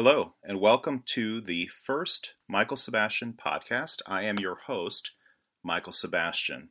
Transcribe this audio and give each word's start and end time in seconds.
Hello, 0.00 0.34
and 0.44 0.60
welcome 0.60 1.02
to 1.06 1.40
the 1.40 1.66
first 1.66 2.34
Michael 2.48 2.76
Sebastian 2.76 3.32
podcast. 3.32 4.00
I 4.06 4.26
am 4.26 4.38
your 4.38 4.54
host, 4.54 5.10
Michael 5.64 5.90
Sebastian. 5.90 6.68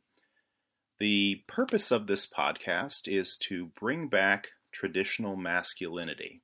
The 0.98 1.42
purpose 1.46 1.90
of 1.90 2.06
this 2.06 2.26
podcast 2.26 3.06
is 3.06 3.36
to 3.42 3.66
bring 3.78 4.08
back 4.08 4.48
traditional 4.72 5.36
masculinity. 5.36 6.40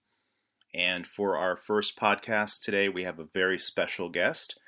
And 0.74 1.06
for 1.06 1.38
our 1.38 1.56
first 1.56 1.98
podcast 1.98 2.60
today, 2.62 2.90
we 2.90 3.04
have 3.04 3.18
a 3.18 3.28
very 3.32 3.58
special 3.58 4.10
guest, 4.10 4.60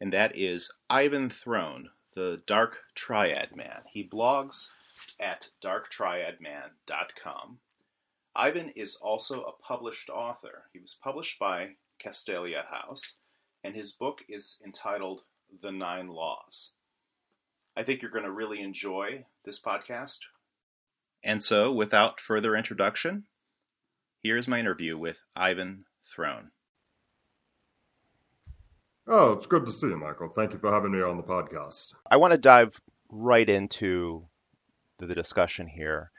and 0.00 0.14
that 0.14 0.38
is 0.38 0.72
Ivan 0.88 1.28
Throne, 1.28 1.90
the 2.14 2.42
Dark 2.46 2.78
Triad 2.94 3.54
Man. 3.54 3.82
He 3.90 4.08
blogs 4.08 4.68
at 5.20 5.50
darktriadman.com. 5.62 7.58
Ivan 8.36 8.70
is 8.70 8.96
also 8.96 9.42
a 9.42 9.62
published 9.62 10.10
author. 10.10 10.64
He 10.72 10.80
was 10.80 10.98
published 11.02 11.38
by 11.38 11.70
Castalia 12.02 12.66
House, 12.66 13.18
and 13.62 13.74
his 13.74 13.92
book 13.92 14.22
is 14.28 14.60
entitled 14.66 15.22
The 15.62 15.70
Nine 15.70 16.08
Laws. 16.08 16.72
I 17.76 17.84
think 17.84 18.02
you're 18.02 18.10
going 18.10 18.24
to 18.24 18.32
really 18.32 18.60
enjoy 18.60 19.24
this 19.44 19.60
podcast. 19.60 20.18
And 21.22 21.42
so, 21.42 21.72
without 21.72 22.20
further 22.20 22.56
introduction, 22.56 23.24
here's 24.22 24.48
my 24.48 24.58
interview 24.58 24.98
with 24.98 25.22
Ivan 25.36 25.84
Throne. 26.04 26.50
Oh, 29.06 29.32
it's 29.32 29.46
good 29.46 29.66
to 29.66 29.72
see 29.72 29.88
you, 29.88 29.96
Michael. 29.96 30.30
Thank 30.34 30.52
you 30.52 30.58
for 30.58 30.72
having 30.72 30.92
me 30.92 31.02
on 31.02 31.16
the 31.16 31.22
podcast. 31.22 31.92
I 32.10 32.16
want 32.16 32.32
to 32.32 32.38
dive 32.38 32.80
right 33.10 33.48
into 33.48 34.26
the 34.98 35.14
discussion 35.14 35.66
here. 35.68 36.10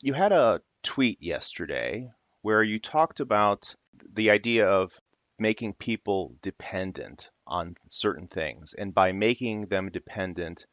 You 0.00 0.14
had 0.14 0.32
a 0.32 0.62
tweet 0.82 1.22
yesterday 1.22 2.10
where 2.42 2.62
you 2.62 2.78
talked 2.78 3.20
about 3.20 3.74
the 4.14 4.30
idea 4.30 4.66
of 4.66 4.92
making 5.38 5.74
people 5.74 6.34
dependent 6.42 7.30
on 7.46 7.76
certain 7.88 8.28
things. 8.28 8.74
And 8.74 8.94
by 8.94 9.12
making 9.12 9.66
them 9.66 9.90
dependent, 9.90 10.66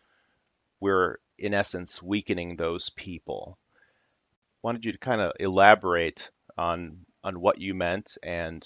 we're 0.80 1.18
in 1.38 1.54
essence 1.54 2.02
weakening 2.02 2.56
those 2.56 2.90
people. 2.90 3.58
Wanted 4.62 4.86
you 4.86 4.92
to 4.92 4.98
kind 4.98 5.22
of 5.22 5.34
elaborate 5.40 6.30
on 6.58 7.06
on 7.24 7.42
what 7.42 7.60
you 7.60 7.74
meant 7.74 8.18
and 8.24 8.66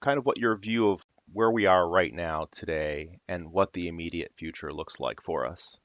kind 0.00 0.18
of 0.18 0.26
what 0.26 0.38
your 0.38 0.56
view 0.56 0.90
of 0.90 1.04
where 1.32 1.50
we 1.50 1.66
are 1.66 1.88
right 1.88 2.14
now 2.14 2.46
today 2.50 3.18
and 3.28 3.50
what 3.52 3.72
the 3.72 3.88
immediate 3.88 4.32
future 4.36 4.72
looks 4.72 5.00
like 5.00 5.20
for 5.20 5.46
us. 5.46 5.76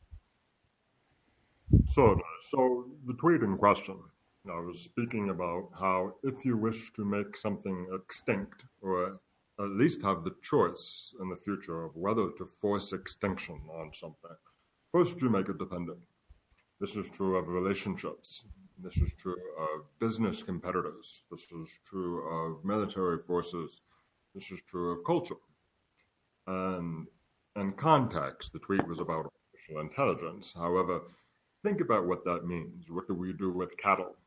So, 1.92 2.20
so 2.50 2.86
the 3.08 3.14
tweet 3.16 3.42
in 3.42 3.58
question 3.58 4.00
I 4.52 4.60
was 4.60 4.82
speaking 4.82 5.30
about 5.30 5.70
how 5.80 6.16
if 6.22 6.44
you 6.44 6.58
wish 6.58 6.92
to 6.94 7.06
make 7.06 7.38
something 7.38 7.88
extinct, 7.94 8.66
or 8.82 9.18
at 9.60 9.70
least 9.70 10.02
have 10.02 10.26
the 10.26 10.36
choice 10.42 11.14
in 11.22 11.30
the 11.30 11.38
future 11.38 11.86
of 11.86 11.96
whether 11.96 12.30
to 12.32 12.46
force 12.60 12.92
extinction 12.92 13.62
on 13.72 13.92
something, 13.94 14.36
first 14.92 15.22
you 15.22 15.30
make 15.30 15.48
it 15.48 15.58
dependent. 15.58 16.00
This 16.82 16.98
is 16.98 17.10
true 17.10 17.38
of 17.38 17.48
relationships. 17.48 18.44
This 18.84 18.98
is 18.98 19.14
true 19.14 19.38
of 19.58 19.86
business 20.00 20.44
competitors. 20.44 21.24
This 21.32 21.44
is 21.44 21.80
true 21.86 22.28
of 22.28 22.66
military 22.66 23.20
forces. 23.26 23.80
This 24.36 24.52
is 24.52 24.60
true 24.68 24.92
of 24.92 25.06
culture. 25.06 25.40
And 26.48 27.08
in 27.56 27.72
context, 27.74 28.52
the 28.52 28.60
tweet 28.60 28.86
was 28.90 29.00
about 29.00 29.32
artificial 29.32 29.80
intelligence. 29.80 30.54
However, 30.54 31.00
think 31.64 31.80
about 31.80 32.08
what 32.08 32.26
that 32.26 32.46
means. 32.46 32.90
What 32.90 33.08
do 33.08 33.14
we 33.14 33.32
do 33.32 33.50
with 33.50 33.78
cattle? 33.78 34.18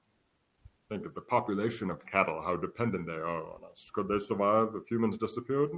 Think 0.89 1.05
of 1.05 1.15
the 1.15 1.21
population 1.21 1.91
of 1.91 2.07
cattle, 2.07 2.41
how 2.41 2.57
dependent 2.57 3.07
they 3.07 3.13
are 3.13 3.43
on 3.43 3.61
us. 3.71 3.91
Could 3.93 4.07
they 4.09 4.21
survive 4.21 4.69
if 4.75 4.89
humans 4.89 5.17
disappeared? 5.17 5.71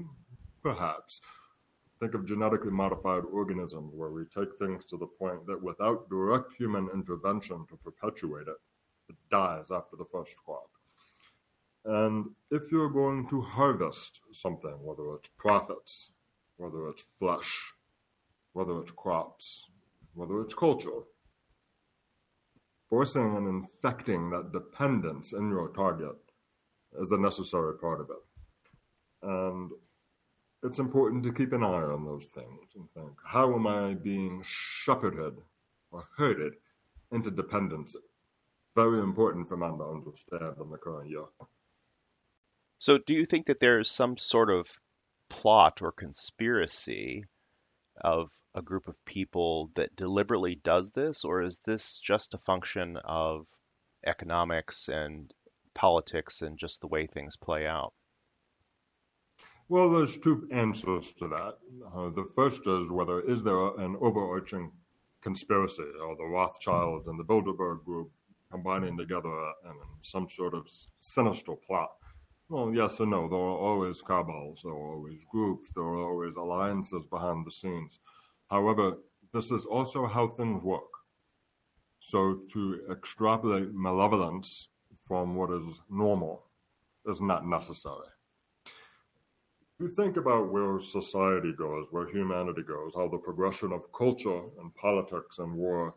Perhaps. 0.63 1.23
Think 1.99 2.15
of 2.15 2.27
genetically 2.27 2.71
modified 2.71 3.25
organisms 3.25 3.93
where 3.95 4.11
we 4.11 4.25
take 4.27 4.57
things 4.59 4.85
to 4.85 4.99
the 4.99 5.07
point 5.07 5.47
that 5.47 5.63
without 5.63 6.09
direct 6.11 6.53
human 6.59 6.89
intervention 6.93 7.65
to 7.71 7.77
perpetuate 7.77 8.49
it, 8.49 8.57
it 9.09 9.17
dies 9.31 9.71
after 9.71 9.97
the 9.97 10.05
first 10.13 10.37
crop. 10.45 10.69
And 11.87 12.27
if 12.51 12.71
you're 12.71 12.91
going 12.91 13.29
to 13.31 13.41
harvest 13.41 14.21
something, 14.33 14.77
whether 14.83 15.15
it's 15.15 15.31
profits, 15.39 16.13
whether 16.59 16.89
it's 16.89 17.03
flesh, 17.19 17.73
whether 18.53 18.79
it's 18.81 18.93
crops, 18.93 19.65
whether 20.15 20.43
it's 20.43 20.55
culture, 20.55 21.01
forcing 22.89 23.37
and 23.37 23.47
infecting 23.47 24.31
that 24.31 24.53
dependence 24.53 25.33
in 25.33 25.49
your 25.51 25.69
target 25.69 26.17
is 27.01 27.13
a 27.13 27.19
necessary 27.19 27.77
part 27.79 28.01
of 28.01 28.11
it. 28.11 29.29
And 29.29 29.71
it's 30.63 30.79
important 30.79 31.23
to 31.25 31.33
keep 31.33 31.53
an 31.53 31.63
eye 31.63 31.67
on 31.67 32.05
those 32.05 32.27
things 32.27 32.71
and 32.75 32.91
think, 32.95 33.13
how 33.25 33.55
am 33.55 33.67
I 33.67 33.95
being 33.95 34.43
shepherded 34.45 35.35
or 35.91 36.05
herded 36.17 36.55
into 37.13 37.31
dependency? 37.31 37.99
Very 38.75 39.01
important 39.01 39.49
for 39.49 39.57
man 39.57 39.79
to 39.79 39.85
understand 39.85 40.57
in 40.61 40.71
the 40.71 40.79
current 40.79 41.11
year. 41.11 41.25
So, 42.79 42.99
do 42.99 43.13
you 43.13 43.27
think 43.27 43.47
that 43.47 43.59
there's 43.59 43.91
some 43.91 44.17
sort 44.17 44.51
of 44.51 44.69
plot 45.29 45.83
or 45.83 45.93
conspiracy 45.93 47.25
of 48.03 48.31
a 48.55 48.63
group 48.63 48.89
of 48.89 49.05
people 49.05 49.71
that 49.75 49.95
deliberately 49.97 50.55
does 50.55 50.91
this, 50.93 51.25
or 51.25 51.43
is 51.43 51.61
this 51.65 51.99
just 51.99 52.35
a 52.35 52.39
function 52.39 52.97
of 53.05 53.47
economics 54.07 54.89
and 54.89 55.33
politics 55.75 56.43
and 56.43 56.59
just 56.59 56.81
the 56.81 56.89
way 56.89 57.07
things 57.07 57.37
play 57.37 57.67
out? 57.67 57.93
Well, 59.69 59.91
there's 59.91 60.17
two 60.19 60.49
answers 60.51 61.13
to 61.19 61.29
that. 61.29 61.59
Uh, 61.95 62.09
the 62.11 62.27
first 62.35 62.67
is 62.67 62.91
whether 62.91 63.21
is 63.21 63.43
there 63.43 63.77
an 63.79 63.97
overarching 64.01 64.73
conspiracy, 65.23 65.83
or 66.03 66.17
the 66.17 66.25
Rothschild 66.25 67.07
and 67.07 67.19
the 67.19 67.25
Bilderberg 67.25 67.85
group 67.85 68.11
combining 68.51 68.97
together 68.97 69.29
in 69.65 69.73
some 70.03 70.29
sort 70.29 70.55
of 70.55 70.67
sinister 71.01 71.53
plot. 71.67 71.91
Well, 72.51 72.75
yes 72.75 72.99
and 73.01 73.11
no. 73.11 73.29
There 73.29 73.39
are 73.39 73.59
always 73.59 74.01
cabals, 74.01 74.63
there 74.65 74.73
are 74.73 74.95
always 74.95 75.25
groups, 75.27 75.71
there 75.75 75.85
are 75.85 75.97
always 75.99 76.35
alliances 76.37 77.07
behind 77.07 77.47
the 77.47 77.51
scenes. 77.51 78.01
However, 78.51 78.97
this 79.35 79.51
is 79.51 79.67
also 79.67 80.07
how 80.07 80.29
things 80.29 80.63
work. 80.63 80.91
So 82.01 82.41
to 82.53 82.87
extrapolate 82.91 83.75
malevolence 83.75 84.69
from 85.07 85.35
what 85.35 85.51
is 85.51 85.81
normal 85.91 86.47
is 87.07 87.21
not 87.21 87.47
necessary. 87.47 88.09
If 88.65 88.73
You 89.81 89.89
think 89.95 90.17
about 90.17 90.51
where 90.51 90.81
society 90.81 91.53
goes, 91.53 91.89
where 91.93 92.09
humanity 92.09 92.63
goes, 92.63 92.93
how 92.95 93.09
the 93.09 93.19
progression 93.19 93.73
of 93.73 93.93
culture 93.93 94.43
and 94.59 94.75
politics 94.75 95.39
and 95.39 95.55
war, 95.55 95.95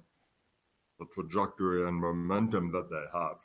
the 0.99 1.05
trajectory 1.13 1.87
and 1.87 1.95
momentum 1.97 2.71
that 2.73 2.89
they 2.89 3.05
have 3.13 3.37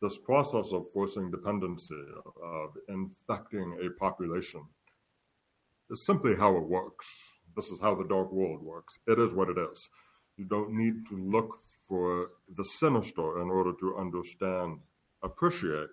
this 0.00 0.18
process 0.18 0.72
of 0.72 0.86
forcing 0.92 1.30
dependency, 1.30 2.02
of 2.42 2.70
infecting 2.88 3.78
a 3.84 3.90
population, 3.98 4.64
is 5.90 6.04
simply 6.06 6.36
how 6.36 6.56
it 6.56 6.68
works. 6.68 7.06
This 7.56 7.68
is 7.68 7.80
how 7.80 7.94
the 7.94 8.06
dark 8.06 8.32
world 8.32 8.62
works. 8.62 8.98
It 9.06 9.18
is 9.18 9.32
what 9.32 9.48
it 9.48 9.58
is. 9.58 9.88
You 10.36 10.44
don't 10.44 10.72
need 10.72 11.06
to 11.08 11.16
look 11.16 11.58
for 11.88 12.30
the 12.54 12.64
sinister 12.64 13.40
in 13.42 13.48
order 13.50 13.72
to 13.80 13.96
understand, 13.96 14.78
appreciate, 15.22 15.88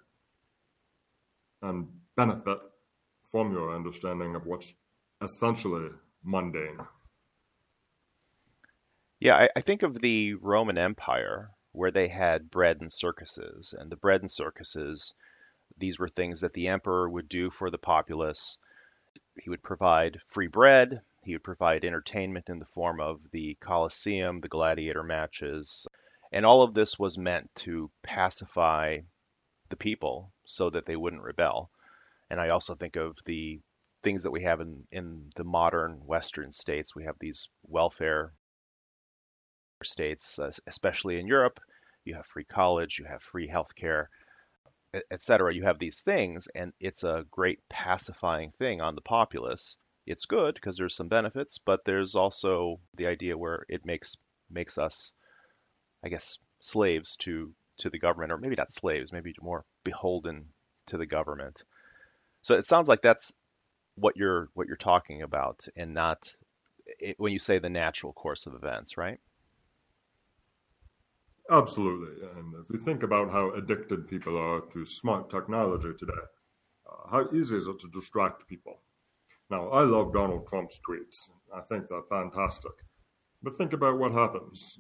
and 1.62 1.88
benefit 2.16 2.60
from 3.32 3.52
your 3.52 3.74
understanding 3.76 4.36
of 4.36 4.46
what's 4.46 4.76
essentially 5.22 5.90
mundane. 6.24 6.78
Yeah, 9.20 9.36
I, 9.36 9.50
I 9.56 9.62
think 9.62 9.82
of 9.82 10.02
the 10.02 10.36
Roman 10.36 10.78
Empire 10.78 11.55
where 11.76 11.92
they 11.92 12.08
had 12.08 12.50
bread 12.50 12.80
and 12.82 12.92
circuses. 12.92 13.74
And 13.78 13.92
the 13.92 13.98
bread 13.98 14.22
and 14.22 14.32
circuses, 14.32 15.14
these 15.78 16.00
were 16.00 16.08
things 16.08 16.42
that 16.42 16.54
the 16.54 16.70
emperor 16.70 17.10
would 17.10 17.28
do 17.28 17.50
for 17.50 17.70
the 17.70 17.78
populace. 17.78 18.58
He 19.42 19.50
would 19.50 19.64
provide 19.64 20.22
free 20.28 20.48
bread, 20.48 21.02
he 21.24 21.34
would 21.34 21.44
provide 21.44 21.84
entertainment 21.84 22.50
in 22.50 22.60
the 22.60 22.66
form 22.66 23.02
of 23.02 23.20
the 23.32 23.56
Colosseum, 23.60 24.42
the 24.42 24.48
gladiator 24.48 25.04
matches. 25.04 25.88
And 26.32 26.46
all 26.46 26.62
of 26.62 26.74
this 26.74 27.00
was 27.00 27.18
meant 27.18 27.50
to 27.56 27.90
pacify 28.04 28.98
the 29.70 29.76
people 29.76 30.32
so 30.46 30.70
that 30.70 30.86
they 30.86 30.96
wouldn't 30.96 31.24
rebel. 31.24 31.72
And 32.30 32.40
I 32.40 32.50
also 32.50 32.76
think 32.76 32.96
of 32.96 33.18
the 33.26 33.60
things 34.04 34.24
that 34.24 34.32
we 34.32 34.44
have 34.44 34.62
in, 34.62 34.86
in 34.92 35.32
the 35.36 35.44
modern 35.44 36.06
Western 36.06 36.52
states. 36.52 36.96
We 36.96 37.06
have 37.06 37.18
these 37.20 37.50
welfare 37.68 38.34
states, 39.84 40.40
uh, 40.40 40.52
especially 40.68 41.20
in 41.20 41.28
Europe, 41.28 41.60
you 42.06 42.16
have 42.16 42.26
free 42.26 42.46
college, 42.46 43.00
you 43.00 43.06
have 43.06 43.22
free 43.22 43.48
healthcare, 43.48 44.06
etc. 45.12 45.54
You 45.54 45.64
have 45.64 45.80
these 45.80 46.02
things, 46.02 46.48
and 46.56 46.74
it's 46.80 47.04
a 47.04 47.26
great 47.32 47.60
pacifying 47.70 48.52
thing 48.52 48.82
on 48.82 48.96
the 48.96 49.02
populace. 49.02 49.78
It's 50.06 50.26
good 50.26 50.56
because 50.56 50.78
there's 50.78 50.96
some 50.96 51.08
benefits, 51.08 51.58
but 51.58 51.84
there's 51.84 52.16
also 52.16 52.80
the 52.96 53.08
idea 53.08 53.38
where 53.38 53.66
it 53.68 53.86
makes 53.86 54.16
makes 54.50 54.78
us, 54.78 55.14
I 56.04 56.10
guess, 56.10 56.38
slaves 56.60 57.18
to 57.18 57.54
to 57.80 57.90
the 57.90 58.00
government, 58.00 58.32
or 58.32 58.38
maybe 58.38 58.56
not 58.58 58.72
slaves, 58.72 59.12
maybe 59.12 59.34
more 59.42 59.66
beholden 59.84 60.54
to 60.88 60.98
the 60.98 61.06
government. 61.06 61.64
So 62.44 62.56
it 62.56 62.66
sounds 62.66 62.88
like 62.88 63.02
that's 63.02 63.34
what 63.96 64.16
you're 64.18 64.50
what 64.54 64.68
you're 64.68 64.78
talking 64.78 65.24
about, 65.24 65.68
and 65.76 65.94
not 65.94 66.32
it, 67.00 67.16
when 67.20 67.34
you 67.34 67.40
say 67.40 67.60
the 67.60 67.70
natural 67.70 68.14
course 68.14 68.46
of 68.46 68.54
events, 68.54 68.98
right? 68.98 69.20
Absolutely. 71.52 72.28
And 72.38 72.54
if 72.56 72.70
you 72.72 72.80
think 72.80 73.04
about 73.04 73.30
how 73.32 73.52
addicted 73.54 74.08
people 74.08 74.38
are 74.38 74.62
to 74.74 74.86
smart 74.86 75.30
technology 75.30 75.94
today, 75.98 76.14
uh, 76.90 77.10
how 77.10 77.30
easy 77.34 77.58
is 77.58 77.68
it 77.68 77.80
to 77.82 77.88
distract 77.90 78.48
people? 78.48 78.82
Now, 79.50 79.70
I 79.70 79.84
love 79.84 80.14
Donald 80.14 80.48
Trump's 80.48 80.80
tweets. 80.88 81.30
I 81.54 81.62
think 81.62 81.88
they're 81.90 82.02
fantastic. 82.10 82.72
But 83.44 83.58
think 83.58 83.74
about 83.74 84.00
what 84.00 84.12
happens. 84.12 84.80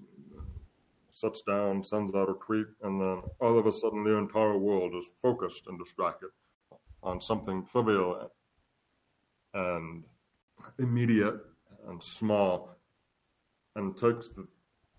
Sits 1.12 1.42
down, 1.44 1.84
sends 1.84 2.14
out 2.14 2.30
a 2.30 2.34
tweet, 2.46 2.68
and 2.84 3.00
then 3.02 3.22
all 3.40 3.58
of 3.58 3.66
a 3.68 3.72
sudden 3.72 4.04
the 4.04 4.16
entire 4.18 4.58
world 4.58 4.94
is 4.96 5.06
focused 5.22 5.64
and 5.68 5.80
distracted 5.80 6.30
on 7.04 7.22
something 7.22 7.66
trivial 7.66 8.30
and 9.54 10.04
immediate 10.80 11.40
and 11.88 12.02
small 12.04 12.76
and 13.76 13.98
takes 13.98 14.30
the, 14.32 14.48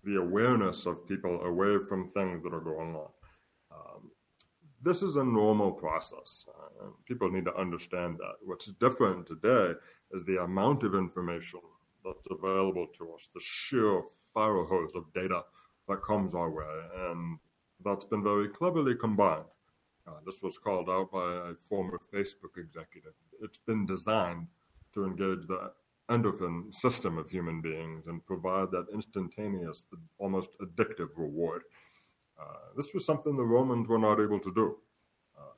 the 0.03 0.15
awareness 0.15 0.85
of 0.85 1.07
people 1.07 1.41
away 1.43 1.77
from 1.87 2.09
things 2.09 2.43
that 2.43 2.53
are 2.53 2.61
going 2.61 2.95
on. 2.95 3.09
Um, 3.71 4.11
this 4.81 5.01
is 5.01 5.15
a 5.15 5.23
normal 5.23 5.71
process. 5.71 6.45
Uh, 6.47 6.87
people 7.05 7.29
need 7.29 7.45
to 7.45 7.55
understand 7.55 8.17
that. 8.17 8.35
What's 8.43 8.67
different 8.79 9.27
today 9.27 9.73
is 10.11 10.23
the 10.23 10.41
amount 10.43 10.83
of 10.83 10.95
information 10.95 11.59
that's 12.05 12.27
available 12.31 12.87
to 12.97 13.13
us, 13.13 13.29
the 13.33 13.41
sheer 13.41 14.01
fire 14.33 14.63
hose 14.63 14.95
of 14.95 15.11
data 15.13 15.41
that 15.87 16.03
comes 16.03 16.33
our 16.33 16.49
way, 16.49 16.63
and 17.09 17.39
that's 17.83 18.05
been 18.05 18.23
very 18.23 18.49
cleverly 18.49 18.95
combined. 18.95 19.45
Uh, 20.07 20.19
this 20.25 20.41
was 20.41 20.57
called 20.57 20.89
out 20.89 21.11
by 21.11 21.49
a 21.49 21.53
former 21.67 21.99
Facebook 22.13 22.57
executive. 22.57 23.13
It's 23.41 23.57
been 23.57 23.85
designed 23.85 24.47
to 24.93 25.05
engage 25.05 25.47
the 25.47 25.71
endocrine 26.09 26.71
system 26.71 27.17
of 27.17 27.29
human 27.29 27.61
beings 27.61 28.05
and 28.07 28.25
provide 28.25 28.71
that 28.71 28.85
instantaneous, 28.93 29.85
almost 30.19 30.49
addictive 30.61 31.09
reward. 31.15 31.63
Uh, 32.39 32.73
this 32.75 32.93
was 32.93 33.05
something 33.05 33.35
the 33.35 33.43
Romans 33.43 33.87
were 33.87 33.97
not 33.97 34.19
able 34.19 34.39
to 34.39 34.53
do. 34.53 34.77
Uh, 35.37 35.55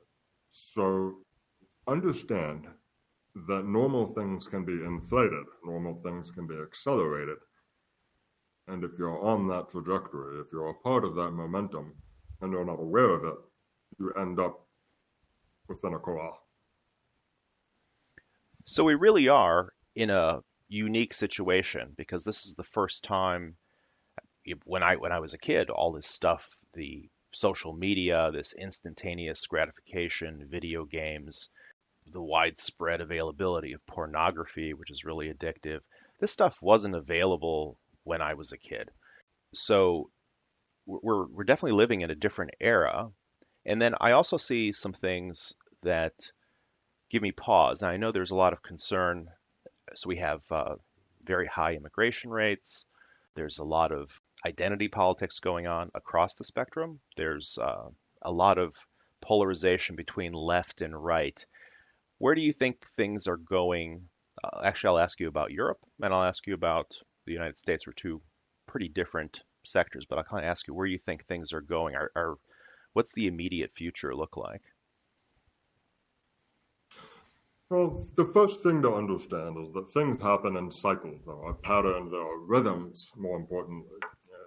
so 0.50 1.18
understand 1.86 2.66
that 3.46 3.64
normal 3.64 4.06
things 4.12 4.46
can 4.46 4.64
be 4.64 4.72
inflated, 4.72 5.44
normal 5.64 6.00
things 6.02 6.30
can 6.30 6.46
be 6.46 6.56
accelerated. 6.56 7.36
And 8.66 8.84
if 8.84 8.92
you're 8.98 9.20
on 9.20 9.48
that 9.48 9.70
trajectory, 9.70 10.40
if 10.40 10.46
you're 10.52 10.70
a 10.70 10.74
part 10.74 11.04
of 11.04 11.14
that 11.16 11.30
momentum 11.30 11.94
and 12.40 12.52
you're 12.52 12.64
not 12.64 12.80
aware 12.80 13.10
of 13.10 13.24
it, 13.24 13.38
you 13.98 14.12
end 14.12 14.40
up 14.40 14.66
within 15.68 15.94
a 15.94 15.98
corral. 15.98 16.38
So 18.64 18.84
we 18.84 18.94
really 18.94 19.28
are 19.28 19.72
in 19.94 20.10
a 20.10 20.40
unique 20.68 21.14
situation 21.14 21.92
because 21.96 22.24
this 22.24 22.46
is 22.46 22.54
the 22.54 22.64
first 22.64 23.04
time 23.04 23.56
when 24.64 24.82
I 24.82 24.96
when 24.96 25.12
I 25.12 25.20
was 25.20 25.34
a 25.34 25.38
kid, 25.38 25.70
all 25.70 25.92
this 25.92 26.06
stuff, 26.06 26.58
the 26.74 27.08
social 27.32 27.72
media, 27.72 28.30
this 28.32 28.52
instantaneous 28.52 29.46
gratification, 29.46 30.46
video 30.48 30.84
games, 30.84 31.50
the 32.06 32.22
widespread 32.22 33.00
availability 33.00 33.72
of 33.72 33.86
pornography, 33.86 34.74
which 34.74 34.90
is 34.90 35.04
really 35.04 35.32
addictive. 35.32 35.80
This 36.18 36.32
stuff 36.32 36.60
wasn't 36.60 36.94
available 36.94 37.78
when 38.04 38.22
I 38.22 38.34
was 38.34 38.52
a 38.52 38.58
kid. 38.58 38.90
So 39.52 40.10
we're 40.86 41.26
we're 41.26 41.44
definitely 41.44 41.76
living 41.76 42.00
in 42.00 42.10
a 42.10 42.14
different 42.16 42.52
era. 42.60 43.10
And 43.66 43.80
then 43.80 43.94
I 44.00 44.12
also 44.12 44.36
see 44.36 44.72
some 44.72 44.92
things 44.92 45.54
that 45.82 46.14
give 47.10 47.22
me 47.22 47.32
pause. 47.32 47.82
Now 47.82 47.88
I 47.88 47.96
know 47.96 48.10
there's 48.10 48.30
a 48.30 48.36
lot 48.36 48.52
of 48.52 48.62
concern. 48.62 49.28
So 49.94 50.08
we 50.08 50.16
have 50.16 50.40
uh, 50.50 50.76
very 51.26 51.46
high 51.46 51.74
immigration 51.74 52.30
rates. 52.30 52.86
There's 53.34 53.58
a 53.58 53.64
lot 53.64 53.92
of 53.92 54.20
identity 54.44 54.88
politics 54.88 55.40
going 55.40 55.66
on 55.66 55.90
across 55.94 56.34
the 56.34 56.44
spectrum. 56.44 57.00
There's 57.16 57.58
uh, 57.60 57.88
a 58.22 58.32
lot 58.32 58.58
of 58.58 58.74
polarization 59.20 59.96
between 59.96 60.32
left 60.32 60.80
and 60.80 60.94
right. 60.94 61.44
Where 62.18 62.34
do 62.34 62.40
you 62.40 62.52
think 62.52 62.86
things 62.96 63.26
are 63.26 63.36
going? 63.36 64.08
Uh, 64.42 64.60
actually, 64.64 64.88
I'll 64.88 65.04
ask 65.04 65.20
you 65.20 65.28
about 65.28 65.52
Europe, 65.52 65.78
and 66.02 66.12
I'll 66.12 66.24
ask 66.24 66.46
you 66.46 66.54
about 66.54 66.96
the 67.26 67.32
United 67.32 67.58
States. 67.58 67.86
Are 67.86 67.92
two 67.92 68.20
pretty 68.66 68.88
different 68.88 69.42
sectors, 69.64 70.06
but 70.08 70.18
I'll 70.18 70.24
kind 70.24 70.44
of 70.44 70.50
ask 70.50 70.66
you 70.66 70.74
where 70.74 70.86
you 70.86 70.98
think 70.98 71.26
things 71.26 71.52
are 71.52 71.60
going. 71.60 71.94
Are, 71.94 72.10
are 72.16 72.36
what's 72.92 73.12
the 73.12 73.26
immediate 73.26 73.72
future 73.74 74.14
look 74.14 74.36
like? 74.36 74.62
Well, 77.70 78.04
the 78.16 78.24
first 78.24 78.62
thing 78.62 78.82
to 78.82 78.94
understand 78.94 79.56
is 79.64 79.72
that 79.74 79.92
things 79.92 80.20
happen 80.20 80.56
in 80.56 80.72
cycles. 80.72 81.20
There 81.24 81.40
are 81.40 81.54
patterns, 81.54 82.10
there 82.10 82.20
are 82.20 82.40
rhythms, 82.40 83.12
more 83.16 83.36
importantly. 83.38 83.96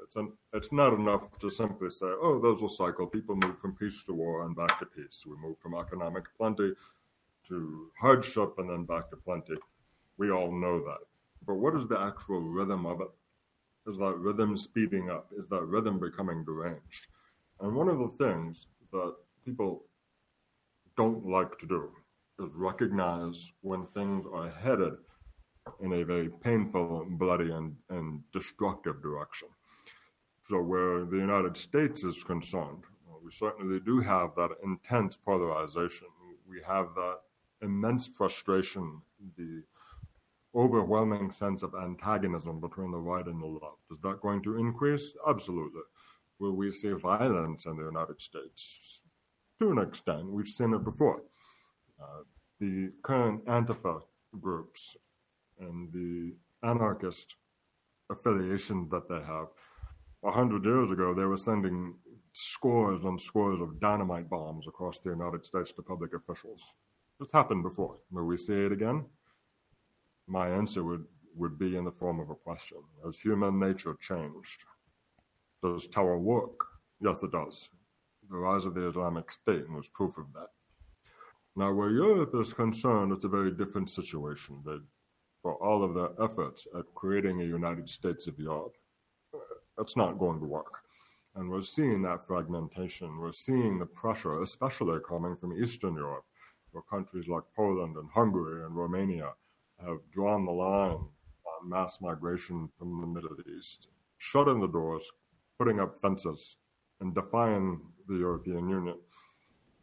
It's, 0.04 0.18
an, 0.18 0.34
it's 0.52 0.74
not 0.74 0.92
enough 0.92 1.22
to 1.40 1.50
simply 1.50 1.90
say, 1.90 2.08
oh, 2.22 2.38
those 2.38 2.62
will 2.62 2.68
cycle. 2.68 3.08
People 3.08 3.38
move 3.38 3.58
from 3.60 3.78
peace 3.78 4.04
to 4.08 4.14
war 4.14 4.46
and 4.46 4.54
back 4.54 4.78
to 4.80 4.86
peace. 4.86 5.24
We 5.26 5.38
move 5.38 5.58
from 5.60 5.74
economic 5.74 6.26
plenty 6.38 6.74
to 7.48 7.92
hardship 7.98 8.56
and 8.58 8.70
then 8.70 8.84
back 8.84 9.10
to 9.12 9.16
plenty. 9.16 9.56
We 10.18 10.30
all 10.30 10.52
know 10.52 10.80
that. 10.80 11.00
But 11.48 11.56
what 11.56 11.78
is 11.78 11.88
the 11.88 12.02
actual 12.02 12.42
rhythm 12.42 12.86
of 12.86 13.00
it? 13.00 13.12
Is 13.90 13.98
that 14.00 14.18
rhythm 14.18 14.58
speeding 14.58 15.10
up? 15.10 15.30
Is 15.38 15.48
that 15.48 15.64
rhythm 15.64 15.98
becoming 15.98 16.44
deranged? 16.44 17.08
And 17.62 17.74
one 17.74 17.88
of 17.88 18.00
the 18.00 18.26
things 18.26 18.68
that 18.92 19.16
people 19.46 19.86
don't 20.98 21.26
like 21.26 21.58
to 21.60 21.66
do 21.66 21.90
is 22.40 22.54
recognize 22.56 23.52
when 23.62 23.86
things 23.86 24.26
are 24.34 24.50
headed 24.50 24.94
in 25.82 25.94
a 25.94 26.04
very 26.04 26.30
painful, 26.30 27.06
bloody, 27.12 27.52
and, 27.52 27.76
and 27.90 28.22
destructive 28.34 29.02
direction. 29.02 29.48
So, 30.50 30.62
where 30.62 31.06
the 31.06 31.18
United 31.18 31.56
States 31.56 32.04
is 32.04 32.24
concerned, 32.24 32.84
we 33.24 33.32
certainly 33.32 33.80
do 33.80 34.00
have 34.00 34.36
that 34.36 34.52
intense 34.64 35.16
polarization. 35.16 36.08
We 36.48 36.62
have 36.68 36.94
that 36.96 37.20
immense 37.62 38.08
frustration, 38.08 39.02
the 39.38 39.64
overwhelming 40.56 41.32
sense 41.32 41.64
of 41.64 41.74
antagonism 41.74 42.60
between 42.60 42.92
the 42.92 42.98
right 42.98 43.26
and 43.26 43.42
the 43.42 43.48
left. 43.48 43.78
Is 43.92 44.00
that 44.04 44.22
going 44.22 44.44
to 44.44 44.58
increase? 44.58 45.14
Absolutely. 45.28 45.82
Will 46.40 46.54
we 46.54 46.72
see 46.72 46.92
violence 46.92 47.66
in 47.66 47.78
the 47.78 47.86
United 47.86 48.20
States? 48.22 49.00
To 49.60 49.72
an 49.72 49.78
extent, 49.78 50.26
we've 50.30 50.48
seen 50.48 50.74
it 50.74 50.84
before. 50.84 51.24
The 52.60 52.92
current 53.04 53.46
Antifa 53.46 54.02
groups 54.40 54.96
and 55.60 55.92
the 55.92 56.36
anarchist 56.68 57.36
affiliation 58.10 58.88
that 58.90 59.10
they 59.10 59.22
have. 59.22 59.48
A 60.24 60.32
hundred 60.32 60.64
years 60.66 60.92
ago, 60.92 61.14
they 61.14 61.26
were 61.26 61.38
sending 61.38 61.96
scores 62.32 63.04
and 63.04 63.20
scores 63.20 63.60
of 63.62 63.80
dynamite 63.80 64.30
bombs 64.30 64.68
across 64.68 65.00
the 65.00 65.10
United 65.10 65.46
States 65.46 65.72
to 65.74 65.82
public 65.82 66.14
officials. 66.14 66.62
It's 67.20 67.34
happened 67.34 67.64
before. 67.64 67.98
Will 68.12 68.26
we 68.26 68.38
see 68.38 68.54
it 68.54 68.72
again? 68.72 69.06
My 70.28 70.48
answer 70.50 70.84
would, 70.84 71.06
would 71.36 71.60
be 71.60 71.76
in 71.76 71.84
the 71.84 71.92
form 71.92 72.20
of 72.20 72.30
a 72.30 72.36
question. 72.36 72.78
Has 73.06 73.20
human 73.20 73.60
nature 73.60 73.96
changed? 74.00 74.64
Does 75.62 75.88
terror 75.88 76.18
work? 76.20 76.60
Yes, 77.02 77.22
it 77.24 77.32
does. 77.32 77.70
The 78.30 78.38
rise 78.38 78.66
of 78.66 78.74
the 78.74 78.88
Islamic 78.88 79.30
State 79.32 79.70
was 79.70 79.88
proof 79.90 80.18
of 80.18 80.26
that. 80.34 80.48
Now, 81.56 81.72
where 81.72 81.92
Europe 81.92 82.34
is 82.34 82.52
concerned, 82.52 83.12
it's 83.12 83.26
a 83.26 83.30
very 83.30 83.52
different 83.52 83.88
situation. 83.88 84.60
That 84.66 84.82
for 85.44 85.54
all 85.64 85.84
of 85.84 85.94
their 85.94 86.10
efforts 86.20 86.66
at 86.76 86.86
creating 86.96 87.42
a 87.42 87.46
United 87.46 87.88
States 87.88 88.26
of 88.26 88.40
Europe, 88.40 88.76
uh, 89.36 89.38
it's 89.78 89.96
not 89.96 90.18
going 90.18 90.40
to 90.40 90.48
work. 90.48 90.80
And 91.36 91.50
we're 91.50 91.62
seeing 91.62 92.02
that 92.04 92.26
fragmentation. 92.26 93.20
We're 93.20 93.32
seeing 93.32 93.78
the 93.78 93.86
pressure, 93.86 94.42
especially 94.42 95.00
coming 95.08 95.36
from 95.36 95.62
Eastern 95.62 95.94
Europe, 95.94 96.26
where 96.72 96.82
countries 96.90 97.28
like 97.28 97.44
Poland 97.56 97.98
and 97.98 98.10
Hungary 98.10 98.66
and 98.66 98.76
Romania 98.76 99.34
have 99.86 100.00
drawn 100.12 100.46
the 100.46 100.52
line 100.52 101.06
on 101.52 101.70
mass 101.70 102.00
migration 102.02 102.68
from 102.80 103.00
the 103.00 103.08
Middle 103.08 103.38
East, 103.60 103.90
shutting 104.18 104.60
the 104.60 104.68
doors, 104.68 105.04
putting 105.60 105.80
up 105.80 106.02
fences, 106.02 106.58
and 107.00 107.14
defying 107.14 107.80
the 108.08 108.16
European 108.16 108.70
Union. 108.70 108.98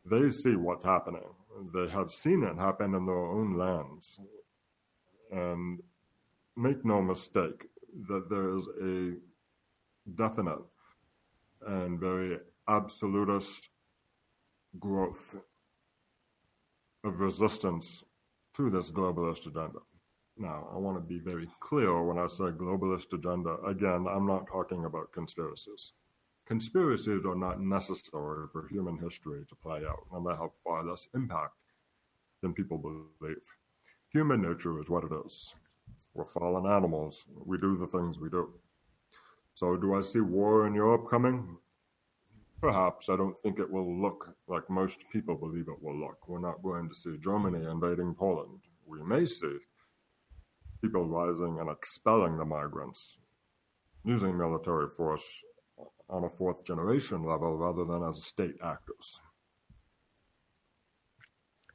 They 0.05 0.31
see 0.31 0.57
what's 0.57 0.85
happening 0.85 1.29
they 1.75 1.89
have 1.89 2.13
seen 2.13 2.43
it 2.43 2.57
happen 2.57 2.95
in 2.95 3.07
their 3.07 3.17
own 3.17 3.55
lands. 3.57 4.21
And 5.31 5.81
make 6.57 6.85
no 6.85 7.01
mistake 7.01 7.67
that 8.09 8.29
there 8.29 8.57
is 8.57 8.65
a 8.83 9.15
definite 10.17 10.65
and 11.67 12.01
very 12.01 12.39
absolutist 12.69 13.69
growth 14.79 15.37
of 17.05 17.21
resistance 17.21 18.05
to 18.57 18.71
this 18.71 18.91
globalist 18.91 19.47
agenda. 19.47 19.81
Now, 20.37 20.69
I 20.73 20.79
want 20.79 20.97
to 20.97 21.01
be 21.01 21.19
very 21.19 21.49
clear 21.61 22.03
when 22.03 22.19
I 22.19 22.27
say 22.27 22.45
globalist 22.45 23.13
agenda. 23.13 23.57
Again, 23.67 24.07
I'm 24.09 24.27
not 24.27 24.47
talking 24.51 24.85
about 24.85 25.13
conspiracies 25.13 25.93
conspiracies 26.51 27.25
are 27.25 27.37
not 27.37 27.61
necessary 27.61 28.49
for 28.51 28.67
human 28.69 28.99
history 28.99 29.45
to 29.49 29.55
play 29.55 29.83
out, 29.87 30.05
and 30.13 30.27
they 30.27 30.33
have 30.33 30.51
far 30.65 30.85
less 30.85 31.07
impact 31.15 31.55
than 32.43 32.53
people 32.53 32.77
believe. 32.77 33.47
Human 34.13 34.43
nature 34.43 34.81
is 34.81 34.91
what 34.91 35.05
it 35.05 35.13
is. 35.25 35.55
We're 36.13 36.25
fallen 36.25 36.67
animals. 36.67 37.25
We 37.47 37.57
do 37.57 37.77
the 37.77 37.87
things 37.87 38.19
we 38.19 38.31
do. 38.31 38.53
So, 39.55 39.77
do 39.77 39.95
I 39.95 40.01
see 40.01 40.23
war 40.23 40.67
in 40.67 40.75
Europe 40.75 41.09
coming? 41.09 41.57
Perhaps. 42.61 43.09
I 43.09 43.17
don't 43.17 43.41
think 43.43 43.61
it 43.61 43.71
will 43.71 44.03
look 44.03 44.35
like 44.49 44.69
most 44.69 45.05
people 45.13 45.37
believe 45.37 45.69
it 45.69 45.81
will 45.81 46.01
look. 46.01 46.29
We're 46.29 46.41
not 46.41 46.65
going 46.65 46.89
to 46.89 46.95
see 46.97 47.17
Germany 47.23 47.65
invading 47.65 48.17
Poland. 48.19 48.59
We 48.85 49.01
may 49.05 49.25
see 49.25 49.57
people 50.83 51.07
rising 51.07 51.59
and 51.61 51.71
expelling 51.71 52.39
the 52.39 52.45
migrants, 52.45 53.19
using 54.05 54.37
military 54.37 54.89
force 54.89 55.45
on 56.09 56.25
a 56.25 56.31
fourth 56.31 56.65
generation 56.65 57.25
level 57.25 57.57
rather 57.57 57.85
than 57.85 58.03
as 58.03 58.23
state 58.25 58.57
actors. 58.63 59.21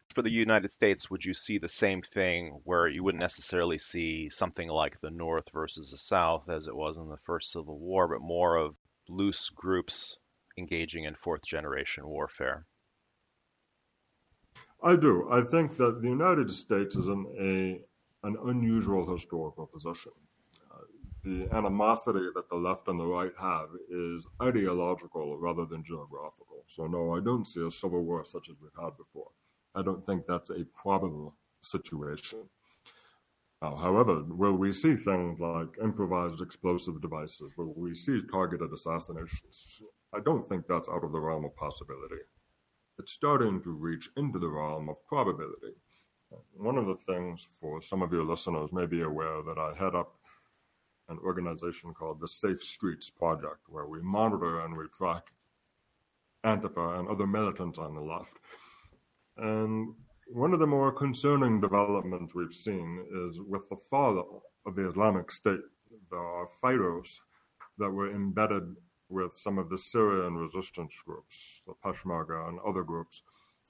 For 0.10 0.22
the 0.22 0.32
United 0.32 0.72
States, 0.72 1.10
would 1.10 1.26
you 1.26 1.34
see 1.34 1.58
the 1.58 1.68
same 1.68 2.02
thing 2.02 2.62
where 2.64 2.88
you 2.88 3.04
wouldn't 3.04 3.22
necessarily 3.22 3.78
see 3.78 4.30
something 4.30 4.70
like 4.70 5.02
the 5.02 5.12
North 5.12 5.50
versus 5.54 5.92
the 5.92 5.98
South 5.98 6.50
as 6.50 6.68
it 6.68 6.76
was 6.76 6.98
in 6.98 7.10
the 7.10 7.18
first 7.26 7.52
Civil 7.52 7.78
War, 7.78 8.08
but 8.08 8.22
more 8.22 8.56
of 8.56 8.76
loose 9.10 9.50
groups 9.50 10.18
engaging 10.58 11.04
in 11.04 11.16
fourth 11.16 11.46
generation 11.46 12.08
warfare? 12.08 12.66
I 14.82 14.96
do. 14.96 15.28
I 15.30 15.42
think 15.42 15.78
that 15.78 16.02
the 16.02 16.08
United 16.08 16.50
States 16.52 16.96
is 16.96 17.08
in 17.08 17.26
a 17.40 18.28
an 18.28 18.38
unusual 18.46 19.12
historical 19.12 19.68
position. 19.68 20.12
The 21.26 21.50
animosity 21.54 22.28
that 22.36 22.50
the 22.50 22.56
left 22.56 22.88
and 22.88 23.00
the 23.00 23.06
right 23.08 23.32
have 23.42 23.70
is 23.90 24.28
ideological 24.44 25.38
rather 25.40 25.66
than 25.66 25.84
geographical. 25.84 26.64
So, 26.68 26.86
no, 26.86 27.16
I 27.16 27.20
don't 27.20 27.48
see 27.48 27.66
a 27.66 27.72
civil 27.72 28.04
war 28.04 28.24
such 28.24 28.48
as 28.48 28.56
we've 28.62 28.70
had 28.80 28.96
before. 28.96 29.32
I 29.74 29.82
don't 29.82 30.06
think 30.06 30.28
that's 30.28 30.52
a 30.52 30.66
probable 30.80 31.36
situation. 31.62 32.48
Uh, 33.60 33.76
however, 33.76 34.24
will 34.28 34.54
we 34.54 34.72
see 34.72 34.96
things 34.96 35.40
like 35.40 35.70
improvised 35.82 36.42
explosive 36.42 37.02
devices? 37.02 37.52
Will 37.58 37.74
we 37.76 37.96
see 37.96 38.22
targeted 38.32 38.72
assassinations? 38.72 39.82
I 40.14 40.20
don't 40.20 40.48
think 40.48 40.68
that's 40.68 40.90
out 40.90 41.04
of 41.04 41.12
the 41.12 41.20
realm 41.20 41.46
of 41.46 41.56
possibility. 41.56 42.22
It's 43.00 43.14
starting 43.14 43.64
to 43.64 43.72
reach 43.72 44.10
into 44.16 44.38
the 44.38 44.48
realm 44.48 44.90
of 44.90 44.98
probability. 45.08 45.74
One 46.56 46.78
of 46.78 46.86
the 46.86 46.96
things 46.96 47.48
for 47.60 47.82
some 47.82 48.04
of 48.04 48.12
your 48.12 48.24
listeners 48.24 48.72
may 48.72 48.86
be 48.86 49.02
aware 49.02 49.42
that 49.42 49.58
I 49.58 49.74
head 49.76 49.96
up 49.96 50.20
an 51.10 51.20
organization 51.20 51.94
called 51.94 52.20
the 52.20 52.28
Safe 52.28 52.62
Streets 52.64 53.10
Project, 53.10 53.62
where 53.68 53.86
we 53.88 54.02
monitor 54.02 54.62
and 54.62 54.76
we 54.76 54.86
track 54.98 55.24
Antifa 56.46 57.00
and 57.00 57.08
other 57.08 57.28
militants 57.28 57.80
on 57.80 57.96
the 57.96 58.02
left. 58.02 58.38
And 59.38 59.94
one 60.28 60.54
of 60.54 60.60
the 60.60 60.68
more 60.68 60.92
concerning 60.92 61.62
developments 61.62 62.34
we've 62.34 62.54
seen 62.54 63.06
is 63.30 63.40
with 63.40 63.68
the 63.70 63.78
fall 63.90 64.44
of 64.66 64.76
the 64.76 64.90
Islamic 64.90 65.32
State. 65.32 65.60
There 66.10 66.20
are 66.20 66.50
fighters 66.62 67.22
that 67.78 67.90
were 67.90 68.12
embedded 68.12 68.76
with 69.10 69.38
some 69.38 69.58
of 69.58 69.70
the 69.70 69.78
Syrian 69.78 70.36
resistance 70.36 70.94
groups, 71.06 71.62
the 71.68 71.74
Peshmerga 71.84 72.50
and 72.50 72.60
other 72.66 72.84
groups, 72.84 73.22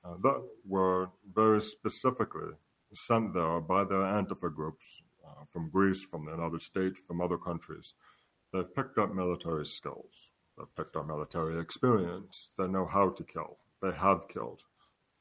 uh, 0.06 0.16
that 0.24 0.42
were 0.66 1.10
very 1.34 1.62
specifically 1.62 2.52
sent 2.94 3.34
there 3.34 3.60
by 3.60 3.84
the 3.84 3.96
Antifa 3.96 4.54
groups 4.54 5.02
Uh, 5.46 5.52
from 5.52 5.70
Greece, 5.70 6.04
from 6.04 6.26
the 6.26 6.32
United 6.32 6.62
States, 6.62 7.00
from 7.00 7.22
other 7.22 7.38
countries. 7.38 7.94
They've 8.54 8.76
picked 8.76 8.98
up 8.98 9.14
military 9.14 9.66
skills. 9.66 10.32
They've 10.58 10.76
picked 10.76 10.96
up 10.96 11.08
military 11.08 11.60
experience. 11.60 12.50
They 12.58 12.68
know 12.68 12.86
how 12.86 13.10
to 13.10 13.24
kill. 13.24 13.58
They 13.82 13.92
have 13.92 14.28
killed. 14.28 14.62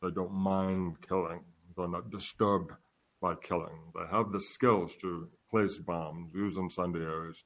They 0.02 0.10
don't 0.10 0.32
mind 0.32 0.96
killing. 1.06 1.44
They're 1.76 1.88
not 1.88 2.10
disturbed 2.10 2.72
by 3.20 3.34
killing. 3.36 3.92
They 3.94 4.06
have 4.10 4.32
the 4.32 4.40
skills 4.40 4.96
to 4.96 5.28
place 5.50 5.78
bombs, 5.78 6.32
use 6.34 6.56
incendiaries, 6.56 7.44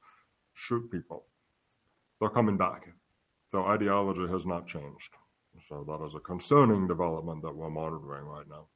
shoot 0.53 0.91
people. 0.91 1.25
They're 2.19 2.29
coming 2.29 2.57
back. 2.57 2.89
Their 3.51 3.65
ideology 3.65 4.27
has 4.27 4.45
not 4.45 4.67
changed. 4.67 5.15
So 5.67 5.83
that 5.87 6.05
is 6.05 6.15
a 6.15 6.19
concerning 6.19 6.87
development 6.87 7.41
that 7.43 7.55
we're 7.55 7.69
monitoring 7.69 8.25
right 8.25 8.47
now. 8.47 8.67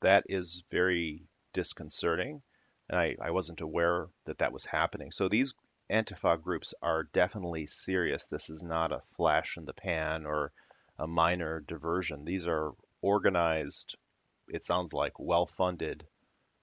That 0.00 0.24
is 0.28 0.64
very 0.70 1.29
disconcerting. 1.52 2.42
And 2.88 2.98
I, 2.98 3.16
I 3.20 3.30
wasn't 3.30 3.60
aware 3.60 4.08
that 4.24 4.38
that 4.38 4.52
was 4.52 4.64
happening. 4.64 5.12
So 5.12 5.28
these 5.28 5.54
Antifa 5.90 6.40
groups 6.40 6.74
are 6.82 7.04
definitely 7.12 7.66
serious. 7.66 8.26
This 8.26 8.50
is 8.50 8.62
not 8.62 8.92
a 8.92 9.02
flash 9.16 9.56
in 9.56 9.64
the 9.64 9.72
pan 9.72 10.26
or 10.26 10.52
a 10.98 11.06
minor 11.06 11.60
diversion. 11.60 12.24
These 12.24 12.46
are 12.46 12.72
organized, 13.02 13.96
it 14.48 14.64
sounds 14.64 14.92
like 14.92 15.18
well 15.18 15.46
funded 15.46 16.06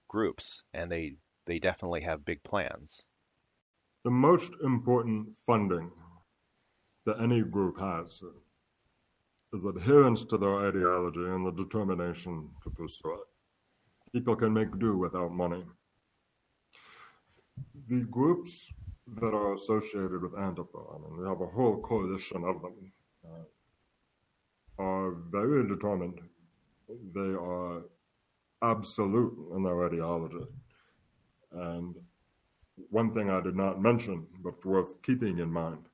groups, 0.08 0.64
and 0.72 0.90
they, 0.90 1.16
they 1.44 1.58
definitely 1.58 2.02
have 2.02 2.24
big 2.24 2.42
plans. 2.42 3.06
The 4.04 4.10
most 4.10 4.52
important 4.62 5.28
funding 5.46 5.90
that 7.04 7.20
any 7.20 7.42
group 7.42 7.78
has 7.78 8.22
is 9.52 9.64
adherence 9.64 10.24
to 10.24 10.38
their 10.38 10.68
ideology 10.68 11.24
and 11.24 11.46
the 11.46 11.52
determination 11.52 12.50
to 12.62 12.70
pursue 12.70 13.14
it. 13.14 13.26
People 14.12 14.36
can 14.36 14.52
make 14.52 14.78
do 14.78 14.96
without 14.96 15.32
money. 15.32 15.64
The 17.88 18.02
groups 18.04 18.72
that 19.16 19.34
are 19.34 19.54
associated 19.54 20.22
with 20.22 20.32
Antifa, 20.32 20.94
I 20.94 20.98
mean, 20.98 21.20
we 21.20 21.28
have 21.28 21.40
a 21.40 21.46
whole 21.46 21.80
coalition 21.80 22.44
of 22.44 22.62
them, 22.62 22.92
uh, 23.24 24.82
are 24.82 25.12
very 25.30 25.66
determined. 25.66 26.20
They 27.14 27.34
are 27.34 27.82
absolute 28.62 29.36
in 29.54 29.62
their 29.62 29.86
ideology. 29.86 30.46
And 31.52 31.96
one 32.90 33.12
thing 33.14 33.30
I 33.30 33.40
did 33.40 33.56
not 33.56 33.80
mention, 33.80 34.26
but 34.42 34.64
worth 34.64 35.00
keeping 35.02 35.38
in 35.38 35.50
mind, 35.50 35.86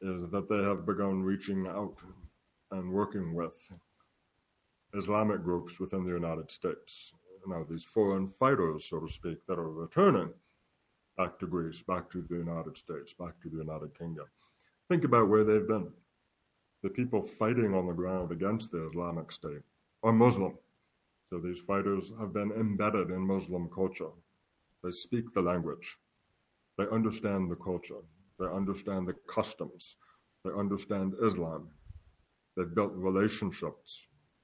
is 0.00 0.30
that 0.30 0.48
they 0.48 0.62
have 0.62 0.86
begun 0.86 1.22
reaching 1.22 1.66
out 1.66 1.96
and 2.70 2.92
working 2.92 3.34
with 3.34 3.70
Islamic 4.94 5.42
groups 5.42 5.78
within 5.80 6.04
the 6.04 6.12
United 6.12 6.50
States. 6.50 7.12
Now, 7.48 7.64
these 7.68 7.84
foreign 7.84 8.28
fighters, 8.28 8.84
so 8.84 9.00
to 9.00 9.10
speak, 9.10 9.38
that 9.46 9.58
are 9.58 9.70
returning 9.70 10.30
back 11.16 11.38
to 11.38 11.46
Greece, 11.46 11.82
back 11.82 12.10
to 12.10 12.22
the 12.28 12.36
United 12.36 12.76
States, 12.76 13.14
back 13.14 13.40
to 13.42 13.48
the 13.48 13.56
United 13.56 13.98
Kingdom. 13.98 14.26
Think 14.90 15.04
about 15.04 15.28
where 15.28 15.44
they've 15.44 15.66
been. 15.66 15.90
The 16.82 16.90
people 16.90 17.22
fighting 17.22 17.74
on 17.74 17.86
the 17.86 17.94
ground 17.94 18.32
against 18.32 18.70
the 18.70 18.86
Islamic 18.88 19.32
State 19.32 19.62
are 20.02 20.12
Muslim. 20.12 20.58
So 21.30 21.38
these 21.38 21.58
fighters 21.58 22.12
have 22.20 22.34
been 22.34 22.52
embedded 22.52 23.10
in 23.10 23.26
Muslim 23.26 23.70
culture. 23.74 24.10
They 24.84 24.92
speak 24.92 25.32
the 25.32 25.42
language. 25.42 25.96
They 26.76 26.86
understand 26.92 27.50
the 27.50 27.56
culture. 27.56 28.02
They 28.38 28.46
understand 28.46 29.08
the 29.08 29.14
customs. 29.26 29.96
They 30.44 30.50
understand 30.52 31.14
Islam. 31.22 31.68
They've 32.56 32.74
built 32.74 32.92
relationships, 32.94 34.02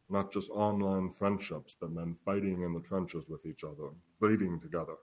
not 0.09 0.33
just 0.33 0.51
online 0.51 1.11
friendships, 1.13 1.77
but 1.81 1.93
men 1.93 2.17
fighting 2.25 2.63
in 2.63 2.75
the 2.75 2.81
trenches 2.81 3.25
with 3.29 3.47
each 3.47 3.65
other, 3.65 3.91
bleeding 4.21 4.61
together. 4.61 4.97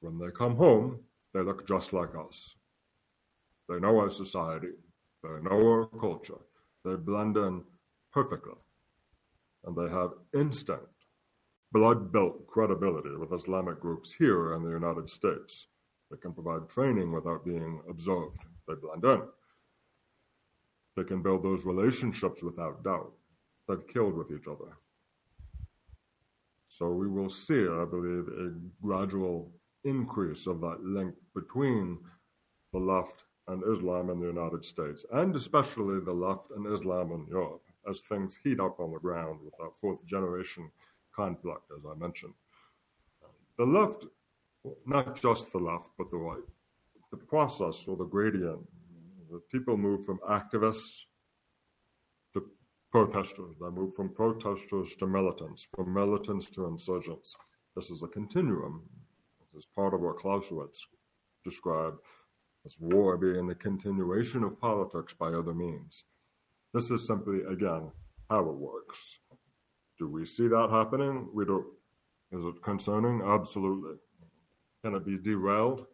When 0.00 0.18
they 0.18 0.30
come 0.30 0.56
home, 0.56 1.00
they 1.32 1.40
look 1.40 1.66
just 1.66 1.92
like 1.92 2.14
us. 2.16 2.56
They 3.68 3.78
know 3.78 3.98
our 3.98 4.10
society. 4.10 4.72
They 5.22 5.40
know 5.42 5.66
our 5.66 5.86
culture. 6.00 6.40
They 6.84 6.96
blend 6.96 7.36
in 7.36 7.62
perfectly. 8.12 8.54
And 9.64 9.74
they 9.74 9.90
have 9.90 10.10
instant, 10.34 10.82
blood 11.72 12.12
built 12.12 12.46
credibility 12.46 13.16
with 13.16 13.32
Islamic 13.32 13.80
groups 13.80 14.14
here 14.14 14.52
in 14.54 14.62
the 14.62 14.70
United 14.70 15.08
States. 15.08 15.68
They 16.10 16.18
can 16.18 16.34
provide 16.34 16.68
training 16.68 17.10
without 17.12 17.44
being 17.44 17.80
observed. 17.88 18.38
They 18.68 18.74
blend 18.74 19.04
in. 19.04 19.22
They 20.96 21.04
can 21.04 21.22
build 21.22 21.42
those 21.42 21.64
relationships 21.64 22.42
without 22.42 22.84
doubt. 22.84 23.12
They've 23.68 23.86
killed 23.88 24.14
with 24.14 24.30
each 24.30 24.46
other. 24.46 24.76
So 26.68 26.92
we 26.92 27.08
will 27.08 27.30
see, 27.30 27.62
I 27.62 27.84
believe, 27.84 28.26
a 28.28 28.52
gradual 28.82 29.52
increase 29.84 30.46
of 30.46 30.60
that 30.60 30.82
link 30.82 31.14
between 31.34 31.98
the 32.72 32.78
left 32.78 33.22
and 33.48 33.62
Islam 33.72 34.10
in 34.10 34.18
the 34.18 34.26
United 34.26 34.64
States, 34.64 35.04
and 35.12 35.36
especially 35.36 36.00
the 36.00 36.12
left 36.12 36.50
and 36.56 36.66
Islam 36.74 37.12
in 37.12 37.26
Europe, 37.28 37.62
as 37.88 38.00
things 38.00 38.38
heat 38.42 38.58
up 38.58 38.80
on 38.80 38.92
the 38.92 38.98
ground 38.98 39.40
with 39.44 39.54
that 39.58 39.72
fourth 39.80 40.04
generation 40.06 40.70
conflict, 41.14 41.70
as 41.76 41.84
I 41.88 41.94
mentioned. 41.98 42.34
The 43.58 43.66
left 43.66 44.06
not 44.86 45.20
just 45.20 45.52
the 45.52 45.58
left, 45.58 45.90
but 45.98 46.10
the 46.10 46.16
right. 46.16 46.42
The 47.10 47.16
process 47.16 47.84
or 47.86 47.96
the 47.96 48.04
gradient, 48.04 48.60
the 49.30 49.40
people 49.50 49.76
move 49.76 50.04
from 50.04 50.18
activists 50.28 51.04
protesters. 52.94 53.56
They 53.60 53.70
move 53.70 53.92
from 53.96 54.14
protesters 54.14 54.94
to 55.00 55.06
militants, 55.08 55.66
from 55.74 55.92
militants 55.92 56.48
to 56.50 56.66
insurgents. 56.66 57.34
This 57.74 57.90
is 57.90 58.04
a 58.04 58.06
continuum. 58.06 58.84
This 59.52 59.64
is 59.64 59.68
part 59.74 59.94
of 59.94 60.00
what 60.00 60.18
Clausewitz 60.18 60.86
described 61.42 61.98
as 62.64 62.76
war 62.78 63.16
being 63.16 63.48
the 63.48 63.54
continuation 63.56 64.44
of 64.44 64.60
politics 64.60 65.12
by 65.12 65.26
other 65.32 65.52
means. 65.52 66.04
This 66.72 66.92
is 66.92 67.04
simply, 67.04 67.40
again, 67.50 67.90
how 68.30 68.48
it 68.48 68.54
works. 68.54 69.18
Do 69.98 70.08
we 70.08 70.24
see 70.24 70.46
that 70.46 70.70
happening? 70.70 71.28
We 71.34 71.46
don't. 71.46 71.66
Is 72.30 72.44
it 72.44 72.62
concerning? 72.62 73.22
Absolutely. 73.26 73.96
Can 74.84 74.94
it 74.94 75.04
be 75.04 75.18
derailed? 75.18 75.84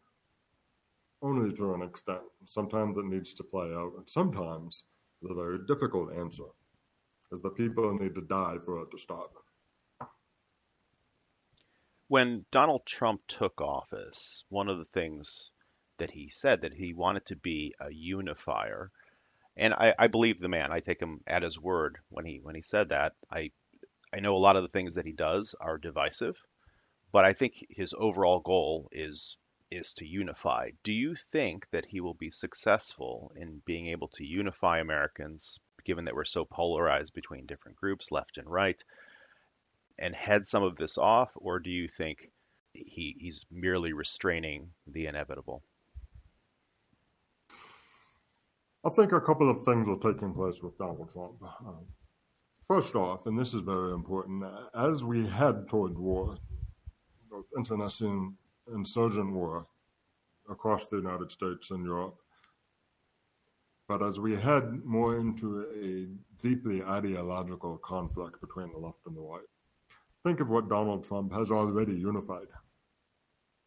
Only 1.22 1.50
to 1.54 1.72
an 1.72 1.80
extent. 1.80 2.20
Sometimes 2.44 2.98
it 2.98 3.06
needs 3.06 3.32
to 3.32 3.42
play 3.42 3.72
out, 3.72 3.92
and 3.96 4.06
sometimes 4.06 4.84
the 5.22 5.32
very 5.32 5.60
difficult 5.66 6.12
answer 6.12 6.44
is 7.32 7.40
the 7.40 7.50
people 7.50 7.94
need 7.98 8.14
to 8.14 8.22
die 8.22 8.56
for 8.64 8.82
it 8.82 8.90
to 8.90 8.98
stop. 8.98 9.32
When 12.08 12.44
Donald 12.50 12.84
Trump 12.86 13.22
took 13.28 13.60
office, 13.60 14.44
one 14.48 14.68
of 14.68 14.78
the 14.78 14.84
things 14.86 15.50
that 15.98 16.10
he 16.10 16.28
said 16.28 16.62
that 16.62 16.72
he 16.72 16.92
wanted 16.92 17.26
to 17.26 17.36
be 17.36 17.74
a 17.78 17.92
unifier. 17.92 18.90
And 19.56 19.74
I, 19.74 19.94
I 19.98 20.06
believe 20.08 20.40
the 20.40 20.48
man. 20.48 20.72
I 20.72 20.80
take 20.80 21.00
him 21.00 21.20
at 21.26 21.42
his 21.42 21.60
word 21.60 21.98
when 22.08 22.24
he 22.24 22.40
when 22.42 22.54
he 22.54 22.62
said 22.62 22.88
that. 22.88 23.14
I 23.30 23.52
I 24.12 24.20
know 24.20 24.34
a 24.34 24.38
lot 24.38 24.56
of 24.56 24.62
the 24.62 24.68
things 24.68 24.94
that 24.94 25.06
he 25.06 25.12
does 25.12 25.54
are 25.60 25.78
divisive, 25.78 26.36
but 27.12 27.24
I 27.24 27.34
think 27.34 27.66
his 27.70 27.94
overall 27.96 28.40
goal 28.40 28.88
is 28.90 29.36
is 29.70 29.92
to 29.94 30.06
unify. 30.06 30.70
Do 30.82 30.92
you 30.92 31.14
think 31.14 31.68
that 31.70 31.84
he 31.84 32.00
will 32.00 32.14
be 32.14 32.30
successful 32.30 33.30
in 33.36 33.62
being 33.64 33.86
able 33.88 34.08
to 34.08 34.24
unify 34.24 34.80
Americans, 34.80 35.60
given 35.84 36.04
that 36.04 36.14
we're 36.14 36.24
so 36.24 36.44
polarized 36.44 37.14
between 37.14 37.46
different 37.46 37.76
groups, 37.76 38.12
left 38.12 38.38
and 38.38 38.48
right, 38.48 38.82
and 39.98 40.14
head 40.14 40.46
some 40.46 40.62
of 40.62 40.76
this 40.76 40.98
off, 40.98 41.30
or 41.36 41.58
do 41.58 41.70
you 41.70 41.88
think 41.88 42.30
he, 42.72 43.16
he's 43.18 43.44
merely 43.50 43.92
restraining 43.92 44.70
the 44.86 45.06
inevitable? 45.06 45.62
I 48.84 48.88
think 48.90 49.12
a 49.12 49.20
couple 49.20 49.50
of 49.50 49.62
things 49.64 49.86
are 49.88 50.12
taking 50.12 50.32
place 50.32 50.62
with 50.62 50.78
Donald 50.78 51.10
Trump. 51.12 51.34
Um, 51.42 51.84
first 52.66 52.94
off, 52.94 53.26
and 53.26 53.38
this 53.38 53.52
is 53.52 53.60
very 53.60 53.92
important, 53.92 54.42
as 54.74 55.04
we 55.04 55.26
head 55.26 55.68
toward 55.68 55.98
war, 55.98 56.38
international 57.56 58.32
insurgent 58.74 59.32
war 59.32 59.66
across 60.48 60.86
the 60.86 60.96
United 60.96 61.30
States 61.30 61.70
and 61.70 61.84
Europe, 61.84 62.16
but 63.90 64.02
as 64.06 64.20
we 64.20 64.36
head 64.36 64.84
more 64.84 65.18
into 65.18 65.66
a 65.74 66.06
deeply 66.40 66.80
ideological 66.82 67.76
conflict 67.78 68.40
between 68.40 68.70
the 68.72 68.78
left 68.78 69.04
and 69.06 69.16
the 69.16 69.20
right, 69.20 69.50
think 70.24 70.38
of 70.38 70.48
what 70.48 70.68
Donald 70.68 71.04
Trump 71.04 71.32
has 71.32 71.50
already 71.50 71.94
unified. 71.94 72.46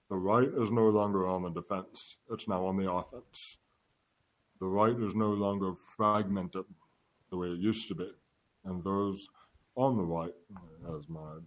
The 0.09 0.15
right 0.15 0.47
is 0.47 0.71
no 0.71 0.87
longer 0.87 1.27
on 1.27 1.43
the 1.43 1.49
defense, 1.49 2.15
it's 2.31 2.47
now 2.47 2.65
on 2.65 2.77
the 2.77 2.89
offense 2.89 3.57
the 4.63 4.69
right 4.69 4.97
is 4.97 5.13
no 5.13 5.31
longer 5.31 5.73
fragmented 5.97 6.63
the 7.29 7.35
way 7.35 7.49
it 7.49 7.59
used 7.59 7.89
to 7.89 7.95
be. 7.95 8.09
And 8.63 8.81
those 8.81 9.27
on 9.75 9.97
the 9.97 10.05
right, 10.05 10.31
as 10.95 11.09
my 11.09 11.39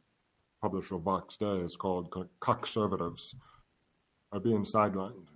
publisher 0.60 0.98
Vox 0.98 1.38
Day 1.38 1.56
is 1.64 1.76
called 1.76 2.14
conservatives, 2.40 3.34
are 4.32 4.40
being 4.40 4.64
sidelined. 4.64 5.28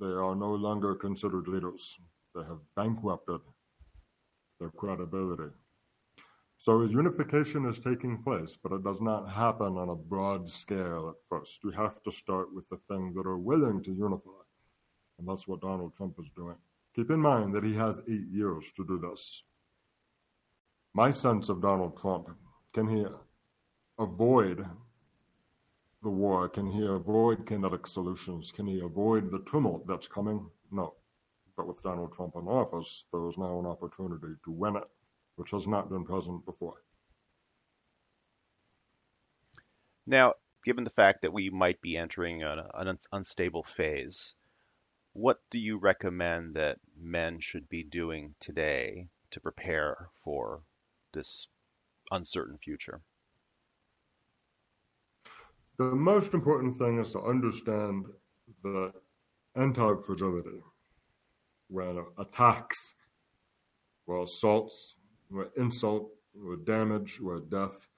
They 0.00 0.06
are 0.06 0.34
no 0.34 0.54
longer 0.54 0.94
considered 0.94 1.46
leaders. 1.46 1.98
They 2.36 2.42
have 2.42 2.60
bankrupted 2.76 3.40
their 4.60 4.70
credibility. 4.70 5.50
So 6.58 6.80
his 6.80 6.92
unification 6.92 7.66
is 7.66 7.78
taking 7.78 8.22
place, 8.22 8.58
but 8.62 8.72
it 8.72 8.84
does 8.84 9.00
not 9.00 9.30
happen 9.30 9.78
on 9.78 9.88
a 9.88 9.96
broad 9.96 10.48
scale 10.48 11.08
at 11.08 11.28
first. 11.28 11.60
You 11.64 11.70
have 11.70 12.02
to 12.02 12.12
start 12.12 12.54
with 12.54 12.68
the 12.68 12.78
things 12.88 13.14
that 13.14 13.26
are 13.26 13.38
willing 13.38 13.82
to 13.84 13.92
unify. 13.92 14.42
And 15.18 15.26
that's 15.26 15.48
what 15.48 15.62
Donald 15.62 15.94
Trump 15.94 16.16
is 16.18 16.30
doing. 16.36 16.56
Keep 16.94 17.10
in 17.10 17.20
mind 17.20 17.54
that 17.54 17.64
he 17.64 17.74
has 17.74 18.00
eight 18.08 18.26
years 18.30 18.70
to 18.76 18.84
do 18.84 18.98
this. 18.98 19.42
My 20.94 21.10
sense 21.10 21.48
of 21.48 21.62
Donald 21.62 21.98
Trump 21.98 22.28
can 22.74 22.88
he 22.88 23.06
avoid 23.98 24.66
the 26.02 26.10
war? 26.10 26.48
Can 26.50 26.70
he 26.70 26.84
avoid 26.84 27.46
kinetic 27.46 27.86
solutions? 27.86 28.52
Can 28.52 28.66
he 28.66 28.80
avoid 28.80 29.30
the 29.30 29.42
tumult 29.50 29.86
that's 29.86 30.08
coming? 30.08 30.46
No. 30.70 30.94
But 31.56 31.66
with 31.66 31.82
Donald 31.82 32.12
Trump 32.12 32.34
in 32.36 32.46
office, 32.46 33.04
there 33.12 33.28
is 33.28 33.38
now 33.38 33.58
an 33.58 33.66
opportunity 33.66 34.34
to 34.44 34.50
win 34.50 34.76
it, 34.76 34.88
which 35.36 35.52
has 35.52 35.66
not 35.66 35.88
been 35.88 36.04
present 36.04 36.44
before. 36.44 36.82
Now, 40.06 40.34
given 40.64 40.84
the 40.84 40.90
fact 40.90 41.22
that 41.22 41.32
we 41.32 41.48
might 41.48 41.80
be 41.80 41.96
entering 41.96 42.42
an, 42.42 42.60
an 42.74 42.98
unstable 43.10 43.62
phase, 43.62 44.36
what 45.14 45.40
do 45.50 45.58
you 45.58 45.78
recommend 45.78 46.56
that 46.56 46.78
men 46.96 47.40
should 47.40 47.68
be 47.68 47.82
doing 47.82 48.34
today 48.38 49.08
to 49.30 49.40
prepare 49.40 50.10
for 50.22 50.62
this 51.14 51.48
uncertain 52.10 52.58
future? 52.58 53.00
The 55.78 55.84
most 55.84 56.34
important 56.34 56.76
thing 56.78 56.98
is 57.00 57.12
to 57.12 57.20
understand 57.20 58.06
the 58.62 58.92
anti 59.54 59.94
fragility 60.06 60.60
when 61.68 62.04
attacks, 62.18 62.94
where 64.04 64.22
assaults, 64.22 64.94
where 65.28 65.48
insult, 65.56 66.10
where 66.34 66.56
damage, 66.56 67.18
where 67.20 67.40
death 67.40 67.88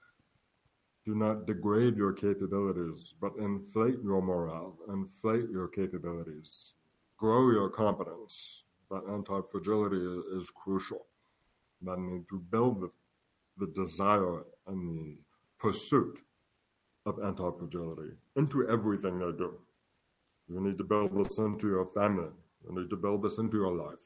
do 1.05 1.15
not 1.15 1.47
degrade 1.47 1.95
your 1.95 2.13
capabilities, 2.13 3.13
but 3.21 3.31
inflate 3.39 3.97
your 4.03 4.21
morale, 4.21 4.77
inflate 4.89 5.49
your 5.49 5.67
capabilities, 5.67 6.73
grow 7.17 7.51
your 7.51 7.69
competence. 7.69 8.63
That 8.91 9.03
anti-fragility 9.11 9.97
is, 9.97 10.43
is 10.43 10.51
crucial. 10.55 11.05
That 11.83 11.99
need 11.99 12.25
to 12.29 12.39
build 12.51 12.81
the, 12.81 12.91
the 13.57 13.71
desire 13.73 14.43
and 14.67 14.97
the 14.97 15.17
pursuit 15.59 16.19
of 17.05 17.19
anti-fragility 17.23 18.13
into 18.35 18.67
everything 18.67 19.19
they 19.19 19.31
do. 19.37 19.53
You 20.47 20.59
need 20.61 20.77
to 20.79 20.83
build 20.83 21.13
this 21.13 21.37
into 21.37 21.67
your 21.67 21.87
family. 21.93 22.31
You 22.63 22.75
need 22.75 22.89
to 22.89 22.95
build 22.95 23.23
this 23.23 23.37
into 23.37 23.57
your 23.57 23.75
life. 23.75 24.05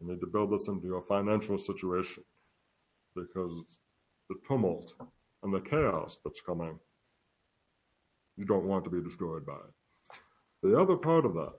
You 0.00 0.08
need 0.08 0.20
to 0.20 0.26
build 0.26 0.50
this 0.50 0.68
into 0.68 0.86
your 0.86 1.02
financial 1.02 1.58
situation 1.58 2.24
because 3.14 3.62
the 4.28 4.36
tumult 4.46 4.94
and 5.42 5.52
the 5.52 5.60
chaos 5.60 6.18
that's 6.24 6.40
coming, 6.40 6.78
you 8.36 8.44
don't 8.44 8.66
want 8.66 8.84
to 8.84 8.90
be 8.90 9.02
destroyed 9.02 9.46
by 9.46 9.54
it. 9.54 10.18
The 10.62 10.78
other 10.78 10.96
part 10.96 11.24
of 11.24 11.34
that 11.34 11.54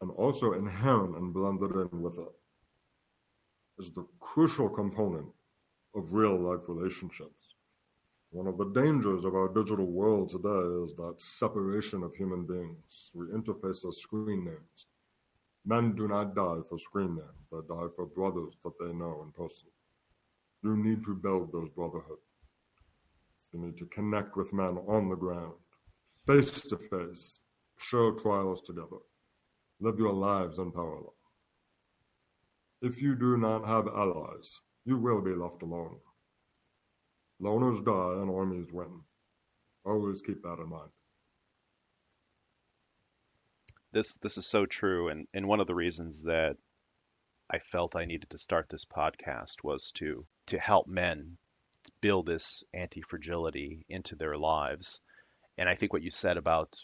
and 0.00 0.10
also 0.12 0.52
inherent 0.52 1.16
and 1.16 1.32
blended 1.32 1.70
in 1.72 2.00
with 2.00 2.18
it 2.18 2.32
is 3.78 3.90
the 3.92 4.06
crucial 4.20 4.68
component 4.68 5.26
of 5.94 6.12
real 6.12 6.38
life 6.38 6.68
relationships. 6.68 7.54
One 8.30 8.46
of 8.46 8.58
the 8.58 8.70
dangers 8.70 9.24
of 9.24 9.34
our 9.34 9.48
digital 9.48 9.86
world 9.86 10.28
today 10.28 10.84
is 10.84 10.94
that 10.96 11.14
separation 11.18 12.02
of 12.02 12.14
human 12.14 12.44
beings. 12.46 13.10
We 13.14 13.26
interface 13.26 13.88
as 13.88 13.98
screen 13.98 14.44
names. 14.44 14.86
Men 15.66 15.94
do 15.94 16.08
not 16.08 16.34
die 16.34 16.60
for 16.68 16.78
screen 16.78 17.16
names, 17.16 17.48
they 17.50 17.58
die 17.68 17.88
for 17.96 18.06
brothers 18.06 18.54
that 18.64 18.72
they 18.78 18.92
know 18.92 19.22
in 19.24 19.32
person. 19.32 19.68
You 20.62 20.76
need 20.76 21.04
to 21.04 21.14
build 21.14 21.52
those 21.52 21.70
brotherhoods. 21.70 22.20
You 23.52 23.60
need 23.60 23.78
to 23.78 23.86
connect 23.86 24.36
with 24.36 24.52
men 24.52 24.78
on 24.88 25.08
the 25.08 25.16
ground, 25.16 25.54
face 26.26 26.60
to 26.62 26.76
face, 26.76 27.40
share 27.78 28.12
trials 28.12 28.60
together 28.62 28.98
Live 29.80 29.98
your 29.98 30.12
lives 30.12 30.58
in 30.58 30.70
parallel. 30.70 31.14
If 32.80 33.02
you 33.02 33.16
do 33.16 33.36
not 33.36 33.66
have 33.66 33.88
allies, 33.88 34.60
you 34.84 34.96
will 34.96 35.20
be 35.20 35.34
left 35.34 35.62
alone. 35.62 35.98
Loners 37.42 37.84
die 37.84 38.22
and 38.22 38.30
armies 38.30 38.72
win. 38.72 39.00
Always 39.84 40.22
keep 40.22 40.42
that 40.42 40.60
in 40.60 40.68
mind. 40.68 40.90
This 43.94 44.16
this 44.16 44.38
is 44.38 44.46
so 44.48 44.66
true, 44.66 45.08
and, 45.08 45.28
and 45.32 45.46
one 45.46 45.60
of 45.60 45.68
the 45.68 45.74
reasons 45.76 46.24
that 46.24 46.56
I 47.48 47.60
felt 47.60 47.94
I 47.94 48.06
needed 48.06 48.28
to 48.30 48.38
start 48.38 48.68
this 48.68 48.84
podcast 48.84 49.62
was 49.62 49.92
to 49.92 50.26
to 50.46 50.58
help 50.58 50.88
men 50.88 51.38
build 52.00 52.26
this 52.26 52.64
anti 52.72 53.02
fragility 53.02 53.86
into 53.88 54.16
their 54.16 54.36
lives. 54.36 55.00
And 55.56 55.68
I 55.68 55.76
think 55.76 55.92
what 55.92 56.02
you 56.02 56.10
said 56.10 56.38
about 56.38 56.76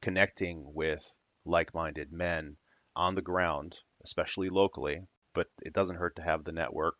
connecting 0.00 0.74
with 0.74 1.08
like-minded 1.44 2.12
men 2.12 2.56
on 2.96 3.14
the 3.14 3.22
ground, 3.22 3.78
especially 4.02 4.48
locally. 4.48 5.06
But 5.34 5.46
it 5.62 5.72
doesn't 5.72 5.98
hurt 6.02 6.16
to 6.16 6.22
have 6.22 6.42
the 6.42 6.50
network 6.50 6.98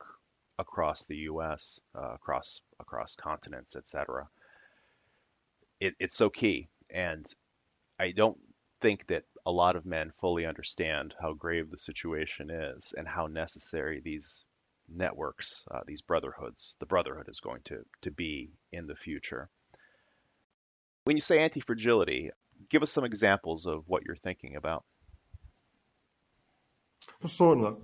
across 0.61 1.07
the 1.07 1.17
U.S., 1.33 1.81
uh, 1.93 2.15
across 2.15 2.61
across 2.79 3.17
continents, 3.17 3.75
etc. 3.75 4.29
It, 5.81 5.97
it's 5.99 6.17
so 6.17 6.31
key, 6.31 6.69
and 6.89 7.27
I 7.99 8.13
don't 8.13 8.39
think 8.87 9.09
that 9.09 9.25
a 9.45 9.51
lot 9.51 9.75
of 9.75 9.85
men 9.85 10.13
fully 10.21 10.47
understand 10.47 11.13
how 11.21 11.33
grave 11.33 11.73
the 11.73 11.79
situation 11.79 12.51
is 12.51 12.95
and 12.97 13.09
how 13.09 13.27
necessary 13.27 14.01
these 14.01 14.45
networks, 14.89 15.65
uh, 15.73 15.81
these 15.89 16.03
brotherhoods, 16.03 16.77
the 16.79 16.87
brotherhood 16.87 17.29
is 17.29 17.41
going 17.41 17.63
to 17.65 17.85
to 18.03 18.13
be 18.13 18.53
in 18.71 18.87
the 18.87 18.95
future. 18.95 19.49
When 21.03 21.17
you 21.17 21.21
say 21.21 21.41
anti-fragility, 21.41 22.31
give 22.69 22.83
us 22.83 22.93
some 22.93 23.05
examples 23.05 23.67
of 23.67 23.83
what 23.89 24.05
you're 24.05 24.15
thinking 24.15 24.55
about. 24.55 24.85
Certainly. 27.27 27.75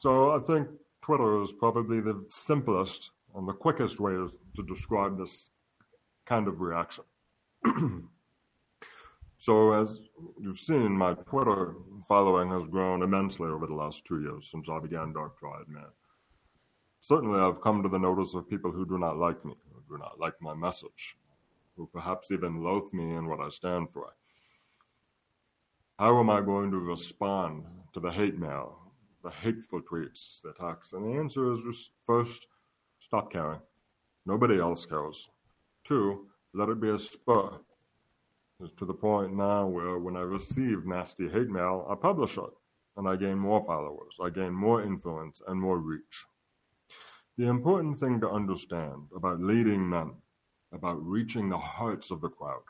So 0.00 0.30
I 0.30 0.40
think 0.44 0.66
Twitter 1.02 1.40
is 1.40 1.52
probably 1.52 2.00
the 2.00 2.24
simplest 2.28 3.12
And 3.36 3.46
the 3.46 3.52
quickest 3.52 4.00
way 4.00 4.14
to 4.14 4.62
describe 4.66 5.18
this 5.18 5.50
kind 6.26 6.48
of 6.48 6.60
reaction. 6.60 7.04
so, 9.38 9.72
as 9.72 10.02
you've 10.40 10.58
seen, 10.58 10.90
my 10.96 11.14
Twitter 11.14 11.76
following 12.08 12.50
has 12.50 12.66
grown 12.66 13.02
immensely 13.02 13.48
over 13.48 13.68
the 13.68 13.74
last 13.74 14.04
two 14.04 14.20
years 14.20 14.50
since 14.50 14.68
I 14.68 14.80
began 14.80 15.12
Dark 15.12 15.38
Triad 15.38 15.68
Man. 15.68 15.86
Certainly, 17.00 17.38
I've 17.38 17.60
come 17.60 17.82
to 17.82 17.88
the 17.88 18.00
notice 18.00 18.34
of 18.34 18.50
people 18.50 18.72
who 18.72 18.84
do 18.84 18.98
not 18.98 19.16
like 19.16 19.44
me, 19.44 19.54
who 19.72 19.96
do 19.96 20.02
not 20.02 20.18
like 20.18 20.34
my 20.40 20.54
message, 20.54 21.16
who 21.76 21.88
perhaps 21.92 22.32
even 22.32 22.64
loathe 22.64 22.92
me 22.92 23.14
and 23.14 23.28
what 23.28 23.38
I 23.38 23.48
stand 23.50 23.88
for. 23.92 24.12
How 26.00 26.18
am 26.18 26.30
I 26.30 26.40
going 26.40 26.72
to 26.72 26.78
respond 26.78 27.64
to 27.94 28.00
the 28.00 28.10
hate 28.10 28.38
mail, 28.38 28.92
the 29.22 29.30
hateful 29.30 29.80
tweets, 29.82 30.42
the 30.42 30.50
attacks? 30.50 30.92
And 30.92 31.04
the 31.04 31.18
answer 31.18 31.52
is 31.52 31.62
just 31.62 31.90
first, 32.06 32.48
stop 32.98 33.32
caring. 33.32 33.60
Nobody 34.26 34.58
else 34.58 34.84
cares. 34.84 35.28
Two, 35.84 36.26
let 36.54 36.68
it 36.68 36.80
be 36.80 36.90
a 36.90 36.98
spur. 36.98 37.60
It's 38.60 38.74
to 38.78 38.86
the 38.86 38.94
point 38.94 39.36
now 39.36 39.68
where 39.68 40.00
when 40.00 40.16
I 40.16 40.22
receive 40.22 40.84
nasty 40.84 41.28
hate 41.28 41.48
mail, 41.48 41.86
I 41.88 41.94
publish 41.94 42.36
it 42.38 42.50
and 42.96 43.08
I 43.08 43.14
gain 43.14 43.38
more 43.38 43.64
followers, 43.64 44.16
I 44.20 44.30
gain 44.30 44.52
more 44.52 44.82
influence 44.82 45.40
and 45.46 45.60
more 45.60 45.78
reach. 45.78 46.26
The 47.36 47.46
important 47.46 48.00
thing 48.00 48.20
to 48.20 48.28
understand 48.28 49.10
about 49.14 49.40
leading 49.40 49.88
men, 49.88 50.16
about 50.72 51.00
reaching 51.00 51.48
the 51.48 51.56
hearts 51.56 52.10
of 52.10 52.20
the 52.20 52.30
crowd, 52.30 52.64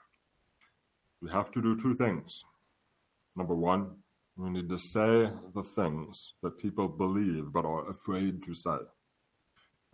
we 1.23 1.31
have 1.31 1.51
to 1.53 1.63
do 1.63 1.75
two 1.75 1.95
things. 1.95 2.45
Number 3.35 3.55
one, 3.55 3.97
we 4.37 4.51
need 4.51 4.69
to 4.69 4.79
say 4.79 5.31
the 5.55 5.63
things 5.63 6.35
that 6.43 6.59
people 6.59 6.89
believe 6.89 7.51
but 7.51 7.65
are 7.65 7.89
afraid 7.89 8.43
to 8.45 8.53
say. 8.53 8.77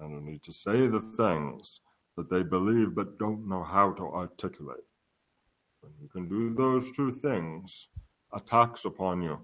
And 0.00 0.12
we 0.12 0.32
need 0.32 0.42
to 0.42 0.52
say 0.52 0.88
the 0.88 1.12
things 1.16 1.78
that 2.16 2.30
they 2.30 2.42
believe 2.42 2.96
but 2.96 3.16
don't 3.16 3.48
know 3.48 3.62
how 3.62 3.92
to 3.92 4.02
articulate. 4.02 4.82
When 5.84 5.92
you 6.00 6.08
can 6.08 6.28
do 6.28 6.54
those 6.54 6.90
two 6.92 7.12
things, 7.12 7.88
attacks 8.32 8.84
upon 8.84 9.22
you 9.22 9.38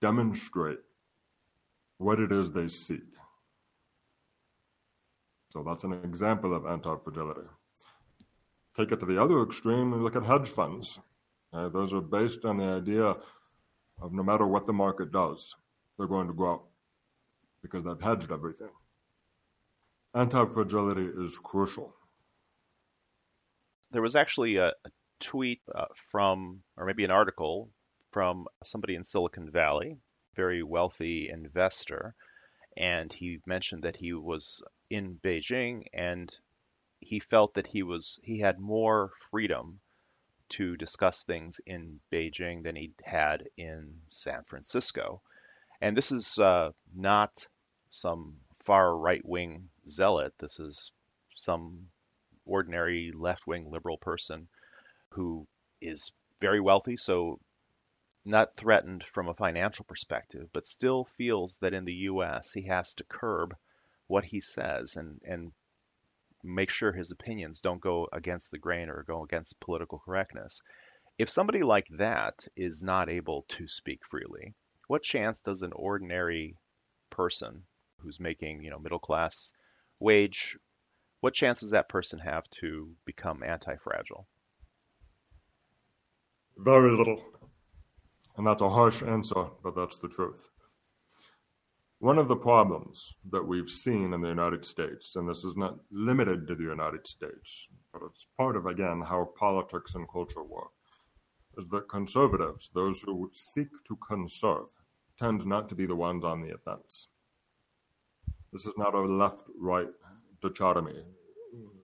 demonstrate 0.00 0.80
what 1.98 2.20
it 2.20 2.30
is 2.30 2.50
they 2.50 2.68
seek. 2.68 3.00
So 5.50 5.62
that's 5.62 5.84
an 5.84 5.94
example 6.04 6.54
of 6.54 6.66
anti-fragility. 6.66 7.48
Take 8.76 8.92
it 8.92 9.00
to 9.00 9.06
the 9.06 9.22
other 9.22 9.42
extreme 9.42 9.94
and 9.94 10.02
look 10.02 10.16
at 10.16 10.24
hedge 10.24 10.48
funds. 10.48 10.98
Uh, 11.52 11.68
those 11.68 11.94
are 11.94 12.00
based 12.00 12.44
on 12.44 12.58
the 12.58 12.64
idea 12.64 13.16
of 14.02 14.12
no 14.12 14.22
matter 14.22 14.46
what 14.46 14.66
the 14.66 14.72
market 14.72 15.12
does, 15.12 15.54
they're 15.96 16.08
going 16.08 16.26
to 16.26 16.34
grow 16.34 16.60
because 17.62 17.84
they've 17.84 18.00
hedged 18.00 18.30
everything. 18.30 18.72
Anti-fragility 20.14 21.08
is 21.16 21.38
crucial. 21.38 21.94
There 23.94 24.02
was 24.02 24.16
actually 24.16 24.56
a, 24.56 24.70
a 24.70 24.90
tweet 25.20 25.62
uh, 25.72 25.84
from, 25.94 26.64
or 26.76 26.84
maybe 26.84 27.04
an 27.04 27.12
article 27.12 27.70
from 28.10 28.48
somebody 28.64 28.96
in 28.96 29.04
Silicon 29.04 29.52
Valley, 29.52 29.98
very 30.34 30.64
wealthy 30.64 31.28
investor, 31.30 32.16
and 32.76 33.12
he 33.12 33.38
mentioned 33.46 33.84
that 33.84 33.94
he 33.94 34.12
was 34.12 34.64
in 34.90 35.20
Beijing 35.22 35.84
and 35.94 36.36
he 36.98 37.20
felt 37.20 37.54
that 37.54 37.68
he 37.68 37.84
was 37.84 38.18
he 38.24 38.40
had 38.40 38.58
more 38.58 39.12
freedom 39.30 39.78
to 40.48 40.76
discuss 40.76 41.22
things 41.22 41.60
in 41.64 42.00
Beijing 42.10 42.64
than 42.64 42.74
he 42.74 42.94
had 43.04 43.48
in 43.56 44.00
San 44.08 44.42
Francisco. 44.42 45.22
And 45.80 45.96
this 45.96 46.10
is 46.10 46.36
uh, 46.40 46.72
not 46.92 47.46
some 47.90 48.38
far 48.64 48.96
right 48.96 49.24
wing 49.24 49.68
zealot. 49.88 50.34
This 50.38 50.58
is 50.58 50.90
some 51.36 51.90
ordinary 52.44 53.12
left 53.12 53.46
wing 53.46 53.70
liberal 53.70 53.98
person 53.98 54.48
who 55.10 55.46
is 55.80 56.12
very 56.40 56.60
wealthy, 56.60 56.96
so 56.96 57.38
not 58.24 58.56
threatened 58.56 59.04
from 59.04 59.28
a 59.28 59.34
financial 59.34 59.84
perspective, 59.84 60.48
but 60.52 60.66
still 60.66 61.04
feels 61.04 61.58
that 61.58 61.74
in 61.74 61.84
the 61.84 61.94
US 62.10 62.52
he 62.52 62.62
has 62.62 62.94
to 62.94 63.04
curb 63.04 63.54
what 64.06 64.24
he 64.24 64.40
says 64.40 64.96
and, 64.96 65.20
and 65.24 65.52
make 66.42 66.70
sure 66.70 66.92
his 66.92 67.10
opinions 67.10 67.60
don't 67.60 67.80
go 67.80 68.08
against 68.12 68.50
the 68.50 68.58
grain 68.58 68.88
or 68.88 69.02
go 69.02 69.22
against 69.22 69.60
political 69.60 69.98
correctness. 69.98 70.62
If 71.18 71.30
somebody 71.30 71.62
like 71.62 71.86
that 71.88 72.46
is 72.56 72.82
not 72.82 73.08
able 73.08 73.42
to 73.50 73.68
speak 73.68 74.04
freely, 74.04 74.54
what 74.88 75.02
chance 75.02 75.40
does 75.40 75.62
an 75.62 75.72
ordinary 75.72 76.56
person 77.08 77.64
who's 77.98 78.20
making, 78.20 78.62
you 78.62 78.70
know, 78.70 78.78
middle 78.78 78.98
class 78.98 79.52
wage, 80.00 80.58
what 81.24 81.32
chance 81.32 81.60
does 81.60 81.70
that 81.70 81.88
person 81.88 82.18
have 82.18 82.44
to 82.50 82.94
become 83.06 83.42
anti-fragile? 83.42 84.28
Very 86.58 86.90
little. 86.90 87.18
And 88.36 88.46
that's 88.46 88.60
a 88.60 88.68
harsh 88.68 89.02
answer, 89.02 89.46
but 89.62 89.74
that's 89.74 89.96
the 89.96 90.10
truth. 90.10 90.50
One 92.00 92.18
of 92.18 92.28
the 92.28 92.36
problems 92.36 93.14
that 93.32 93.42
we've 93.42 93.70
seen 93.70 94.12
in 94.12 94.20
the 94.20 94.28
United 94.28 94.66
States, 94.66 95.16
and 95.16 95.26
this 95.26 95.44
is 95.44 95.54
not 95.56 95.78
limited 95.90 96.46
to 96.46 96.56
the 96.56 96.64
United 96.64 97.06
States, 97.06 97.68
but 97.90 98.02
it's 98.04 98.26
part 98.36 98.54
of, 98.54 98.66
again, 98.66 99.00
how 99.00 99.32
politics 99.38 99.94
and 99.94 100.06
culture 100.12 100.44
work, 100.44 100.72
is 101.56 101.64
that 101.70 101.88
conservatives, 101.88 102.68
those 102.74 103.00
who 103.00 103.30
seek 103.32 103.68
to 103.88 103.96
conserve, 104.06 104.66
tend 105.18 105.46
not 105.46 105.70
to 105.70 105.74
be 105.74 105.86
the 105.86 105.96
ones 105.96 106.22
on 106.22 106.42
the 106.42 106.52
offense. 106.52 107.08
This 108.52 108.66
is 108.66 108.74
not 108.76 108.94
a 108.94 109.00
left 109.00 109.44
right 109.58 109.88
dichotomy. 110.44 111.02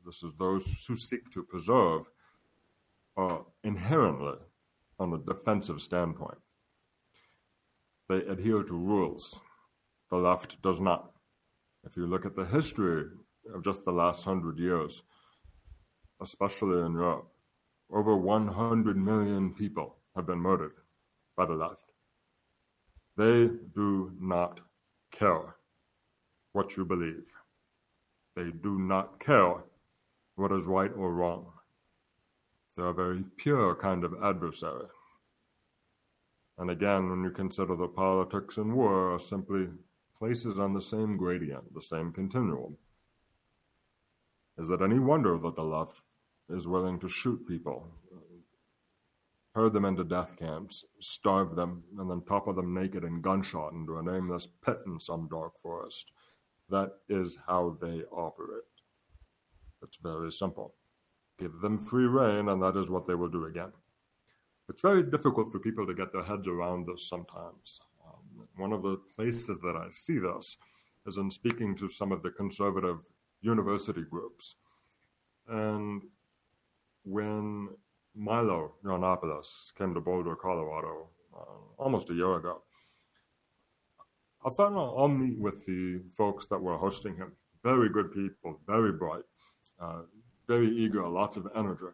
This 0.04 0.22
is 0.22 0.32
those 0.38 0.84
who 0.86 0.96
seek 0.96 1.30
to 1.30 1.42
preserve 1.42 2.10
are 3.16 3.44
inherently 3.64 4.36
on 4.98 5.14
a 5.14 5.18
defensive 5.18 5.80
standpoint. 5.80 6.38
They 8.08 8.18
adhere 8.18 8.62
to 8.62 8.74
rules. 8.74 9.38
The 10.10 10.16
left 10.16 10.60
does 10.62 10.78
not. 10.80 11.12
If 11.84 11.96
you 11.96 12.06
look 12.06 12.26
at 12.26 12.36
the 12.36 12.44
history 12.44 13.04
of 13.54 13.64
just 13.64 13.84
the 13.84 13.92
last 13.92 14.24
hundred 14.24 14.58
years, 14.58 15.02
especially 16.20 16.84
in 16.84 16.92
Europe, 16.92 17.28
over 17.90 18.16
100 18.16 18.96
million 18.96 19.54
people 19.54 19.96
have 20.14 20.26
been 20.26 20.38
murdered 20.38 20.74
by 21.36 21.46
the 21.46 21.54
left. 21.54 21.92
They 23.16 23.48
do 23.74 24.12
not 24.20 24.60
care 25.12 25.56
what 26.52 26.76
you 26.76 26.84
believe. 26.84 27.24
They 28.40 28.52
do 28.52 28.78
not 28.78 29.20
care 29.20 29.64
what 30.34 30.50
is 30.50 30.64
right 30.64 30.90
or 30.96 31.12
wrong. 31.12 31.52
They're 32.74 32.86
a 32.86 32.94
very 32.94 33.22
pure 33.36 33.74
kind 33.74 34.02
of 34.02 34.14
adversary. 34.24 34.86
And 36.56 36.70
again, 36.70 37.10
when 37.10 37.22
you 37.22 37.32
consider 37.32 37.76
that 37.76 37.94
politics 37.94 38.56
and 38.56 38.72
war 38.74 39.12
are 39.12 39.18
simply 39.18 39.68
places 40.18 40.58
on 40.58 40.72
the 40.72 40.80
same 40.80 41.18
gradient, 41.18 41.74
the 41.74 41.82
same 41.82 42.12
continuum, 42.12 42.78
is 44.56 44.70
it 44.70 44.80
any 44.80 44.98
wonder 44.98 45.36
that 45.36 45.54
the 45.54 45.62
left 45.62 46.00
is 46.48 46.66
willing 46.66 46.98
to 47.00 47.10
shoot 47.10 47.46
people, 47.46 47.88
herd 49.54 49.74
them 49.74 49.84
into 49.84 50.02
death 50.02 50.34
camps, 50.38 50.86
starve 50.98 51.56
them, 51.56 51.84
and 51.98 52.10
then 52.10 52.22
topple 52.22 52.54
them 52.54 52.72
naked 52.72 53.04
and 53.04 53.22
gunshot 53.22 53.74
into 53.74 53.98
a 53.98 54.02
nameless 54.02 54.48
pit 54.64 54.78
in 54.86 54.98
some 54.98 55.28
dark 55.28 55.52
forest? 55.62 56.10
That 56.70 56.92
is 57.08 57.36
how 57.46 57.76
they 57.80 58.02
operate. 58.12 58.62
It's 59.82 59.98
very 60.02 60.30
simple. 60.30 60.74
Give 61.38 61.60
them 61.60 61.78
free 61.78 62.06
rein, 62.06 62.48
and 62.48 62.62
that 62.62 62.76
is 62.76 62.90
what 62.90 63.06
they 63.06 63.14
will 63.14 63.28
do 63.28 63.46
again. 63.46 63.72
It's 64.68 64.82
very 64.82 65.02
difficult 65.02 65.50
for 65.50 65.58
people 65.58 65.86
to 65.86 65.94
get 65.94 66.12
their 66.12 66.22
heads 66.22 66.46
around 66.46 66.86
this 66.86 67.08
sometimes. 67.08 67.80
Um, 68.06 68.46
one 68.56 68.72
of 68.72 68.82
the 68.82 68.98
places 69.16 69.58
that 69.60 69.76
I 69.76 69.88
see 69.90 70.18
this 70.18 70.56
is 71.06 71.16
in 71.16 71.30
speaking 71.30 71.74
to 71.76 71.88
some 71.88 72.12
of 72.12 72.22
the 72.22 72.30
conservative 72.30 72.98
university 73.40 74.02
groups. 74.02 74.56
And 75.48 76.02
when 77.04 77.70
Milo 78.14 78.74
Yiannopoulos 78.84 79.74
came 79.76 79.94
to 79.94 80.00
Boulder, 80.00 80.36
Colorado, 80.36 81.08
uh, 81.36 81.82
almost 81.82 82.10
a 82.10 82.14
year 82.14 82.34
ago, 82.36 82.62
I 84.44 84.50
thought 84.50 84.72
I'll, 84.72 84.94
I'll 84.96 85.08
meet 85.08 85.38
with 85.38 85.64
the 85.66 86.00
folks 86.16 86.46
that 86.46 86.60
were 86.60 86.76
hosting 86.76 87.16
him. 87.16 87.32
Very 87.62 87.88
good 87.90 88.12
people, 88.12 88.58
very 88.66 88.92
bright, 88.92 89.24
uh, 89.80 90.02
very 90.48 90.68
eager, 90.68 91.06
lots 91.06 91.36
of 91.36 91.46
energy. 91.54 91.92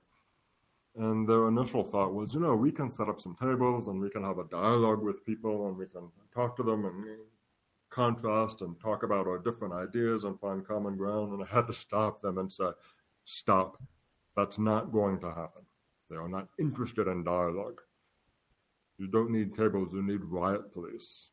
And 0.96 1.28
their 1.28 1.48
initial 1.48 1.84
thought 1.84 2.14
was, 2.14 2.32
you 2.34 2.40
know, 2.40 2.54
we 2.54 2.72
can 2.72 2.88
set 2.88 3.08
up 3.08 3.20
some 3.20 3.34
tables 3.34 3.88
and 3.88 4.00
we 4.00 4.08
can 4.08 4.22
have 4.22 4.38
a 4.38 4.44
dialogue 4.44 5.02
with 5.02 5.26
people 5.26 5.68
and 5.68 5.76
we 5.76 5.86
can 5.86 6.08
talk 6.32 6.56
to 6.56 6.62
them 6.62 6.86
and 6.86 7.18
contrast 7.90 8.62
and 8.62 8.80
talk 8.80 9.02
about 9.02 9.26
our 9.26 9.38
different 9.38 9.74
ideas 9.74 10.24
and 10.24 10.40
find 10.40 10.66
common 10.66 10.96
ground. 10.96 11.32
And 11.32 11.42
I 11.42 11.54
had 11.54 11.66
to 11.66 11.72
stop 11.72 12.22
them 12.22 12.38
and 12.38 12.50
say, 12.50 12.70
stop. 13.24 13.76
That's 14.36 14.58
not 14.58 14.92
going 14.92 15.18
to 15.20 15.28
happen. 15.28 15.64
They 16.08 16.16
are 16.16 16.28
not 16.28 16.48
interested 16.58 17.08
in 17.08 17.24
dialogue. 17.24 17.80
You 18.98 19.08
don't 19.08 19.30
need 19.30 19.54
tables, 19.54 19.90
you 19.92 20.02
need 20.02 20.22
riot 20.24 20.72
police. 20.72 21.30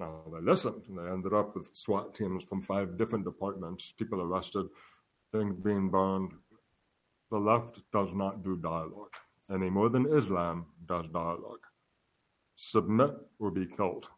Now, 0.00 0.22
they 0.32 0.40
listened, 0.40 0.82
and 0.88 0.98
they 0.98 1.10
ended 1.10 1.34
up 1.34 1.54
with 1.54 1.74
SWAT 1.76 2.14
teams 2.14 2.42
from 2.42 2.62
five 2.62 2.96
different 2.96 3.24
departments, 3.24 3.92
people 3.98 4.22
arrested, 4.22 4.66
things 5.30 5.54
being 5.62 5.90
burned. 5.90 6.32
The 7.30 7.38
left 7.38 7.80
does 7.92 8.12
not 8.14 8.42
do 8.42 8.56
dialogue 8.56 9.14
any 9.52 9.68
more 9.68 9.88
than 9.88 10.06
Islam 10.16 10.66
does 10.86 11.06
dialogue. 11.08 11.66
Submit 12.56 13.10
or 13.38 13.50
be 13.50 13.66
killed. 13.66 14.08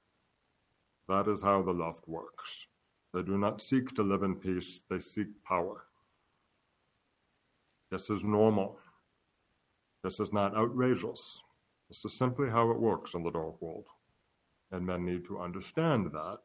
That 1.09 1.29
is 1.29 1.43
how 1.43 1.63
the 1.63 1.73
left 1.73 2.07
works. 2.07 2.67
They 3.13 3.23
do 3.23 3.37
not 3.37 3.61
seek 3.61 3.95
to 3.95 4.03
live 4.03 4.23
in 4.23 4.37
peace, 4.37 4.83
they 4.89 4.99
seek 4.99 5.27
power. 5.45 5.85
This 7.91 8.09
is 8.09 8.25
normal. 8.25 8.79
This 10.03 10.19
is 10.21 10.33
not 10.33 10.57
outrageous. 10.57 11.43
This 11.89 12.05
is 12.05 12.17
simply 12.17 12.49
how 12.49 12.71
it 12.71 12.81
works 12.81 13.15
in 13.15 13.23
the 13.23 13.31
dark 13.31 13.61
world. 13.61 13.87
And 14.73 14.87
men 14.87 15.05
need 15.05 15.27
to 15.27 15.39
understand 15.39 16.07
that 16.13 16.39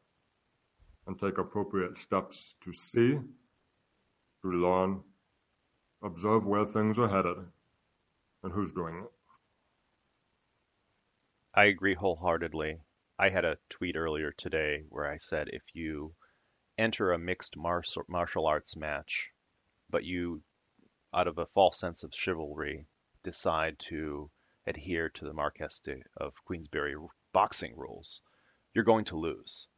and 1.06 1.18
take 1.18 1.38
appropriate 1.38 1.96
steps 1.96 2.54
to 2.60 2.72
see, 2.74 3.18
to 4.42 4.48
learn, 4.48 5.02
observe 6.02 6.44
where 6.44 6.66
things 6.66 6.98
are 6.98 7.08
headed, 7.08 7.38
and 8.42 8.52
who's 8.52 8.72
doing 8.72 8.98
it. 8.98 9.10
I 11.54 11.64
agree 11.64 11.94
wholeheartedly. 11.94 12.82
I 13.18 13.30
had 13.30 13.46
a 13.46 13.58
tweet 13.70 13.96
earlier 13.96 14.30
today 14.30 14.84
where 14.90 15.10
I 15.10 15.16
said 15.16 15.48
if 15.48 15.62
you 15.72 16.14
enter 16.76 17.12
a 17.12 17.18
mixed 17.18 17.56
martial 17.56 18.46
arts 18.46 18.76
match, 18.76 19.30
but 19.90 20.04
you, 20.04 20.42
out 21.14 21.26
of 21.26 21.38
a 21.38 21.46
false 21.46 21.80
sense 21.80 22.04
of 22.04 22.14
chivalry, 22.14 22.86
decide 23.24 23.78
to 23.78 24.30
adhere 24.66 25.08
to 25.08 25.24
the 25.24 25.32
Marquess 25.32 25.80
de, 25.80 26.02
of 26.18 26.34
Queensberry 26.44 26.94
boxing 27.32 27.76
rules, 27.76 28.22
you're 28.74 28.84
going 28.84 29.06
to 29.06 29.16
lose. 29.16 29.68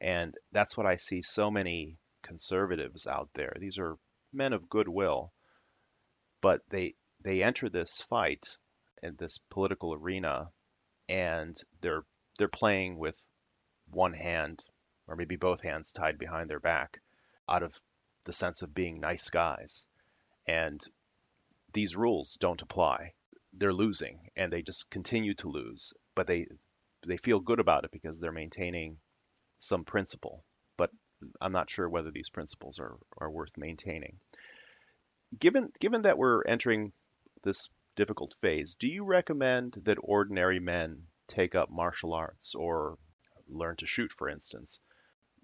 And 0.00 0.34
that's 0.52 0.76
what 0.76 0.86
I 0.86 0.96
see 0.96 1.22
so 1.22 1.50
many 1.50 1.98
conservatives 2.22 3.06
out 3.06 3.30
there. 3.34 3.56
These 3.58 3.78
are 3.78 3.96
men 4.32 4.52
of 4.52 4.68
goodwill, 4.68 5.32
but 6.40 6.62
they 6.68 6.94
they 7.20 7.42
enter 7.42 7.68
this 7.68 8.00
fight 8.02 8.56
in 9.02 9.16
this 9.16 9.38
political 9.50 9.94
arena 9.94 10.50
and 11.08 11.60
they're 11.80 12.04
they're 12.38 12.48
playing 12.48 12.98
with 12.98 13.18
one 13.90 14.12
hand 14.12 14.62
or 15.06 15.16
maybe 15.16 15.36
both 15.36 15.62
hands 15.62 15.92
tied 15.92 16.18
behind 16.18 16.48
their 16.50 16.60
back 16.60 17.00
out 17.48 17.62
of 17.62 17.74
the 18.24 18.32
sense 18.32 18.62
of 18.62 18.74
being 18.74 19.00
nice 19.00 19.30
guys. 19.30 19.86
And 20.46 20.80
these 21.72 21.96
rules 21.96 22.36
don't 22.40 22.62
apply. 22.62 23.14
They're 23.54 23.72
losing 23.72 24.30
and 24.36 24.52
they 24.52 24.62
just 24.62 24.90
continue 24.90 25.34
to 25.34 25.48
lose, 25.48 25.94
but 26.14 26.26
they 26.26 26.46
they 27.06 27.16
feel 27.16 27.40
good 27.40 27.60
about 27.60 27.84
it 27.84 27.90
because 27.90 28.18
they're 28.18 28.32
maintaining 28.32 28.98
some 29.58 29.84
principle. 29.84 30.44
But 30.76 30.90
I'm 31.40 31.52
not 31.52 31.70
sure 31.70 31.88
whether 31.88 32.10
these 32.10 32.30
principles 32.30 32.78
are, 32.78 32.96
are 33.18 33.30
worth 33.30 33.56
maintaining. 33.56 34.18
Given 35.38 35.70
given 35.78 36.02
that 36.02 36.18
we're 36.18 36.42
entering 36.44 36.92
this 37.42 37.68
difficult 37.96 38.34
phase, 38.40 38.76
do 38.76 38.88
you 38.88 39.04
recommend 39.04 39.76
that 39.84 39.98
ordinary 40.00 40.60
men 40.60 41.02
take 41.26 41.54
up 41.54 41.70
martial 41.70 42.14
arts 42.14 42.54
or 42.54 42.96
learn 43.48 43.76
to 43.76 43.86
shoot, 43.86 44.12
for 44.12 44.28
instance? 44.28 44.80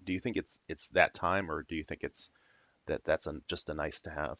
Do 0.03 0.13
you 0.13 0.19
think 0.19 0.37
it's 0.37 0.59
it's 0.67 0.87
that 0.89 1.13
time, 1.13 1.51
or 1.51 1.63
do 1.63 1.75
you 1.75 1.83
think 1.83 2.01
it's 2.03 2.31
that 2.87 3.03
that's 3.03 3.27
a, 3.27 3.35
just 3.47 3.69
a 3.69 3.73
nice 3.73 4.01
to 4.01 4.09
have? 4.09 4.37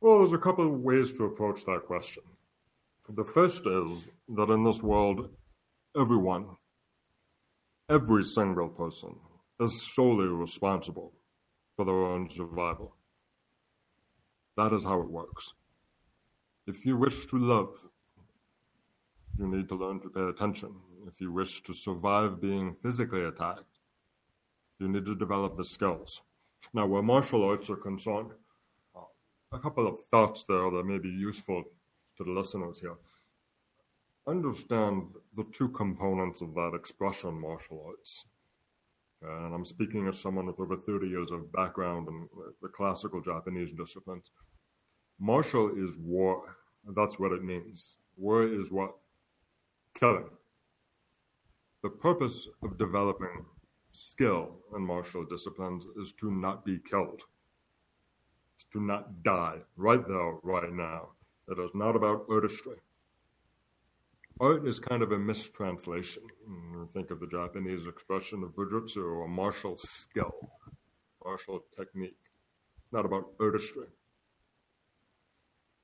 Well, 0.00 0.18
there's 0.18 0.32
a 0.32 0.38
couple 0.38 0.66
of 0.66 0.80
ways 0.80 1.12
to 1.14 1.24
approach 1.24 1.64
that 1.64 1.84
question. 1.86 2.22
The 3.08 3.24
first 3.24 3.64
is 3.66 4.06
that 4.30 4.50
in 4.50 4.64
this 4.64 4.82
world, 4.82 5.30
everyone, 5.96 6.56
every 7.88 8.24
single 8.24 8.68
person, 8.68 9.14
is 9.60 9.94
solely 9.94 10.26
responsible 10.26 11.12
for 11.76 11.84
their 11.84 11.94
own 11.94 12.28
survival. 12.28 12.96
That 14.56 14.72
is 14.72 14.82
how 14.82 15.00
it 15.02 15.10
works. 15.10 15.54
If 16.66 16.84
you 16.84 16.96
wish 16.96 17.26
to 17.26 17.38
love, 17.38 17.76
you 19.38 19.46
need 19.46 19.68
to 19.68 19.76
learn 19.76 20.00
to 20.00 20.08
pay 20.08 20.22
attention. 20.22 20.74
If 21.06 21.20
you 21.20 21.30
wish 21.30 21.62
to 21.62 21.74
survive 21.74 22.40
being 22.40 22.74
physically 22.82 23.22
attacked, 23.22 23.78
you 24.80 24.88
need 24.88 25.06
to 25.06 25.14
develop 25.14 25.56
the 25.56 25.64
skills. 25.64 26.22
Now, 26.74 26.86
where 26.86 27.02
martial 27.02 27.44
arts 27.44 27.70
are 27.70 27.76
concerned, 27.76 28.32
a 29.52 29.58
couple 29.60 29.86
of 29.86 30.00
thoughts 30.10 30.44
there 30.48 30.68
that 30.70 30.84
may 30.84 30.98
be 30.98 31.08
useful 31.08 31.62
to 32.16 32.24
the 32.24 32.30
listeners 32.30 32.80
here. 32.80 32.96
Understand 34.26 35.04
the 35.36 35.44
two 35.52 35.68
components 35.68 36.40
of 36.40 36.54
that 36.54 36.72
expression, 36.74 37.40
martial 37.40 37.84
arts. 37.86 38.24
And 39.22 39.54
I'm 39.54 39.64
speaking 39.64 40.08
as 40.08 40.18
someone 40.18 40.46
with 40.46 40.60
over 40.60 40.76
30 40.76 41.08
years 41.08 41.30
of 41.30 41.52
background 41.52 42.08
in 42.08 42.28
the 42.60 42.68
classical 42.68 43.20
Japanese 43.20 43.70
disciplines. 43.72 44.30
Martial 45.18 45.70
is 45.76 45.96
war. 45.96 46.56
That's 46.94 47.18
what 47.18 47.32
it 47.32 47.42
means. 47.42 47.96
War 48.16 48.42
is 48.42 48.70
what? 48.70 48.94
Killing. 49.94 50.28
The 51.82 51.88
purpose 51.90 52.48
of 52.62 52.78
developing 52.78 53.44
skill 53.92 54.58
in 54.74 54.82
martial 54.82 55.24
disciplines 55.24 55.84
is 56.00 56.12
to 56.20 56.30
not 56.30 56.64
be 56.64 56.78
killed, 56.78 57.22
to 58.72 58.80
not 58.80 59.22
die 59.22 59.58
right 59.76 60.06
there, 60.06 60.34
right 60.42 60.72
now. 60.72 61.10
It 61.48 61.58
is 61.58 61.70
not 61.74 61.94
about 61.94 62.26
artistry. 62.28 62.76
Art 64.40 64.66
is 64.66 64.78
kind 64.80 65.02
of 65.02 65.12
a 65.12 65.18
mistranslation. 65.18 66.24
Think 66.92 67.10
of 67.10 67.20
the 67.20 67.26
Japanese 67.26 67.86
expression 67.86 68.42
of 68.42 68.50
bujutsu 68.50 69.02
or 69.02 69.28
martial 69.28 69.76
skill, 69.76 70.50
martial 71.24 71.64
technique. 71.76 72.18
Not 72.92 73.06
about 73.06 73.32
artistry. 73.40 73.86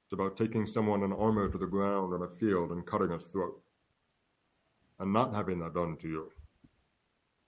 It's 0.05 0.13
about 0.13 0.37
taking 0.37 0.67
someone 0.67 1.03
in 1.03 1.13
armor 1.13 1.49
to 1.49 1.57
the 1.57 1.67
ground 1.67 2.13
in 2.13 2.23
a 2.23 2.29
field 2.29 2.73
and 2.73 2.85
cutting 2.85 3.13
its 3.13 3.27
throat, 3.29 3.63
and 4.99 5.13
not 5.13 5.35
having 5.35 5.61
that 5.61 5.75
done 5.75 5.97
to 5.99 6.09
you. 6.09 6.33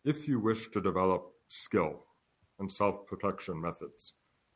If 0.05 0.27
you 0.29 0.41
wish 0.41 0.71
to 0.71 0.81
develop 0.81 1.33
skill 1.49 2.07
and 2.59 2.71
self 2.73 3.07
protection 3.07 3.61
methods, 3.61 4.15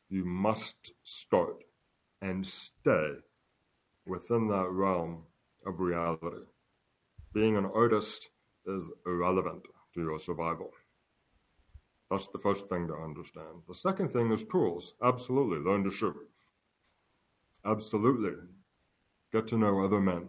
you 0.09 0.25
must 0.25 0.93
start 1.03 1.63
and 2.21 2.45
stay 2.47 3.17
within 4.09 4.47
that 4.47 4.69
realm 4.69 5.23
of 5.65 5.79
reality. 5.79 6.45
Being 7.33 7.55
an 7.57 7.65
artist 7.73 8.29
is 8.65 8.83
irrelevant 9.05 9.63
to 9.93 10.01
your 10.01 10.19
survival. 10.19 10.71
That's 12.09 12.27
the 12.27 12.39
first 12.39 12.67
thing 12.67 12.87
to 12.87 12.95
understand. 12.95 13.63
The 13.67 13.75
second 13.75 14.09
thing 14.09 14.31
is 14.31 14.43
tools. 14.43 14.95
Absolutely, 15.03 15.59
learn 15.59 15.83
to 15.83 15.91
shoot. 15.91 16.15
Absolutely. 17.65 18.33
Get 19.31 19.47
to 19.49 19.57
know 19.57 19.83
other 19.83 19.99
men. 20.01 20.27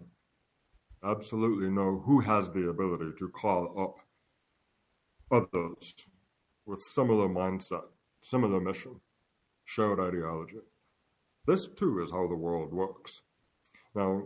Absolutely 1.03 1.71
know 1.71 2.03
who 2.05 2.21
has 2.21 2.51
the 2.51 2.69
ability 2.69 3.12
to 3.19 3.29
call 3.31 3.75
up 3.81 3.97
others 5.33 5.95
with 6.66 6.83
similar 6.83 7.29
mindset, 7.29 7.85
similar 8.21 8.61
mission, 8.61 9.01
shared 9.64 9.99
ideology. 10.01 10.59
This 11.47 11.69
too 11.69 12.03
is 12.03 12.11
how 12.11 12.29
the 12.29 12.35
world 12.35 12.73
works. 12.73 13.23
Now, 13.94 14.22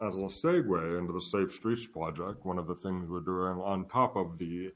as 0.00 0.16
a 0.16 0.28
segue 0.28 0.98
into 0.98 1.12
the 1.12 1.20
Safe 1.20 1.52
Streets 1.52 1.86
project, 1.86 2.44
one 2.46 2.58
of 2.58 2.66
the 2.66 2.74
things 2.74 3.08
we're 3.08 3.20
doing 3.20 3.60
on 3.60 3.86
top 3.88 4.16
of 4.16 4.38
the 4.38 4.72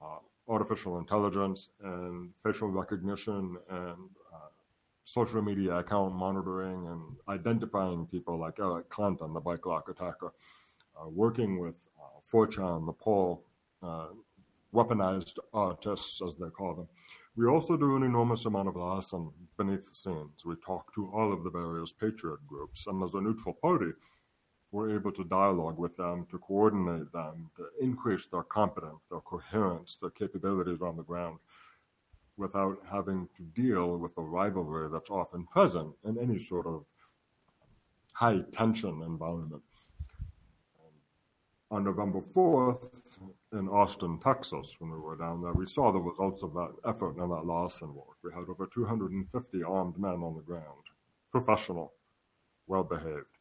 uh, 0.00 0.18
artificial 0.48 0.98
intelligence 0.98 1.70
and 1.82 2.30
facial 2.44 2.68
recognition 2.68 3.56
and 3.70 4.08
uh, 4.32 4.48
social 5.04 5.42
media 5.42 5.76
account 5.76 6.14
monitoring 6.14 6.86
and 6.86 7.02
identifying 7.28 8.06
people 8.06 8.38
like 8.38 8.60
Eric 8.60 8.88
Clanton, 8.88 9.32
the 9.34 9.40
bike 9.40 9.66
lock 9.66 9.88
attacker, 9.88 10.32
uh, 11.00 11.08
working 11.08 11.58
with 11.58 11.88
uh, 12.00 12.20
4chan, 12.32 12.86
the 12.86 13.86
uh, 13.86 14.06
weaponized 14.74 15.38
autists, 15.54 16.26
as 16.26 16.36
they 16.36 16.50
call 16.50 16.74
them. 16.74 16.88
We 17.36 17.46
also 17.46 17.76
do 17.76 17.96
an 17.96 18.02
enormous 18.02 18.46
amount 18.46 18.68
of 18.68 18.76
lesson 18.76 19.30
beneath 19.56 19.88
the 19.88 19.94
scenes. 19.94 20.44
We 20.44 20.56
talk 20.56 20.92
to 20.94 21.10
all 21.14 21.32
of 21.32 21.44
the 21.44 21.50
various 21.50 21.92
patriot 21.92 22.40
groups, 22.46 22.86
and 22.86 23.02
as 23.02 23.14
a 23.14 23.20
neutral 23.20 23.54
party, 23.54 23.92
we're 24.72 24.94
able 24.94 25.12
to 25.12 25.24
dialogue 25.24 25.78
with 25.78 25.96
them, 25.96 26.26
to 26.30 26.38
coordinate 26.38 27.10
them, 27.12 27.50
to 27.56 27.68
increase 27.80 28.26
their 28.26 28.42
competence, 28.42 29.00
their 29.10 29.20
coherence, 29.20 29.96
their 29.96 30.10
capabilities 30.10 30.82
on 30.82 30.96
the 30.96 31.02
ground 31.02 31.38
without 32.36 32.78
having 32.90 33.28
to 33.36 33.42
deal 33.60 33.98
with 33.98 34.14
the 34.14 34.22
rivalry 34.22 34.88
that's 34.92 35.10
often 35.10 35.44
present 35.46 35.92
in 36.04 36.18
any 36.18 36.38
sort 36.38 36.66
of 36.66 36.84
high 38.12 38.40
tension 38.52 39.02
environment. 39.02 39.62
On 41.70 41.84
November 41.84 42.20
4th 42.20 42.90
in 43.52 43.68
Austin, 43.68 44.18
Texas, 44.20 44.74
when 44.78 44.90
we 44.90 44.98
were 44.98 45.16
down 45.16 45.42
there, 45.42 45.54
we 45.54 45.66
saw 45.66 45.90
the 45.90 46.00
results 46.00 46.42
of 46.42 46.52
that 46.54 46.74
effort 46.84 47.16
and 47.16 47.30
that 47.30 47.46
Lawson 47.46 47.94
work. 47.94 48.16
We 48.22 48.32
had 48.32 48.48
over 48.48 48.66
250 48.66 49.62
armed 49.62 49.98
men 49.98 50.22
on 50.22 50.34
the 50.34 50.42
ground, 50.42 50.84
professional, 51.32 51.94
well 52.66 52.84
behaved, 52.84 53.38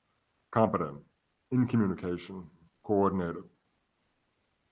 competent, 0.52 1.00
in 1.52 1.68
communication, 1.68 2.46
coordinated. 2.84 3.44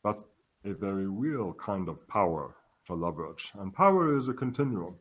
That's 0.04 0.26
a 0.63 0.74
very 0.74 1.08
real 1.08 1.54
kind 1.54 1.89
of 1.89 2.08
power 2.08 2.56
to 2.88 2.93
leverage. 2.93 3.52
And 3.56 3.74
power 3.74 4.17
is 4.17 4.30
a 4.30 4.34
continuum 4.34 4.95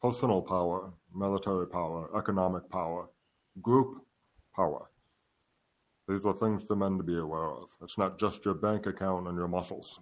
personal 0.00 0.42
power, 0.42 0.92
military 1.14 1.66
power, 1.66 2.10
economic 2.16 2.68
power, 2.70 3.08
group 3.62 4.04
power. 4.54 4.90
These 6.12 6.26
are 6.26 6.34
things 6.34 6.62
for 6.62 6.76
men 6.76 6.98
to 6.98 7.02
be 7.02 7.16
aware 7.16 7.50
of. 7.50 7.70
It's 7.80 7.96
not 7.96 8.18
just 8.18 8.44
your 8.44 8.52
bank 8.52 8.84
account 8.86 9.28
and 9.28 9.38
your 9.38 9.48
muscles. 9.48 9.98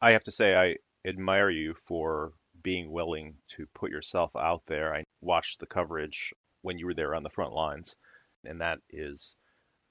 I 0.00 0.12
have 0.12 0.24
to 0.24 0.30
say, 0.30 0.56
I 0.56 0.76
admire 1.06 1.50
you 1.50 1.74
for 1.84 2.32
being 2.62 2.90
willing 2.90 3.34
to 3.48 3.66
put 3.74 3.90
yourself 3.90 4.34
out 4.34 4.62
there. 4.66 4.94
I 4.94 5.04
watched 5.20 5.60
the 5.60 5.66
coverage 5.66 6.32
when 6.62 6.78
you 6.78 6.86
were 6.86 6.94
there 6.94 7.14
on 7.14 7.22
the 7.22 7.28
front 7.28 7.52
lines, 7.52 7.98
and 8.46 8.62
that 8.62 8.78
is 8.88 9.36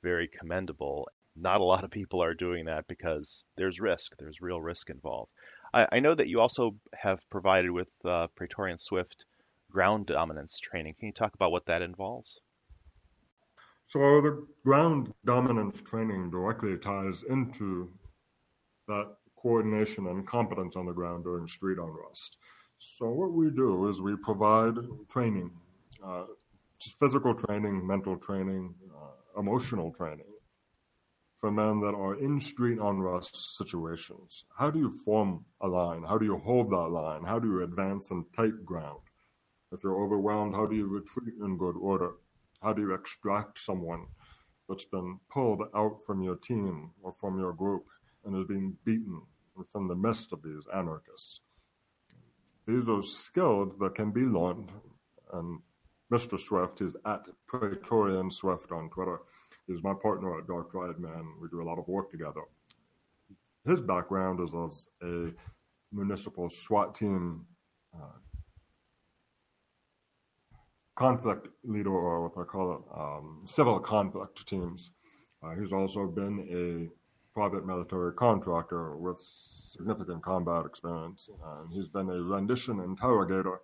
very 0.02 0.28
commendable. 0.28 1.08
Not 1.36 1.62
a 1.62 1.63
lot 1.63 1.84
of 1.84 1.92
people 1.92 2.24
are 2.24 2.34
doing 2.34 2.66
that 2.66 2.88
because 2.88 3.46
there's 3.56 3.80
risk, 3.80 4.18
there's 4.18 4.42
real 4.42 4.62
risk 4.62 4.89
involved. 4.89 5.32
I, 5.72 5.88
I 5.92 6.00
know 6.00 6.16
that 6.16 6.28
you 6.28 6.39
also 6.39 6.76
have 6.96 7.20
provided 7.30 7.70
with 7.70 7.89
uh, 8.04 8.30
Praetorian 8.36 8.80
Swift 8.80 9.26
ground 9.70 10.08
dominance 10.08 10.60
training. 10.60 10.96
Can 10.98 11.06
you 11.06 11.13
talk 11.13 11.36
about 11.36 11.52
what 11.52 11.68
that 11.68 11.84
involves? 11.84 12.39
So 13.93 14.21
the 14.21 14.47
ground 14.65 15.13
dominance 15.23 15.79
training 15.84 16.32
directly 16.32 16.79
ties 16.79 17.21
into 17.29 17.93
that 18.88 19.17
coordination 19.39 20.08
and 20.08 20.25
competence 20.25 20.75
on 20.75 20.88
the 20.88 20.93
ground 20.93 21.25
during 21.25 21.47
street 21.47 21.77
unrest. 21.77 22.38
So 22.79 23.12
what 23.12 23.34
we 23.34 23.51
do 23.51 23.88
is 23.89 24.01
we 24.01 24.15
provide 24.15 24.73
training, 25.12 25.51
uh, 26.03 26.23
physical 26.99 27.36
training, 27.36 27.86
mental 27.86 28.17
training, 28.17 28.73
uh, 28.99 29.39
emotional 29.39 29.91
training 29.91 30.34
for 31.39 31.51
men 31.51 31.79
that 31.82 31.93
are 31.93 32.15
in 32.15 32.39
street 32.39 32.79
unrest 32.82 33.56
situations. 33.60 34.45
How 34.58 34.71
do 34.71 34.79
you 34.79 34.89
form 35.06 35.45
a 35.62 35.67
line? 35.67 36.01
How 36.01 36.17
do 36.17 36.25
you 36.25 36.39
hold 36.39 36.71
that 36.71 36.89
line? 36.89 37.23
How 37.23 37.38
do 37.38 37.47
you 37.47 37.62
advance 37.62 38.10
and 38.10 38.25
take 38.36 38.65
ground? 38.65 39.01
If 39.71 39.84
you're 39.84 40.03
overwhelmed, 40.03 40.56
how 40.56 40.65
do 40.65 40.75
you 40.75 40.88
retreat 40.88 41.36
in 41.43 41.60
good 41.60 41.75
order? 41.79 42.13
How 42.63 42.73
do 42.73 42.82
you 42.82 42.93
extract 42.93 43.60
someone 43.60 44.06
that's 44.69 44.86
been 44.86 45.19
pulled 45.30 45.63
out 45.76 45.99
from 46.06 46.21
your 46.21 46.38
team 46.38 46.91
or 47.02 47.13
from 47.19 47.38
your 47.39 47.54
group 47.54 47.86
and 48.26 48.36
is 48.36 48.47
being 48.47 48.78
beaten 48.86 49.21
within 49.56 49.88
the 49.88 49.95
midst 49.95 50.32
of 50.32 50.41
these 50.41 50.65
anarchists? 50.73 51.41
These 52.65 52.88
are 52.88 53.04
skills 53.04 53.76
that 53.80 53.95
can 53.95 54.12
be 54.12 54.21
learned. 54.21 54.71
And 55.34 55.60
Mr. 56.12 56.39
Swift 56.39 56.80
is 56.82 56.95
at 57.06 57.28
Praetorian 57.47 58.32
Swift 58.32 58.71
on 58.71 58.89
Twitter 58.89 59.19
He's 59.67 59.84
my 59.84 59.93
partner 59.93 60.38
at 60.38 60.47
Dark 60.47 60.71
Triad 60.71 60.99
Man. 60.99 61.26
We 61.41 61.47
do 61.47 61.62
a 61.62 61.63
lot 61.63 61.80
of 61.80 61.88
work 61.88 62.12
together. 62.12 62.41
His 63.65 63.82
background 63.82 64.41
is 64.41 64.54
as 64.54 64.88
a 65.02 65.32
municipal 65.93 66.49
SWAT 66.49 66.95
team 66.95 67.45
uh, 67.95 68.17
conflict 70.95 71.47
leader, 71.63 71.91
or 71.91 72.27
what 72.27 72.41
I 72.41 72.45
call 72.45 72.73
it, 72.73 72.82
um, 72.95 73.41
civil 73.45 73.79
conflict 73.79 74.47
teams. 74.47 74.91
Uh, 75.41 75.56
he's 75.56 75.73
also 75.73 76.08
been 76.08 76.47
a 76.49 76.89
private 77.34 77.65
military 77.65 78.13
contractor 78.13 78.95
with 78.95 79.17
significant 79.19 80.21
combat 80.21 80.65
experience, 80.65 81.29
and 81.43 81.73
he's 81.73 81.88
been 81.88 82.10
a 82.10 82.21
rendition 82.21 82.79
interrogator. 82.79 83.60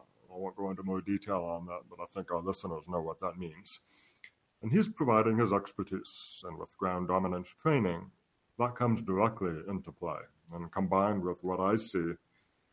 I 0.00 0.36
won't 0.36 0.56
go 0.56 0.70
into 0.70 0.84
more 0.84 1.00
detail 1.00 1.42
on 1.42 1.66
that, 1.66 1.80
but 1.90 2.00
I 2.00 2.06
think 2.14 2.30
our 2.30 2.42
listeners 2.42 2.84
know 2.88 3.00
what 3.00 3.20
that 3.20 3.38
means. 3.38 3.80
And 4.62 4.72
he's 4.72 4.88
providing 4.88 5.38
his 5.38 5.52
expertise, 5.52 6.42
and 6.44 6.58
with 6.58 6.76
ground 6.78 7.08
dominance 7.08 7.54
training, 7.60 8.10
that 8.58 8.76
comes 8.76 9.02
directly 9.02 9.54
into 9.68 9.92
play. 9.92 10.18
And 10.52 10.70
combined 10.72 11.22
with 11.22 11.42
what 11.42 11.60
I 11.60 11.76
see, 11.76 12.12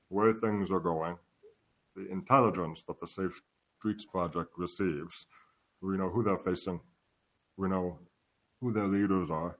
where 0.09 0.33
things 0.33 0.71
are 0.71 0.79
going, 0.79 1.17
the 1.95 2.09
intelligence 2.11 2.83
that 2.83 2.99
the 2.99 3.07
Safe 3.07 3.41
Streets 3.85 4.05
Project 4.05 4.51
receives, 4.57 5.27
we 5.79 5.95
know 5.95 6.09
who 6.09 6.23
they're 6.23 6.39
facing, 6.39 6.81
we 7.55 7.69
know 7.69 7.99
who 8.59 8.73
their 8.73 8.87
leaders 8.87 9.29
are, 9.29 9.59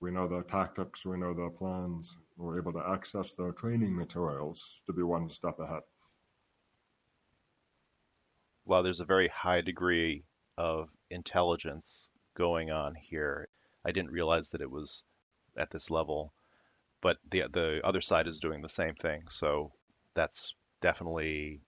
we 0.00 0.12
know 0.12 0.28
their 0.28 0.44
tactics, 0.44 1.04
we 1.04 1.18
know 1.18 1.34
their 1.34 1.50
plans, 1.50 2.16
we're 2.36 2.56
able 2.56 2.72
to 2.72 2.88
access 2.88 3.32
their 3.32 3.50
training 3.50 3.96
materials 3.96 4.80
to 4.86 4.92
be 4.92 5.02
one 5.02 5.28
step 5.28 5.58
ahead. 5.58 5.80
Well, 8.64 8.84
there's 8.84 9.00
a 9.00 9.04
very 9.04 9.26
high 9.26 9.62
degree 9.62 10.22
of 10.56 10.90
intelligence 11.10 12.10
going 12.34 12.70
on 12.70 12.94
here. 12.94 13.48
I 13.84 13.90
didn't 13.90 14.12
realize 14.12 14.50
that 14.50 14.60
it 14.60 14.70
was 14.70 15.02
at 15.56 15.72
this 15.72 15.90
level, 15.90 16.32
but 17.00 17.16
the 17.28 17.46
the 17.52 17.80
other 17.82 18.02
side 18.02 18.28
is 18.28 18.38
doing 18.38 18.62
the 18.62 18.68
same 18.68 18.94
thing. 18.94 19.24
So 19.30 19.72
that's 20.14 20.54
definitely 20.80 21.62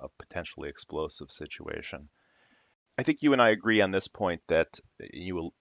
a 0.00 0.08
potentially 0.18 0.68
explosive 0.68 1.30
situation. 1.30 2.08
I 2.98 3.02
think 3.02 3.22
you 3.22 3.32
and 3.32 3.42
I 3.42 3.50
agree 3.50 3.80
on 3.80 3.90
this 3.90 4.08
point 4.08 4.42
that 4.48 4.80
you 5.12 5.52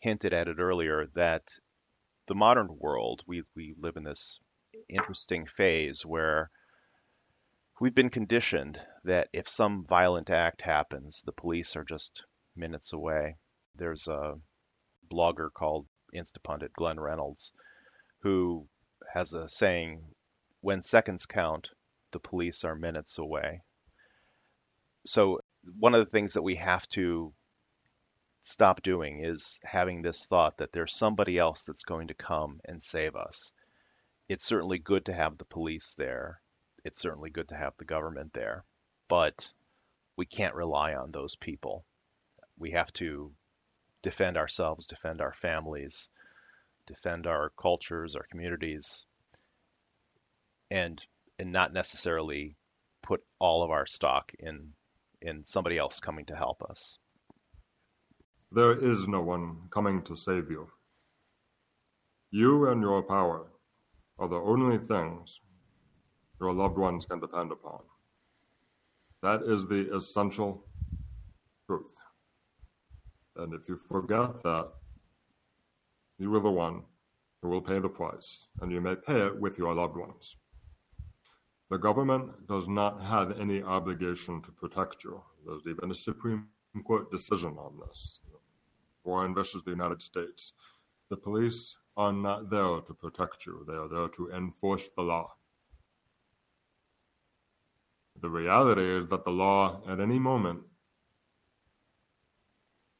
hinted 0.00 0.32
at 0.32 0.48
it 0.48 0.58
earlier 0.58 1.06
that 1.14 1.58
the 2.26 2.34
modern 2.34 2.68
world 2.78 3.22
we 3.26 3.42
we 3.54 3.74
live 3.78 3.96
in 3.96 4.04
this 4.04 4.40
interesting 4.88 5.46
phase 5.46 6.06
where 6.06 6.50
we've 7.80 7.94
been 7.94 8.10
conditioned 8.10 8.80
that 9.04 9.28
if 9.32 9.48
some 9.48 9.84
violent 9.86 10.30
act 10.30 10.62
happens, 10.62 11.22
the 11.22 11.32
police 11.32 11.76
are 11.76 11.84
just 11.84 12.24
minutes 12.54 12.92
away. 12.92 13.36
There's 13.74 14.08
a 14.08 14.34
blogger 15.10 15.52
called 15.52 15.86
Instapundit, 16.14 16.72
Glenn 16.72 17.00
Reynolds, 17.00 17.52
who 18.22 18.68
has 19.12 19.32
a 19.32 19.48
saying, 19.48 20.02
when 20.60 20.82
seconds 20.82 21.26
count, 21.26 21.70
the 22.12 22.20
police 22.20 22.64
are 22.64 22.74
minutes 22.74 23.18
away. 23.18 23.62
So 25.04 25.40
one 25.78 25.94
of 25.94 26.04
the 26.04 26.10
things 26.10 26.34
that 26.34 26.42
we 26.42 26.56
have 26.56 26.88
to 26.90 27.32
stop 28.42 28.82
doing 28.82 29.24
is 29.24 29.58
having 29.62 30.02
this 30.02 30.26
thought 30.26 30.58
that 30.58 30.72
there's 30.72 30.94
somebody 30.94 31.38
else 31.38 31.64
that's 31.64 31.82
going 31.82 32.08
to 32.08 32.14
come 32.14 32.60
and 32.64 32.82
save 32.82 33.16
us. 33.16 33.52
It's 34.28 34.44
certainly 34.44 34.78
good 34.78 35.06
to 35.06 35.12
have 35.12 35.36
the 35.36 35.44
police 35.44 35.94
there. 35.96 36.40
It's 36.84 36.98
certainly 36.98 37.30
good 37.30 37.48
to 37.48 37.56
have 37.56 37.74
the 37.76 37.84
government 37.84 38.32
there, 38.32 38.64
but 39.08 39.52
we 40.16 40.26
can't 40.26 40.54
rely 40.54 40.94
on 40.94 41.10
those 41.10 41.36
people 41.36 41.84
we 42.60 42.70
have 42.72 42.92
to 42.92 43.32
defend 44.02 44.36
ourselves, 44.36 44.86
defend 44.86 45.20
our 45.20 45.32
families, 45.32 46.10
defend 46.86 47.26
our 47.26 47.50
cultures, 47.56 48.14
our 48.14 48.26
communities, 48.30 49.06
and 50.70 51.04
and 51.38 51.50
not 51.50 51.72
necessarily 51.72 52.54
put 53.02 53.24
all 53.38 53.62
of 53.62 53.70
our 53.70 53.86
stock 53.86 54.32
in 54.38 54.74
in 55.22 55.44
somebody 55.44 55.78
else 55.78 56.00
coming 56.00 56.24
to 56.26 56.36
help 56.36 56.62
us. 56.68 56.98
There 58.52 58.78
is 58.78 59.06
no 59.06 59.20
one 59.20 59.68
coming 59.70 60.02
to 60.02 60.16
save 60.16 60.50
you. 60.50 60.68
You 62.30 62.68
and 62.68 62.82
your 62.82 63.02
power 63.02 63.46
are 64.18 64.28
the 64.28 64.36
only 64.36 64.78
things 64.78 65.40
your 66.40 66.52
loved 66.52 66.78
ones 66.78 67.06
can 67.06 67.20
depend 67.20 67.52
upon. 67.52 67.80
That 69.22 69.42
is 69.42 69.66
the 69.66 69.94
essential 69.94 70.64
truth. 71.66 71.94
And 73.36 73.52
if 73.54 73.68
you 73.68 73.76
forget 73.76 74.42
that, 74.42 74.68
you 76.18 76.34
are 76.34 76.40
the 76.40 76.50
one 76.50 76.82
who 77.42 77.48
will 77.48 77.60
pay 77.60 77.78
the 77.78 77.88
price, 77.88 78.48
and 78.60 78.70
you 78.70 78.80
may 78.80 78.94
pay 78.94 79.26
it 79.26 79.40
with 79.40 79.58
your 79.58 79.74
loved 79.74 79.96
ones. 79.96 80.36
The 81.70 81.78
government 81.78 82.48
does 82.48 82.66
not 82.66 83.00
have 83.00 83.38
any 83.38 83.62
obligation 83.62 84.42
to 84.42 84.50
protect 84.50 85.04
you. 85.04 85.22
There's 85.46 85.62
even 85.68 85.92
a 85.92 85.94
Supreme 85.94 86.48
Court 86.84 87.10
decision 87.12 87.56
on 87.58 87.78
this. 87.78 88.18
Warren 89.04 89.34
versus 89.34 89.62
the 89.64 89.70
United 89.70 90.02
States. 90.02 90.52
The 91.10 91.16
police 91.16 91.76
are 91.96 92.12
not 92.12 92.50
there 92.50 92.80
to 92.80 92.94
protect 92.94 93.46
you, 93.46 93.64
they 93.66 93.74
are 93.74 93.88
there 93.88 94.08
to 94.08 94.30
enforce 94.32 94.88
the 94.96 95.02
law. 95.02 95.34
The 98.20 98.28
reality 98.28 98.82
is 98.82 99.08
that 99.08 99.24
the 99.24 99.30
law 99.30 99.80
at 99.88 100.00
any 100.00 100.18
moment 100.18 100.60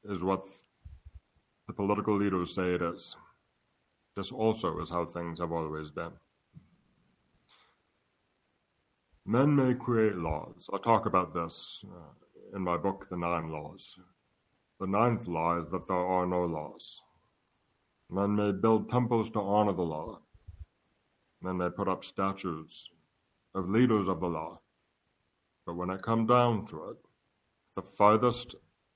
is 0.05 0.23
what 0.23 0.47
the 1.67 1.75
political 1.75 2.17
leaders 2.17 2.55
say 2.55 2.75
it 2.75 2.83
is. 2.83 3.17
This 4.17 4.33
also 4.33 4.81
is 4.81 4.91
how 4.91 5.07
things 5.07 5.41
have 5.41 5.53
always 5.53 5.91
been. 5.91 6.13
Men 9.27 9.55
may 9.55 9.75
create 9.75 10.17
laws. 10.17 10.69
I 10.73 10.79
talk 10.79 11.07
about 11.07 11.35
this 11.35 11.85
uh, 11.85 12.57
in 12.57 12.63
my 12.63 12.77
book, 12.77 13.07
The 13.11 13.17
Nine 13.17 13.51
Laws. 13.51 13.99
The 14.81 14.87
ninth 14.87 15.27
law 15.29 15.61
is 15.61 15.71
that 15.71 15.87
there 15.87 15.97
are 15.97 16.27
no 16.27 16.47
laws. 16.47 17.03
Men 18.09 18.35
may 18.35 18.51
build 18.51 18.89
temples 18.89 19.31
to 19.33 19.41
honor 19.41 19.75
the 19.75 19.83
law. 19.83 20.21
Men 21.43 21.59
may 21.59 21.69
put 21.69 21.87
up 21.87 22.03
statues 22.03 22.89
of 23.55 23.69
leaders 23.69 24.09
of 24.09 24.21
the 24.21 24.27
law. 24.27 24.61
But 25.67 25.77
when 25.77 25.91
it 25.91 26.03
comes 26.03 26.29
down 26.29 26.67
to 26.69 26.91
it, 26.91 26.97
the 27.77 27.83
farthest 27.83 28.55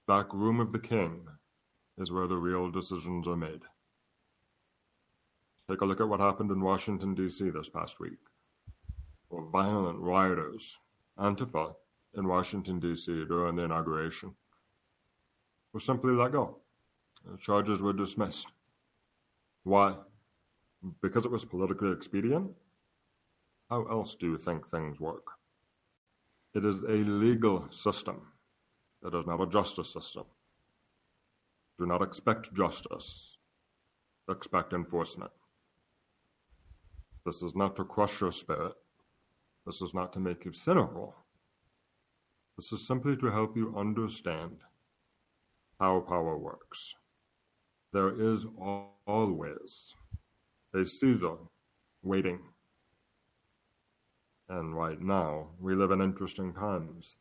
back 0.09 0.33
room 0.33 0.59
of 0.59 0.73
the 0.73 0.79
king 0.79 1.27
is 1.99 2.11
where 2.11 2.27
the 2.27 2.37
real 2.37 2.71
decisions 2.71 3.29
are 3.29 3.37
made. 3.37 3.61
Take 5.71 5.83
a 5.83 5.85
look 5.85 6.01
at 6.01 6.09
what 6.09 6.21
happened 6.21 6.51
in 6.51 6.61
Washington, 6.61 7.15
D.C. 7.15 7.51
this 7.51 7.69
past 7.69 8.01
week. 8.01 8.19
Violent 9.53 9.99
rioters, 9.99 10.79
Antifa, 11.19 11.75
in 12.17 12.29
Washington, 12.29 12.79
D.C. 12.81 13.25
during 13.27 13.57
the 13.57 13.65
inauguration 13.65 14.35
were 15.73 15.81
simply 15.81 16.13
let 16.13 16.33
go. 16.33 16.59
The 17.31 17.37
charges 17.39 17.83
were 17.83 17.93
dismissed. 17.93 18.47
Why? 19.65 19.97
Because 21.03 21.25
it 21.25 21.31
was 21.31 21.45
politically 21.45 21.91
expedient? 21.93 22.51
How 23.71 23.85
else 23.87 24.15
do 24.15 24.31
you 24.31 24.39
think 24.39 24.69
things 24.69 25.01
work? 25.01 25.27
It 26.55 26.65
is 26.65 26.83
a 26.85 27.03
legal 27.11 27.67
system. 27.71 28.21
It 29.05 29.15
is 29.15 29.27
not 29.27 29.41
a 29.41 29.47
justice 29.47 29.93
system. 29.93 30.25
Do 31.79 31.87
not 31.87 32.03
expect 32.03 32.55
justice. 32.55 33.37
Expect 34.29 34.73
enforcement. 34.73 35.33
This 37.27 37.43
is 37.43 37.55
not 37.57 37.75
to 37.77 37.85
crush 37.85 38.21
your 38.21 38.33
spirit. 38.33 38.75
This 39.67 39.81
is 39.81 39.95
not 39.95 40.13
to 40.13 40.21
make 40.21 40.45
you 40.45 40.53
cynical. 40.53 41.15
This 42.57 42.73
is 42.73 42.87
simply 42.87 43.17
to 43.17 43.31
help 43.31 43.57
you 43.57 43.75
understand 43.77 44.59
how 45.81 46.01
power 46.01 46.37
works. 46.37 46.95
There 47.93 48.21
is 48.21 48.47
always 49.07 49.95
a 50.75 50.85
Caesar 50.85 51.37
waiting. 52.03 52.41
And 54.49 54.77
right 54.77 55.01
now, 55.01 55.49
we 55.59 55.75
live 55.75 55.91
in 55.91 56.03
interesting 56.03 56.53
times. 56.53 57.17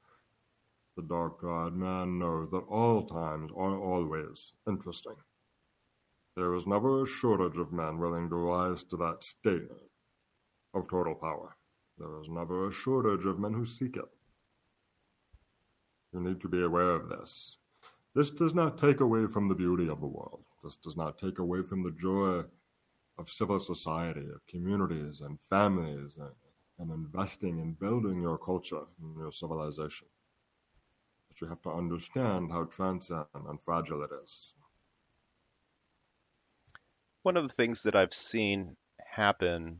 The 0.98 1.04
dark 1.04 1.40
triad 1.40 1.74
man 1.74 2.20
knows 2.20 2.52
that 2.52 2.66
all 2.70 3.04
times 3.04 3.52
are 3.56 3.80
always 3.80 4.54
interesting. 4.68 5.16
There 6.36 6.54
is 6.56 6.68
never 6.68 7.02
a 7.02 7.08
shortage 7.08 7.58
of 7.58 7.72
men 7.72 7.98
willing 8.00 8.30
to 8.30 8.36
rise 8.36 8.84
to 8.86 8.98
that 8.98 9.24
state 9.24 9.70
of 10.74 10.90
total 10.90 11.16
power. 11.16 11.56
There 11.98 12.22
is 12.22 12.28
never 12.30 12.68
a 12.68 12.72
shortage 12.72 13.26
of 13.26 13.40
men 13.40 13.54
who 13.54 13.66
seek 13.66 13.98
it. 13.98 14.10
You 16.12 16.22
need 16.22 16.42
to 16.42 16.48
be 16.48 16.62
aware 16.62 16.92
of 16.92 17.10
this. 17.10 17.58
This 18.16 18.30
does 18.30 18.54
not 18.54 18.78
take 18.78 19.00
away 19.00 19.26
from 19.28 19.50
the 19.50 19.56
beauty 19.56 19.90
of 19.90 20.00
the 20.00 20.08
world. 20.08 20.44
This 20.64 20.76
does 20.76 20.96
not 20.96 21.18
take 21.18 21.40
away 21.40 21.64
from 21.64 21.82
the 21.82 21.92
joy 21.92 22.44
of 23.18 23.30
civil 23.30 23.60
society, 23.60 24.26
of 24.34 24.46
communities 24.48 25.22
and 25.22 25.40
families, 25.50 26.18
and, 26.18 26.32
and 26.80 26.92
investing 26.92 27.60
in 27.60 27.74
building 27.74 28.22
your 28.22 28.38
culture 28.38 28.84
and 29.02 29.18
your 29.18 29.32
civilization. 29.32 30.08
But 31.28 31.42
you 31.42 31.48
have 31.48 31.62
to 31.64 31.72
understand 31.72 32.52
how 32.52 32.66
transient 32.66 33.28
and 33.34 33.60
fragile 33.66 34.04
it 34.04 34.12
is. 34.24 34.54
One 37.24 37.38
of 37.38 37.48
the 37.48 37.54
things 37.54 37.84
that 37.84 37.96
I've 37.96 38.14
seen 38.14 38.76
happen 39.00 39.80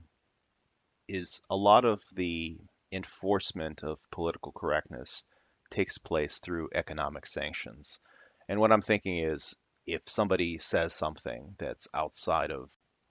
is 1.08 1.42
a 1.50 1.56
lot 1.56 1.86
of 1.86 2.02
the 2.14 2.58
enforcement 2.92 3.84
of 3.84 4.00
political 4.12 4.52
correctness 4.52 5.24
takes 5.72 5.98
place 5.98 6.40
through 6.40 6.70
economic 6.74 7.26
sanctions. 7.26 8.00
And 8.48 8.60
what 8.60 8.72
I'm 8.72 8.82
thinking 8.82 9.20
is 9.20 9.56
if 9.88 10.02
somebody 10.08 10.58
says 10.58 10.94
something 10.94 11.56
that's 11.58 11.88
outside 11.94 12.52
of 12.52 12.70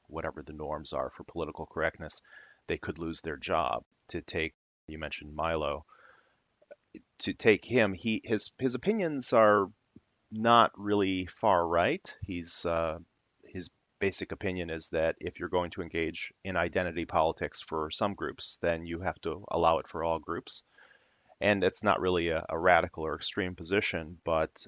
whatever 0.08 0.42
the 0.42 0.52
norms 0.52 0.92
are 0.92 1.10
for 1.10 1.24
political 1.24 1.66
correctness, 1.66 2.22
they 2.68 2.78
could 2.78 2.98
lose 2.98 3.20
their 3.20 3.36
job. 3.36 3.84
To 4.08 4.20
take, 4.20 4.54
you 4.86 4.98
mentioned 4.98 5.34
Milo, 5.34 5.84
to 7.20 7.32
take 7.32 7.64
him, 7.64 7.94
he 7.94 8.20
his 8.24 8.50
his 8.58 8.74
opinions 8.74 9.32
are 9.32 9.68
not 10.30 10.72
really 10.76 11.26
far 11.26 11.66
right. 11.66 12.16
He's 12.22 12.64
uh, 12.66 12.98
basic 14.02 14.32
opinion 14.32 14.68
is 14.68 14.88
that 14.88 15.14
if 15.20 15.38
you're 15.38 15.48
going 15.48 15.70
to 15.70 15.80
engage 15.80 16.32
in 16.42 16.56
identity 16.56 17.04
politics 17.04 17.62
for 17.62 17.88
some 17.88 18.14
groups, 18.14 18.58
then 18.60 18.84
you 18.84 18.98
have 18.98 19.20
to 19.20 19.44
allow 19.48 19.78
it 19.78 19.86
for 19.86 20.02
all 20.02 20.18
groups. 20.18 20.64
And 21.40 21.62
it's 21.62 21.84
not 21.84 22.00
really 22.00 22.30
a, 22.30 22.44
a 22.48 22.58
radical 22.58 23.06
or 23.06 23.14
extreme 23.14 23.54
position, 23.54 24.18
but 24.24 24.66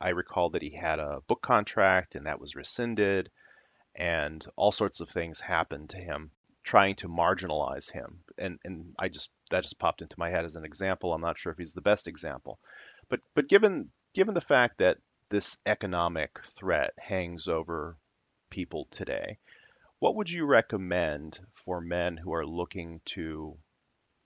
I 0.00 0.10
recall 0.10 0.50
that 0.50 0.62
he 0.62 0.70
had 0.70 1.00
a 1.00 1.20
book 1.26 1.42
contract 1.42 2.14
and 2.14 2.26
that 2.26 2.38
was 2.38 2.54
rescinded, 2.54 3.28
and 3.96 4.46
all 4.54 4.70
sorts 4.70 5.00
of 5.00 5.08
things 5.08 5.40
happened 5.40 5.90
to 5.90 5.96
him 5.96 6.30
trying 6.62 6.94
to 6.96 7.08
marginalize 7.08 7.90
him. 7.90 8.20
And 8.38 8.60
and 8.64 8.94
I 9.00 9.08
just 9.08 9.30
that 9.50 9.64
just 9.64 9.80
popped 9.80 10.02
into 10.02 10.18
my 10.18 10.30
head 10.30 10.44
as 10.44 10.54
an 10.54 10.64
example. 10.64 11.12
I'm 11.12 11.26
not 11.28 11.38
sure 11.38 11.50
if 11.50 11.58
he's 11.58 11.74
the 11.74 11.90
best 11.90 12.06
example, 12.06 12.60
but 13.08 13.18
but 13.34 13.48
given 13.48 13.90
given 14.14 14.34
the 14.34 14.50
fact 14.54 14.78
that 14.78 14.98
this 15.28 15.58
economic 15.66 16.38
threat 16.56 16.92
hangs 16.98 17.48
over 17.48 17.96
people 18.50 18.86
today. 18.90 19.38
What 19.98 20.14
would 20.16 20.30
you 20.30 20.44
recommend 20.44 21.40
for 21.54 21.80
men 21.80 22.18
who 22.18 22.32
are 22.32 22.46
looking 22.46 23.00
to 23.06 23.58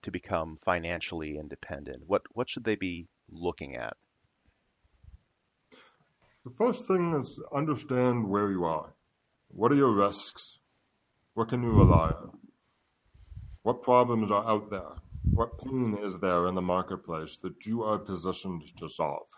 to 0.03 0.11
become 0.11 0.59
financially 0.65 1.39
independent? 1.39 2.05
What 2.07 2.23
what 2.33 2.49
should 2.49 2.65
they 2.65 2.77
be 2.77 3.09
looking 3.31 3.77
at? 3.77 3.97
The 6.45 6.53
first 6.57 6.87
thing 6.87 7.15
is 7.15 7.39
understand 7.55 8.29
where 8.29 8.51
you 8.51 8.65
are. 8.65 8.95
What 9.49 9.73
are 9.73 9.77
your 9.77 9.93
risks? 9.93 10.59
What 11.35 11.49
can 11.49 11.63
you 11.63 11.71
rely 11.71 12.09
on? 12.11 12.39
What 13.63 13.83
problems 13.83 14.31
are 14.31 14.47
out 14.49 14.71
there? 14.71 14.97
What 15.33 15.59
pain 15.59 15.99
is 16.03 16.19
there 16.19 16.49
in 16.49 16.55
the 16.55 16.63
marketplace 16.63 17.37
that 17.43 17.67
you 17.67 17.83
are 17.83 17.99
positioned 17.99 18.63
to 18.79 18.89
solve? 18.89 19.29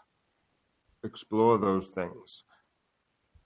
Explore 1.03 1.59
those 1.59 1.87
things 1.87 2.45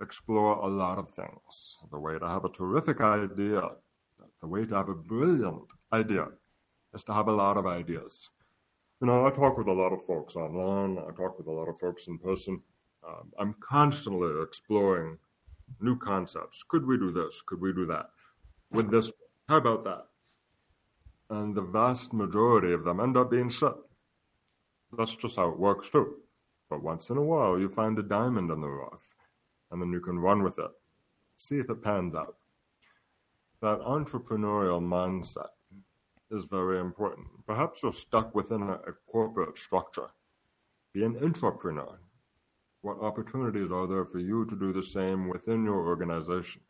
explore 0.01 0.57
a 0.57 0.67
lot 0.67 0.99
of 0.99 1.11
things. 1.11 1.79
The 1.91 1.99
way 1.99 2.19
to 2.19 2.29
have 2.29 2.45
a 2.45 2.51
terrific 2.51 3.01
idea, 3.01 3.63
the 4.41 4.47
way 4.47 4.67
to 4.67 4.75
have 4.75 4.89
a 4.89 4.95
brilliant 4.95 5.65
idea, 5.93 6.29
is 6.95 7.05
to 7.05 7.15
have 7.15 7.29
a 7.29 7.33
lot 7.33 7.57
of 7.57 7.67
ideas. 7.67 8.31
You 9.01 9.07
know, 9.07 9.27
I 9.27 9.31
talk 9.31 9.59
with 9.59 9.69
a 9.69 9.73
lot 9.73 9.93
of 9.93 10.05
folks 10.05 10.37
online, 10.37 10.99
I 10.99 11.13
talk 11.13 11.39
with 11.39 11.47
a 11.47 11.53
lot 11.53 11.69
of 11.69 11.79
folks 11.79 12.07
in 12.07 12.19
person. 12.19 12.63
Um, 13.07 13.33
I'm 13.39 13.55
constantly 13.61 14.43
exploring 14.43 15.19
new 15.81 15.97
concepts. 15.97 16.65
Could 16.69 16.87
we 16.87 16.99
do 16.99 17.13
this? 17.13 17.43
Could 17.47 17.61
we 17.61 17.73
do 17.73 17.87
that? 17.87 18.11
With 18.71 18.91
this, 18.91 19.13
how 19.49 19.59
about 19.59 19.85
that? 19.85 20.07
And 21.31 21.55
the 21.55 21.63
vast 21.63 22.13
majority 22.13 22.73
of 22.73 22.85
them 22.85 23.01
end 23.01 23.17
up 23.17 23.31
being 23.31 23.51
shit. 23.51 23.75
That's 24.97 25.17
just 25.17 25.37
how 25.37 25.49
it 25.49 25.59
works 25.59 25.91
too. 25.91 26.17
But 26.69 26.83
once 26.83 27.11
in 27.11 27.17
a 27.17 27.23
while, 27.23 27.59
you 27.59 27.69
find 27.69 27.99
a 27.99 28.03
diamond 28.03 28.51
in 28.51 28.61
the 28.61 28.69
rough 28.69 29.16
and 29.71 29.81
then 29.81 29.91
you 29.93 30.01
can 30.01 30.19
run 30.19 30.43
with 30.43 30.59
it. 30.59 30.71
See 31.37 31.59
if 31.59 31.71
it 31.71 31.83
pans 31.83 32.15
out. 32.15 32.37
That 33.61 33.81
entrepreneurial 33.81 34.81
mindset 34.81 35.49
is 36.31 36.45
very 36.45 36.81
important. 36.81 37.27
Perhaps 37.47 37.83
you're 37.83 37.93
stuck 37.93 38.35
within 38.35 38.63
a, 38.63 38.73
a 38.73 38.93
corporate 39.07 39.59
structure. 39.59 40.09
Be 40.93 41.05
an 41.05 41.15
intrapreneur. 41.17 41.97
What 42.83 43.01
opportunities 43.01 43.73
are 43.73 43.87
there 43.87 44.05
for 44.05 44.19
you 44.19 44.45
to 44.47 44.57
do 44.57 44.73
the 44.73 44.83
same 44.83 45.29
within 45.29 45.65
your 45.65 45.87
organization? 45.87 46.63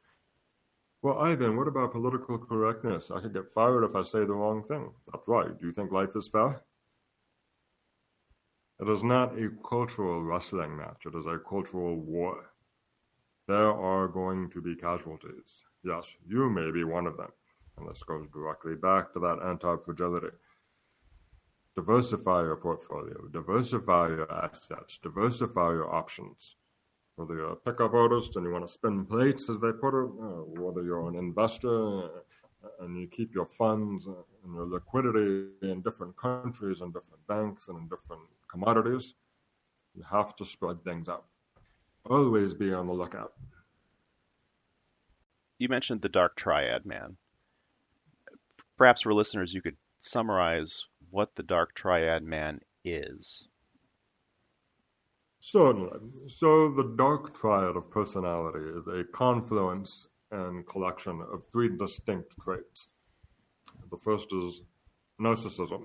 Well, 1.02 1.18
Ivan, 1.18 1.56
what 1.56 1.68
about 1.68 1.92
political 1.92 2.38
correctness? 2.38 3.10
I 3.10 3.20
could 3.20 3.34
get 3.34 3.52
fired 3.54 3.84
if 3.84 3.94
I 3.94 4.02
say 4.02 4.20
the 4.20 4.34
wrong 4.34 4.64
thing. 4.64 4.90
That's 5.12 5.28
right. 5.28 5.58
Do 5.58 5.66
you 5.66 5.72
think 5.72 5.92
life 5.92 6.16
is 6.16 6.28
fair? 6.28 6.62
It 8.80 8.88
is 8.88 9.02
not 9.02 9.38
a 9.38 9.50
cultural 9.68 10.22
wrestling 10.22 10.76
match. 10.76 11.06
It 11.06 11.14
is 11.14 11.26
a 11.26 11.38
cultural 11.38 11.96
war. 11.96 12.50
There 13.48 13.72
are 13.72 14.08
going 14.08 14.50
to 14.50 14.60
be 14.60 14.74
casualties. 14.74 15.64
Yes, 15.84 16.16
you 16.28 16.50
may 16.50 16.72
be 16.72 16.82
one 16.82 17.06
of 17.06 17.16
them. 17.16 17.30
And 17.78 17.88
this 17.88 18.02
goes 18.02 18.26
directly 18.28 18.74
back 18.74 19.12
to 19.12 19.20
that 19.20 19.38
anti 19.44 19.76
fragility. 19.84 20.34
Diversify 21.76 22.40
your 22.42 22.56
portfolio, 22.56 23.28
diversify 23.32 24.08
your 24.08 24.32
assets, 24.32 24.98
diversify 25.02 25.72
your 25.72 25.94
options. 25.94 26.56
Whether 27.16 27.34
you're 27.36 27.52
a 27.52 27.56
pickup 27.56 27.94
artist 27.94 28.36
and 28.36 28.44
you 28.44 28.52
want 28.52 28.66
to 28.66 28.72
spin 28.72 29.04
plates, 29.04 29.48
as 29.48 29.60
they 29.60 29.72
put 29.72 29.94
it, 29.94 30.10
uh, 30.20 30.60
whether 30.60 30.82
you're 30.82 31.08
an 31.08 31.16
investor 31.16 32.04
uh, 32.04 32.08
and 32.80 32.98
you 32.98 33.06
keep 33.06 33.34
your 33.34 33.46
funds 33.46 34.06
and 34.06 34.54
your 34.54 34.66
liquidity 34.66 35.50
in 35.62 35.82
different 35.82 36.16
countries 36.16 36.80
and 36.80 36.92
different 36.92 37.26
banks 37.28 37.68
and 37.68 37.78
in 37.78 37.88
different 37.88 38.22
commodities, 38.50 39.14
you 39.94 40.02
have 40.02 40.34
to 40.36 40.44
spread 40.44 40.82
things 40.82 41.08
out 41.08 41.26
always 42.08 42.54
be 42.54 42.72
on 42.72 42.86
the 42.86 42.92
lookout. 42.92 43.32
You 45.58 45.68
mentioned 45.68 46.02
the 46.02 46.08
dark 46.08 46.36
triad 46.36 46.84
man. 46.84 47.16
Perhaps 48.76 49.02
for 49.02 49.14
listeners, 49.14 49.54
you 49.54 49.62
could 49.62 49.76
summarize 49.98 50.86
what 51.10 51.34
the 51.34 51.42
dark 51.42 51.74
triad 51.74 52.22
man 52.22 52.60
is. 52.84 53.48
Certainly. 55.40 55.98
So, 56.28 56.70
the 56.72 56.94
dark 56.96 57.38
triad 57.38 57.76
of 57.76 57.90
personality 57.90 58.68
is 58.76 58.86
a 58.88 59.04
confluence 59.04 60.08
and 60.30 60.66
collection 60.66 61.22
of 61.32 61.44
three 61.52 61.70
distinct 61.76 62.34
traits. 62.42 62.88
The 63.90 63.96
first 63.96 64.28
is 64.32 64.62
narcissism, 65.20 65.84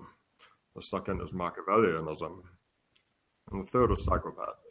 the 0.76 0.82
second 0.82 1.22
is 1.22 1.32
Machiavellianism, 1.32 2.42
and 3.52 3.66
the 3.66 3.70
third 3.70 3.92
is 3.92 4.06
psychopathy. 4.06 4.71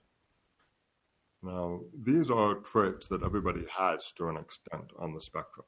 Now, 1.43 1.81
these 2.05 2.31
are 2.31 2.57
traits 2.57 3.09
that 3.09 3.23
everybody 3.23 3.65
has 3.77 4.13
to 4.17 4.29
an 4.29 4.37
extent 4.37 4.93
on 4.99 5.15
the 5.15 5.21
spectrum. 5.21 5.67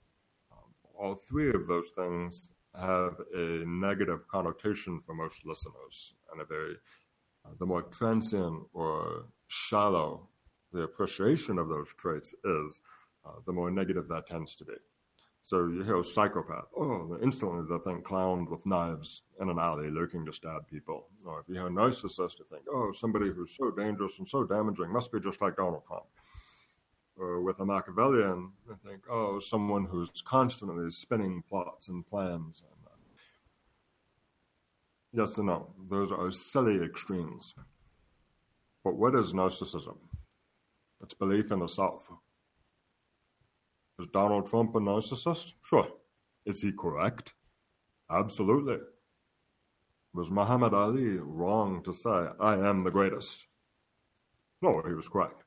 all 0.99 1.15
three 1.15 1.51
of 1.51 1.67
those 1.67 1.91
things 1.97 2.51
have 2.79 3.15
a 3.35 3.65
negative 3.67 4.29
connotation 4.29 5.01
for 5.05 5.15
most 5.15 5.45
listeners 5.45 6.15
and 6.31 6.41
a 6.41 6.45
very 6.45 6.77
uh, 7.45 7.51
the 7.59 7.67
more 7.67 7.83
transient 7.83 8.63
or 8.73 9.25
shallow 9.49 10.29
the 10.73 10.83
appreciation 10.83 11.59
of 11.59 11.69
those 11.69 11.93
traits 11.95 12.35
is, 12.45 12.81
uh, 13.27 13.33
the 13.47 13.53
more 13.53 13.71
negative 13.71 14.09
that 14.09 14.27
tends 14.27 14.55
to 14.57 14.65
be. 14.65 14.75
So 15.45 15.67
you 15.67 15.83
hear 15.83 15.99
a 15.99 16.05
psychopath, 16.05 16.69
oh, 16.77 17.19
instantly 17.21 17.65
they 17.69 17.83
think 17.85 18.05
clowns 18.05 18.49
with 18.49 18.65
knives 18.65 19.23
in 19.41 19.49
an 19.51 19.59
alley 19.59 19.91
looking 19.91 20.25
to 20.27 20.33
stab 20.33 20.69
people. 20.69 21.09
Or 21.27 21.41
if 21.41 21.49
you 21.49 21.57
hear 21.57 21.67
a 21.67 21.71
narcissist, 21.71 22.39
you 22.39 22.47
think, 22.49 22.63
oh, 22.73 22.93
somebody 22.93 23.31
who's 23.31 23.55
so 23.57 23.71
dangerous 23.73 24.19
and 24.19 24.29
so 24.29 24.45
damaging 24.45 24.93
must 24.93 25.11
be 25.11 25.21
just 25.21 25.43
like 25.43 25.57
Donald 25.57 25.83
Trump. 25.87 26.05
Or 27.17 27.43
with 27.43 27.59
a 27.61 27.65
Machiavellian, 27.65 28.53
you 28.69 28.79
think, 28.87 29.03
oh, 29.11 29.41
someone 29.41 29.85
who's 29.85 30.11
constantly 30.25 30.89
spinning 30.91 31.43
plots 31.49 31.89
and 31.89 32.07
plans. 32.07 32.63
Uh, 32.65 32.89
yes 35.13 35.37
and 35.39 35.49
no, 35.49 35.75
those 35.91 36.13
are 36.13 36.31
silly 36.31 36.83
extremes. 36.83 37.55
But 38.85 38.95
what 38.95 39.15
is 39.17 39.33
narcissism? 39.33 39.99
It's 41.03 41.15
belief 41.15 41.51
in 41.51 41.59
the 41.59 41.69
self. 41.69 42.09
Is 44.03 44.09
Donald 44.13 44.51
Trump 44.51 44.75
a 44.75 44.81
narcissist? 44.81 45.53
Sure. 45.63 45.87
Is 46.45 46.61
he 46.61 46.73
correct? 46.73 47.35
Absolutely. 48.11 48.79
Was 50.13 50.29
Muhammad 50.29 50.75
Ali 50.75 51.19
wrong 51.19 51.85
to 51.85 51.93
say, 51.93 52.27
I 52.41 52.55
am 52.57 52.83
the 52.83 52.91
greatest? 52.91 53.47
No, 54.61 54.83
he 54.85 54.95
was 54.95 55.09
correct. 55.09 55.45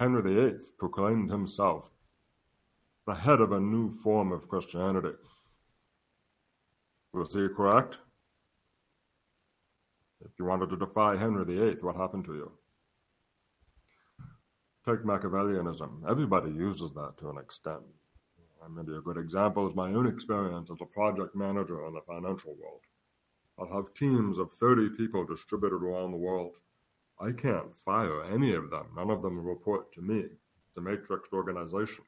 Henry 0.00 0.22
VIII 0.22 0.58
proclaimed 0.76 1.30
himself 1.30 1.92
the 3.06 3.14
head 3.14 3.40
of 3.40 3.52
a 3.52 3.60
new 3.60 3.92
form 3.92 4.32
of 4.32 4.48
Christianity. 4.48 5.14
Was 7.12 7.32
he 7.32 7.46
correct? 7.48 7.98
If 10.20 10.32
you 10.36 10.46
wanted 10.46 10.70
to 10.70 10.76
defy 10.76 11.16
Henry 11.16 11.44
VIII, 11.44 11.76
what 11.80 11.94
happened 11.94 12.24
to 12.24 12.34
you? 12.34 12.52
Take 14.88 15.04
Machiavellianism. 15.04 16.08
Everybody 16.08 16.50
uses 16.50 16.94
that 16.94 17.18
to 17.18 17.28
an 17.28 17.36
extent. 17.36 17.82
Maybe 18.74 18.96
a 18.96 19.02
good 19.02 19.18
example 19.18 19.68
is 19.68 19.76
my 19.76 19.90
own 19.90 20.06
experience 20.06 20.70
as 20.70 20.78
a 20.80 20.86
project 20.86 21.36
manager 21.36 21.86
in 21.86 21.92
the 21.92 22.00
financial 22.06 22.56
world. 22.58 22.80
I'll 23.58 23.76
have 23.76 23.92
teams 23.92 24.38
of 24.38 24.50
30 24.54 24.96
people 24.96 25.26
distributed 25.26 25.82
around 25.82 26.12
the 26.12 26.16
world. 26.16 26.54
I 27.20 27.32
can't 27.32 27.76
fire 27.84 28.24
any 28.32 28.54
of 28.54 28.70
them. 28.70 28.86
None 28.96 29.10
of 29.10 29.20
them 29.20 29.38
report 29.38 29.92
to 29.92 30.00
me. 30.00 30.20
It's 30.68 30.78
a 30.78 30.80
matrix 30.80 31.28
organization. 31.34 32.06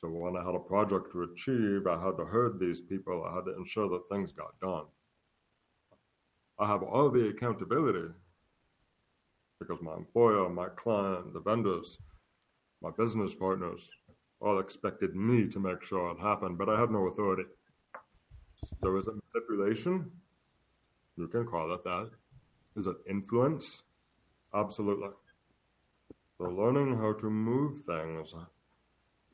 So 0.00 0.08
when 0.08 0.38
I 0.38 0.42
had 0.42 0.54
a 0.54 0.58
project 0.58 1.12
to 1.12 1.24
achieve, 1.24 1.86
I 1.86 2.02
had 2.02 2.16
to 2.16 2.24
herd 2.24 2.58
these 2.58 2.80
people. 2.80 3.26
I 3.30 3.34
had 3.34 3.44
to 3.44 3.58
ensure 3.58 3.90
that 3.90 4.08
things 4.08 4.32
got 4.32 4.58
done. 4.62 4.86
I 6.58 6.66
have 6.66 6.82
all 6.82 7.10
the 7.10 7.28
accountability 7.28 8.08
because 9.60 9.78
my 9.82 9.94
employer, 9.94 10.48
my 10.48 10.68
client, 10.70 11.32
the 11.32 11.40
vendors, 11.40 11.98
my 12.82 12.90
business 12.96 13.34
partners 13.34 13.88
all 14.40 14.58
expected 14.58 15.14
me 15.14 15.46
to 15.48 15.60
make 15.60 15.82
sure 15.84 16.10
it 16.10 16.18
happened, 16.18 16.56
but 16.56 16.68
I 16.68 16.80
had 16.80 16.90
no 16.90 17.06
authority. 17.08 17.44
So 18.82 18.96
is 18.96 19.06
it 19.06 19.14
manipulation? 19.34 20.10
You 21.16 21.28
can 21.28 21.46
call 21.46 21.72
it 21.74 21.84
that. 21.84 22.10
Is 22.76 22.86
it 22.86 22.96
influence? 23.08 23.82
Absolutely. 24.54 25.10
So 26.38 26.44
learning 26.44 26.96
how 26.96 27.12
to 27.12 27.28
move 27.28 27.84
things, 27.84 28.34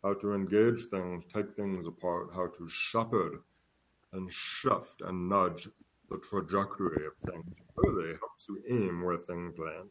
how 0.02 0.14
to 0.14 0.34
engage 0.34 0.86
things, 0.90 1.24
take 1.32 1.54
things 1.54 1.86
apart, 1.86 2.30
how 2.34 2.48
to 2.48 2.68
shepherd 2.68 3.42
and 4.12 4.28
shift 4.32 5.02
and 5.06 5.28
nudge 5.28 5.68
the 6.10 6.18
trajectory 6.18 7.06
of 7.06 7.12
things 7.30 7.56
really 7.76 8.14
helps 8.18 8.46
you 8.48 8.62
aim 8.68 9.02
where 9.02 9.18
things 9.18 9.56
land 9.58 9.88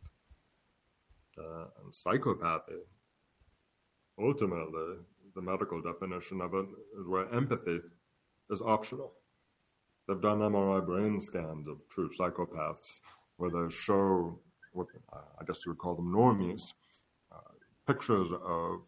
uh, 1.37 1.65
and 1.81 1.93
psychopathy. 1.93 2.79
Ultimately, 4.19 4.97
the 5.35 5.41
medical 5.41 5.81
definition 5.81 6.41
of 6.41 6.53
it 6.53 6.67
is 6.99 7.07
where 7.07 7.33
empathy 7.33 7.79
is 8.49 8.61
optional. 8.61 9.13
They've 10.07 10.21
done 10.21 10.39
MRI 10.39 10.85
brain 10.85 11.19
scans 11.19 11.67
of 11.67 11.77
true 11.89 12.09
psychopaths 12.09 13.01
where 13.37 13.49
they 13.49 13.69
show 13.73 14.39
what 14.71 14.87
I 15.13 15.43
guess 15.45 15.65
you 15.65 15.71
would 15.71 15.79
call 15.79 15.95
them 15.95 16.13
normies, 16.13 16.73
uh, 17.31 17.39
pictures 17.87 18.27
of 18.31 18.81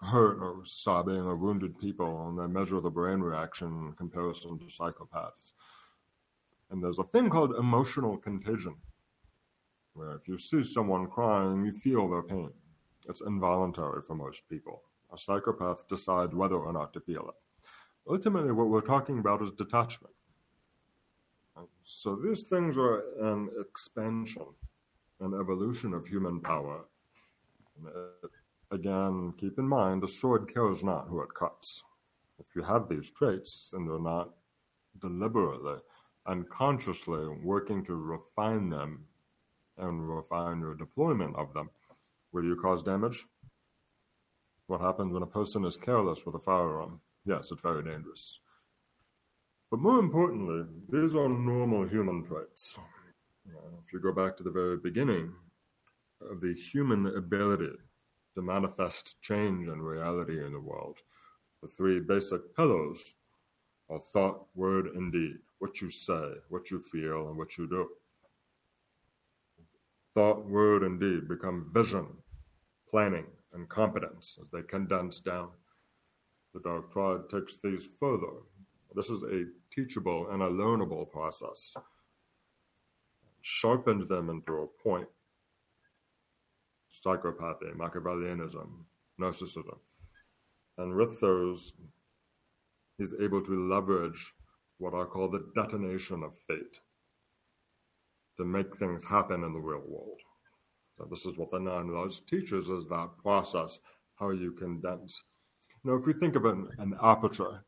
hurt 0.00 0.38
or 0.40 0.62
sobbing 0.64 1.16
or 1.16 1.36
wounded 1.36 1.78
people, 1.78 2.28
and 2.28 2.38
they 2.38 2.46
measure 2.46 2.80
the 2.80 2.90
brain 2.90 3.20
reaction 3.20 3.68
in 3.68 3.92
comparison 3.92 4.58
to 4.58 4.64
psychopaths. 4.66 5.52
And 6.70 6.82
there's 6.82 6.98
a 6.98 7.04
thing 7.04 7.30
called 7.30 7.54
emotional 7.54 8.16
contagion 8.16 8.76
where 9.94 10.12
if 10.12 10.28
you 10.28 10.36
see 10.36 10.62
someone 10.62 11.06
crying, 11.06 11.64
you 11.64 11.72
feel 11.72 12.08
their 12.08 12.22
pain. 12.22 12.50
It's 13.08 13.20
involuntary 13.20 14.02
for 14.06 14.14
most 14.14 14.42
people. 14.48 14.82
A 15.12 15.18
psychopath 15.18 15.86
decides 15.88 16.34
whether 16.34 16.56
or 16.56 16.72
not 16.72 16.92
to 16.94 17.00
feel 17.00 17.28
it. 17.28 17.68
Ultimately, 18.08 18.52
what 18.52 18.68
we're 18.68 18.80
talking 18.80 19.18
about 19.18 19.42
is 19.42 19.50
detachment. 19.56 20.12
So 21.84 22.16
these 22.16 22.44
things 22.44 22.76
are 22.76 23.04
an 23.20 23.48
expansion, 23.60 24.46
an 25.20 25.34
evolution 25.34 25.94
of 25.94 26.06
human 26.06 26.40
power. 26.40 26.84
Uh, 27.86 28.28
again, 28.70 29.32
keep 29.38 29.58
in 29.58 29.68
mind, 29.68 30.02
the 30.02 30.08
sword 30.08 30.52
kills 30.52 30.82
not 30.82 31.08
who 31.08 31.20
it 31.20 31.32
cuts. 31.34 31.82
If 32.38 32.46
you 32.56 32.62
have 32.62 32.88
these 32.88 33.10
traits 33.10 33.72
and 33.74 33.88
they're 33.88 33.98
not 33.98 34.30
deliberately 35.00 35.76
and 36.26 36.48
consciously 36.48 37.28
working 37.42 37.84
to 37.84 37.94
refine 37.94 38.70
them 38.70 39.04
and 39.78 40.08
refine 40.08 40.60
your 40.60 40.74
deployment 40.74 41.36
of 41.36 41.52
them. 41.54 41.70
Will 42.32 42.44
you 42.44 42.56
cause 42.56 42.82
damage? 42.82 43.26
What 44.66 44.80
happens 44.80 45.12
when 45.12 45.22
a 45.22 45.26
person 45.26 45.64
is 45.64 45.76
careless 45.76 46.24
with 46.24 46.34
a 46.34 46.40
firearm? 46.40 47.00
Yes, 47.26 47.50
it's 47.50 47.60
very 47.60 47.82
dangerous. 47.82 48.40
But 49.70 49.80
more 49.80 49.98
importantly, 49.98 50.64
these 50.88 51.14
are 51.14 51.28
normal 51.28 51.86
human 51.86 52.24
traits. 52.24 52.78
if 53.46 53.92
you 53.92 54.00
go 54.00 54.12
back 54.12 54.36
to 54.36 54.42
the 54.42 54.50
very 54.50 54.76
beginning 54.76 55.32
of 56.30 56.40
the 56.40 56.54
human 56.54 57.06
ability 57.16 57.72
to 58.34 58.42
manifest 58.42 59.16
change 59.20 59.68
and 59.68 59.82
reality 59.82 60.44
in 60.44 60.52
the 60.52 60.60
world, 60.60 60.98
the 61.62 61.68
three 61.68 62.00
basic 62.00 62.54
pillars 62.56 63.00
are 63.90 64.00
thought, 64.00 64.46
word, 64.54 64.86
and 64.94 65.12
deed. 65.12 65.38
What 65.58 65.80
you 65.80 65.90
say, 65.90 66.32
what 66.48 66.70
you 66.70 66.80
feel, 66.80 67.28
and 67.28 67.36
what 67.36 67.58
you 67.58 67.68
do 67.68 67.88
thought, 70.14 70.46
word, 70.46 70.82
and 70.82 71.00
deed 71.00 71.28
become 71.28 71.70
vision, 71.74 72.06
planning, 72.90 73.26
and 73.52 73.68
competence 73.68 74.38
as 74.40 74.48
they 74.50 74.62
condense 74.62 75.20
down. 75.20 75.50
The 76.54 76.60
Dark 76.60 76.92
Triad 76.92 77.28
takes 77.30 77.56
these 77.62 77.88
further. 77.98 78.42
This 78.94 79.10
is 79.10 79.22
a 79.24 79.44
teachable 79.74 80.28
and 80.30 80.42
a 80.42 80.48
learnable 80.48 81.10
process. 81.10 81.74
Sharpened 83.42 84.08
them 84.08 84.30
into 84.30 84.52
a 84.52 84.66
point. 84.82 85.08
Psychopathy, 87.04 87.76
Machiavellianism, 87.76 88.68
narcissism. 89.20 89.78
And 90.78 90.94
with 90.94 91.20
those, 91.20 91.72
he's 92.98 93.14
able 93.20 93.42
to 93.42 93.68
leverage 93.68 94.34
what 94.78 94.94
I 94.94 95.04
call 95.04 95.28
the 95.28 95.44
detonation 95.54 96.22
of 96.22 96.32
fate 96.48 96.78
to 98.36 98.44
make 98.44 98.76
things 98.76 99.04
happen 99.04 99.44
in 99.44 99.52
the 99.52 99.60
real 99.60 99.82
world. 99.86 100.20
So 100.98 101.06
this 101.10 101.26
is 101.26 101.36
what 101.36 101.50
the 101.50 101.58
nine 101.58 101.88
laws 101.88 102.22
teaches 102.28 102.68
is 102.68 102.86
that 102.88 103.10
process, 103.22 103.78
how 104.16 104.30
you 104.30 104.52
condense. 104.52 105.20
Now, 105.82 105.94
if 105.94 106.06
we 106.06 106.12
think 106.12 106.36
of 106.36 106.44
an, 106.44 106.68
an 106.78 106.94
aperture, 107.02 107.64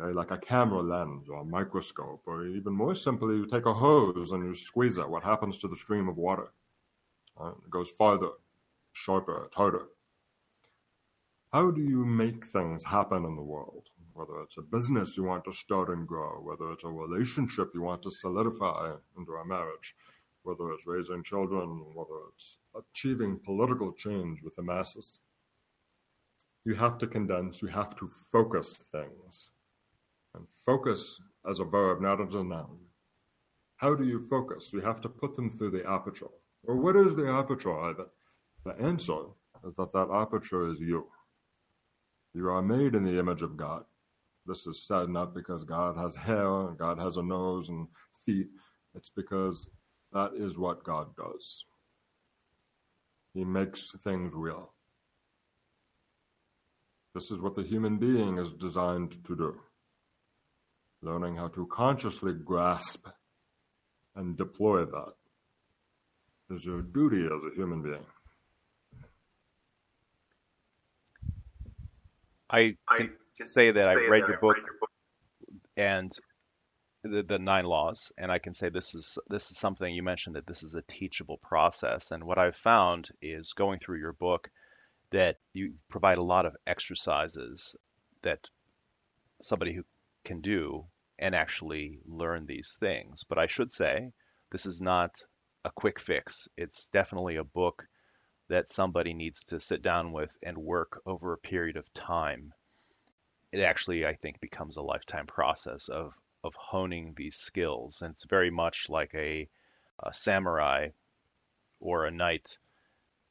okay, 0.00 0.12
like 0.12 0.30
a 0.30 0.38
camera 0.38 0.80
lens 0.80 1.28
or 1.28 1.42
a 1.42 1.44
microscope, 1.44 2.22
or 2.26 2.46
even 2.46 2.72
more 2.72 2.94
simply, 2.94 3.36
you 3.36 3.46
take 3.46 3.66
a 3.66 3.74
hose 3.74 4.32
and 4.32 4.44
you 4.44 4.54
squeeze 4.54 4.98
it, 4.98 5.08
what 5.08 5.22
happens 5.22 5.58
to 5.58 5.68
the 5.68 5.76
stream 5.76 6.08
of 6.08 6.16
water? 6.16 6.52
Uh, 7.40 7.50
it 7.50 7.70
goes 7.70 7.90
farther, 7.90 8.30
sharper, 8.92 9.48
harder. 9.54 9.86
How 11.52 11.70
do 11.70 11.82
you 11.82 12.04
make 12.04 12.46
things 12.46 12.84
happen 12.84 13.24
in 13.24 13.36
the 13.36 13.42
world? 13.42 13.88
Whether 14.18 14.42
it's 14.42 14.56
a 14.58 14.62
business 14.62 15.16
you 15.16 15.22
want 15.22 15.44
to 15.44 15.52
start 15.52 15.88
and 15.90 16.04
grow, 16.06 16.40
whether 16.42 16.72
it's 16.72 16.82
a 16.82 16.88
relationship 16.88 17.70
you 17.72 17.82
want 17.82 18.02
to 18.02 18.10
solidify 18.10 18.92
into 19.16 19.32
a 19.32 19.46
marriage, 19.46 19.94
whether 20.42 20.72
it's 20.72 20.88
raising 20.88 21.22
children, 21.22 21.84
whether 21.94 22.18
it's 22.34 22.58
achieving 22.74 23.38
political 23.44 23.92
change 23.92 24.42
with 24.42 24.56
the 24.56 24.62
masses. 24.62 25.20
You 26.64 26.74
have 26.74 26.98
to 26.98 27.06
condense, 27.06 27.62
you 27.62 27.68
have 27.68 27.94
to 27.96 28.10
focus 28.32 28.74
things. 28.90 29.50
And 30.34 30.46
focus 30.66 31.20
as 31.48 31.60
a 31.60 31.64
verb, 31.64 32.00
not 32.00 32.20
as 32.20 32.34
a 32.34 32.42
noun. 32.42 32.78
How 33.76 33.94
do 33.94 34.04
you 34.04 34.26
focus? 34.28 34.72
You 34.72 34.80
have 34.80 35.00
to 35.02 35.08
put 35.08 35.36
them 35.36 35.50
through 35.50 35.70
the 35.70 35.88
aperture. 35.88 36.26
Or 36.64 36.76
what 36.76 36.96
is 36.96 37.14
the 37.14 37.32
aperture, 37.32 37.78
Ivan? 37.78 38.06
The 38.64 38.74
answer 38.82 39.20
is 39.64 39.74
that 39.76 39.92
that 39.92 40.10
aperture 40.12 40.68
is 40.68 40.80
you. 40.80 41.06
You 42.34 42.48
are 42.48 42.62
made 42.62 42.96
in 42.96 43.04
the 43.04 43.18
image 43.18 43.42
of 43.42 43.56
God. 43.56 43.84
This 44.48 44.66
is 44.66 44.86
said 44.86 45.10
not 45.10 45.34
because 45.34 45.62
God 45.64 45.98
has 45.98 46.16
hair 46.16 46.50
and 46.62 46.78
God 46.78 46.98
has 46.98 47.18
a 47.18 47.22
nose 47.22 47.68
and 47.68 47.86
feet. 48.24 48.48
It's 48.94 49.10
because 49.10 49.68
that 50.14 50.32
is 50.34 50.56
what 50.56 50.82
God 50.84 51.14
does. 51.16 51.66
He 53.34 53.44
makes 53.44 53.92
things 54.02 54.32
real. 54.34 54.72
This 57.14 57.30
is 57.30 57.40
what 57.40 57.54
the 57.54 57.62
human 57.62 57.98
being 57.98 58.38
is 58.38 58.52
designed 58.52 59.22
to 59.24 59.36
do. 59.36 59.60
Learning 61.02 61.36
how 61.36 61.48
to 61.48 61.66
consciously 61.66 62.32
grasp 62.32 63.06
and 64.16 64.36
deploy 64.36 64.86
that 64.86 65.12
is 66.50 66.64
your 66.64 66.80
duty 66.80 67.24
as 67.26 67.52
a 67.52 67.54
human 67.54 67.82
being. 67.82 68.06
I 72.50 72.76
can 73.38 73.46
say 73.46 73.70
that 73.70 73.88
I 73.88 73.94
read 73.94 74.28
your 74.28 74.38
book 74.38 74.56
and 75.76 76.12
the, 77.04 77.22
the 77.22 77.38
nine 77.38 77.64
laws, 77.64 78.12
and 78.18 78.30
I 78.30 78.38
can 78.38 78.52
say 78.52 78.68
this 78.68 78.94
is 78.94 79.18
this 79.28 79.50
is 79.50 79.58
something 79.58 79.94
you 79.94 80.02
mentioned 80.02 80.36
that 80.36 80.46
this 80.46 80.62
is 80.62 80.74
a 80.74 80.82
teachable 80.82 81.38
process. 81.38 82.10
And 82.10 82.24
what 82.24 82.38
I've 82.38 82.56
found 82.56 83.10
is 83.22 83.52
going 83.52 83.78
through 83.78 84.00
your 84.00 84.12
book 84.12 84.50
that 85.10 85.36
you 85.54 85.74
provide 85.88 86.18
a 86.18 86.22
lot 86.22 86.44
of 86.44 86.56
exercises 86.66 87.76
that 88.22 88.50
somebody 89.40 89.72
who 89.72 89.84
can 90.24 90.40
do 90.40 90.84
and 91.18 91.34
actually 91.34 92.00
learn 92.06 92.46
these 92.46 92.76
things. 92.78 93.24
But 93.24 93.38
I 93.38 93.46
should 93.46 93.72
say 93.72 94.12
this 94.50 94.66
is 94.66 94.82
not 94.82 95.22
a 95.64 95.70
quick 95.70 96.00
fix. 96.00 96.48
It's 96.56 96.88
definitely 96.88 97.36
a 97.36 97.44
book 97.44 97.86
that 98.48 98.68
somebody 98.68 99.14
needs 99.14 99.44
to 99.44 99.60
sit 99.60 99.82
down 99.82 100.12
with 100.12 100.36
and 100.42 100.58
work 100.58 101.00
over 101.06 101.32
a 101.32 101.38
period 101.38 101.76
of 101.76 101.92
time. 101.94 102.52
It 103.52 103.60
actually, 103.60 104.06
I 104.06 104.14
think, 104.14 104.40
becomes 104.40 104.76
a 104.76 104.82
lifetime 104.82 105.26
process 105.26 105.88
of 105.88 106.14
of 106.44 106.54
honing 106.54 107.14
these 107.14 107.36
skills, 107.36 108.02
and 108.02 108.12
it's 108.12 108.24
very 108.24 108.50
much 108.50 108.88
like 108.88 109.14
a, 109.14 109.48
a 109.98 110.14
samurai 110.14 110.90
or 111.80 112.06
a 112.06 112.10
knight. 112.10 112.58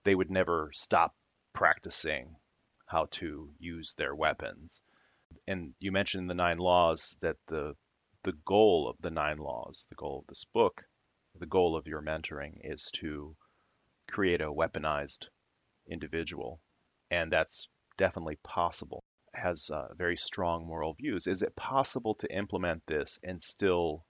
They 0.04 0.16
would 0.16 0.32
never 0.32 0.72
stop 0.74 1.16
practicing 1.54 2.36
how 2.86 3.06
to 3.12 3.54
use 3.60 3.94
their 3.96 4.16
weapons. 4.16 4.82
And 5.48 5.76
you 5.80 5.92
mentioned 5.92 6.30
the 6.30 6.36
nine 6.36 6.58
laws 6.58 7.18
that 7.22 7.38
the 7.48 7.76
the 8.24 8.34
goal 8.34 8.90
of 8.90 8.98
the 9.02 9.12
nine 9.12 9.38
laws, 9.38 9.88
the 9.90 9.96
goal 9.96 10.20
of 10.20 10.28
this 10.28 10.46
book, 10.46 10.84
the 11.36 11.46
goal 11.48 11.76
of 11.76 11.88
your 11.88 12.02
mentoring 12.02 12.60
is 12.64 12.92
to 12.96 13.36
create 14.08 14.42
a 14.42 14.52
weaponized 14.54 15.30
individual. 15.88 16.62
And 17.12 17.32
that's 17.32 17.70
definitely 17.98 18.38
possible. 18.44 19.04
Has 19.38 19.70
uh, 19.70 19.94
very 19.96 20.18
strong 20.18 20.66
moral 20.66 20.94
views. 20.94 21.28
Is 21.28 21.44
it 21.44 21.56
possible 21.56 22.16
to 22.16 22.36
implement 22.36 22.82
this 22.88 23.20
and 23.24 23.40
still 23.40 24.04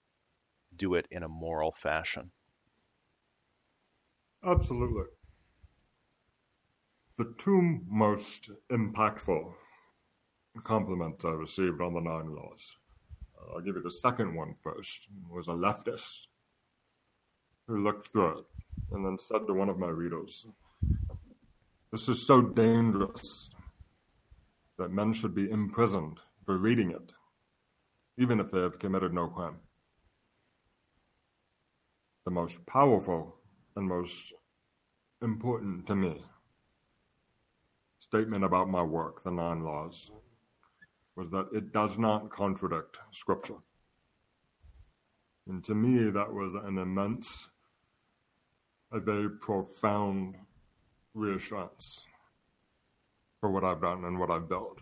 do 0.74 0.94
it 0.94 1.06
in 1.10 1.22
a 1.22 1.28
moral 1.28 1.72
fashion? 1.72 2.30
Absolutely. 4.42 5.04
The 7.18 7.34
two 7.36 7.80
most 7.86 8.50
impactful 8.70 9.52
compliments 10.64 11.24
I 11.26 11.30
received 11.30 11.82
on 11.82 11.92
the 11.92 12.00
Nine 12.00 12.34
Laws. 12.34 12.76
Uh, 13.36 13.54
I'll 13.54 13.60
give 13.60 13.76
you 13.76 13.82
the 13.82 13.90
second 13.90 14.34
one 14.34 14.54
first. 14.62 15.08
Was 15.28 15.48
a 15.48 15.50
leftist 15.50 16.28
who 17.66 17.84
looked 17.84 18.12
through 18.12 18.38
it 18.38 18.44
and 18.92 19.04
then 19.04 19.18
said 19.18 19.46
to 19.46 19.52
one 19.52 19.68
of 19.68 19.78
my 19.78 19.88
readers, 19.88 20.46
This 21.92 22.08
is 22.08 22.26
so 22.26 22.40
dangerous 22.40 23.50
that 24.78 24.92
men 24.92 25.12
should 25.12 25.34
be 25.34 25.50
imprisoned 25.50 26.18
for 26.44 26.56
reading 26.56 26.90
it, 26.90 27.12
even 28.16 28.40
if 28.40 28.50
they 28.50 28.60
have 28.60 28.78
committed 28.78 29.12
no 29.12 29.28
crime. 29.28 29.56
The 32.24 32.30
most 32.30 32.64
powerful 32.66 33.36
and 33.76 33.86
most 33.86 34.32
important 35.20 35.86
to 35.86 35.94
me 35.94 36.22
statement 37.98 38.44
about 38.44 38.70
my 38.70 38.82
work, 38.82 39.22
The 39.22 39.30
Nine 39.30 39.62
Laws, 39.64 40.10
was 41.16 41.30
that 41.30 41.48
it 41.52 41.72
does 41.72 41.98
not 41.98 42.30
contradict 42.30 42.96
Scripture. 43.10 43.58
And 45.48 45.64
to 45.64 45.74
me, 45.74 46.10
that 46.10 46.32
was 46.32 46.54
an 46.54 46.78
immense 46.78 47.48
a 48.92 49.00
very 49.00 49.28
profound 49.28 50.36
reassurance 51.14 52.04
for 53.40 53.50
what 53.50 53.64
I've 53.64 53.80
done 53.80 54.04
and 54.04 54.18
what 54.18 54.30
I've 54.30 54.48
built. 54.48 54.78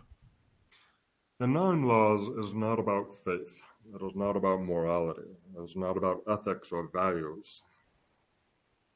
The 1.39 1.47
Nine 1.47 1.83
Laws 1.83 2.27
is 2.43 2.53
not 2.53 2.79
about 2.79 3.15
faith. 3.23 3.61
It 3.93 4.03
is 4.03 4.15
not 4.15 4.35
about 4.35 4.63
morality. 4.63 5.29
It 5.55 5.61
is 5.61 5.75
not 5.75 5.95
about 5.95 6.23
ethics 6.27 6.71
or 6.71 6.89
values. 6.91 7.61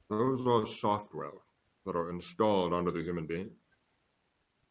Those 0.09 0.45
are 0.47 0.65
software 0.65 1.39
that 1.85 1.95
are 1.95 2.09
installed 2.09 2.73
onto 2.73 2.91
the 2.91 3.03
human 3.03 3.27
being. 3.27 3.51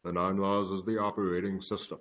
The 0.03 0.11
Nine 0.11 0.37
Laws 0.37 0.71
is 0.71 0.83
the 0.83 0.99
operating 0.99 1.61
system. 1.61 1.99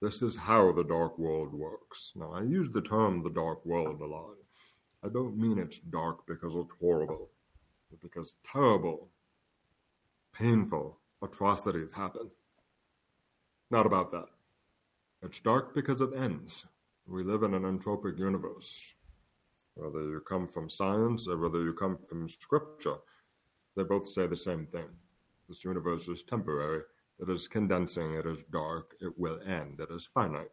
This 0.00 0.22
is 0.22 0.36
how 0.36 0.72
the 0.72 0.84
dark 0.84 1.18
world 1.18 1.52
works. 1.52 2.12
Now, 2.16 2.32
I 2.32 2.42
use 2.42 2.70
the 2.70 2.82
term 2.82 3.22
the 3.22 3.30
dark 3.30 3.64
world 3.66 4.00
a 4.00 4.06
lot. 4.06 4.36
I 5.04 5.08
don't 5.08 5.36
mean 5.36 5.58
it's 5.58 5.78
dark 5.90 6.26
because 6.26 6.54
it's 6.54 6.72
horrible, 6.80 7.30
but 7.90 8.00
because 8.00 8.36
terrible, 8.44 9.10
painful 10.32 10.98
atrocities 11.22 11.92
happen. 11.92 12.30
Not 13.70 13.86
about 13.86 14.10
that. 14.12 14.26
It's 15.22 15.40
dark 15.40 15.74
because 15.74 16.00
it 16.00 16.10
ends. 16.16 16.64
We 17.06 17.22
live 17.22 17.42
in 17.42 17.54
an 17.54 17.62
entropic 17.62 18.18
universe. 18.18 18.78
Whether 19.74 20.00
you 20.00 20.22
come 20.28 20.48
from 20.48 20.68
science 20.68 21.28
or 21.28 21.38
whether 21.38 21.62
you 21.62 21.72
come 21.72 21.98
from 22.08 22.28
scripture, 22.28 22.96
they 23.76 23.82
both 23.84 24.08
say 24.08 24.26
the 24.26 24.36
same 24.36 24.66
thing. 24.66 24.88
This 25.48 25.64
universe 25.64 26.08
is 26.08 26.22
temporary. 26.28 26.82
It 27.20 27.30
is 27.30 27.48
condensing. 27.48 28.14
It 28.14 28.26
is 28.26 28.42
dark. 28.52 28.94
It 29.00 29.18
will 29.18 29.40
end. 29.46 29.80
It 29.80 29.88
is 29.90 30.08
finite 30.12 30.50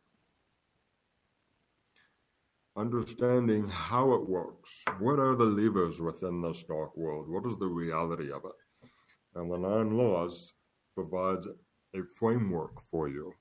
understanding 2.79 3.67
how 3.67 4.13
it 4.13 4.27
works. 4.27 4.83
What 4.99 5.19
are 5.19 5.35
the 5.35 5.43
levers 5.43 5.99
within 5.99 6.41
this 6.41 6.63
dark 6.63 6.95
world? 6.95 7.27
What 7.27 7.45
is 7.45 7.57
the 7.57 7.67
reality 7.67 8.31
of 8.31 8.45
it? 8.45 8.89
And 9.35 9.51
the 9.51 9.57
nine 9.57 9.97
laws 9.97 10.53
provides 10.99 11.47
a 11.95 11.99
framework 12.13 12.81
for 12.91 13.07
you 13.07 13.33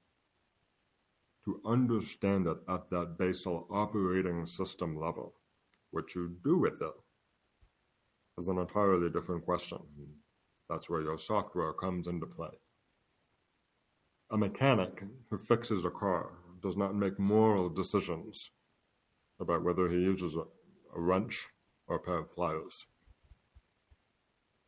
to 1.45 1.61
understand 1.67 2.47
it 2.47 2.59
at 2.69 2.89
that 2.89 3.17
basal 3.19 3.67
operating 3.69 4.47
system 4.47 4.97
level. 4.97 5.35
What 5.91 6.15
you 6.15 6.37
do 6.45 6.59
with 6.59 6.81
it 6.81 6.97
is 8.39 8.47
an 8.47 8.59
entirely 8.59 9.11
different 9.11 9.45
question. 9.45 9.79
That's 10.71 10.89
where 10.89 11.03
your 11.03 11.19
software 11.19 11.73
comes 11.73 12.07
into 12.07 12.27
play. 12.27 12.55
A 14.31 14.37
mechanic 14.37 15.03
who 15.29 15.39
fixes 15.39 15.85
a 15.85 15.91
car 15.91 16.31
does 16.63 16.77
not 16.77 16.95
make 16.95 17.19
moral 17.19 17.69
decisions 17.69 18.51
about 19.41 19.65
whether 19.65 19.89
he 19.89 19.97
uses 19.97 20.37
a, 20.37 20.45
a 20.97 21.01
wrench 21.01 21.49
or 21.89 21.97
a 21.97 22.01
pair 22.01 22.19
of 22.19 22.33
pliers. 22.33 22.87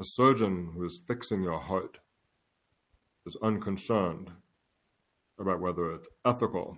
A 0.01 0.05
surgeon 0.05 0.73
who 0.75 0.85
is 0.85 1.01
fixing 1.07 1.43
your 1.45 1.61
heart 1.61 1.99
is 3.27 3.37
unconcerned 3.43 4.31
about 5.39 5.61
whether 5.61 5.93
it's 5.93 6.09
ethical 6.27 6.77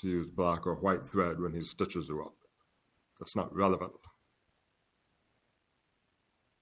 to 0.00 0.08
use 0.08 0.30
black 0.30 0.66
or 0.66 0.74
white 0.74 1.06
thread 1.08 1.40
when 1.40 1.52
he 1.52 1.62
stitches 1.62 2.08
you 2.08 2.22
up. 2.22 2.34
That's 3.18 3.36
not 3.36 3.54
relevant. 3.54 3.92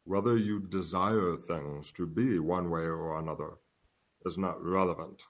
Whether 0.05 0.37
you 0.37 0.61
desire 0.61 1.37
things 1.37 1.93
to 1.93 2.07
be 2.07 2.39
one 2.39 2.71
way 2.71 2.81
or 2.81 3.19
another 3.19 3.53
is 4.27 4.37
not 4.37 4.63
relevant 4.63 5.23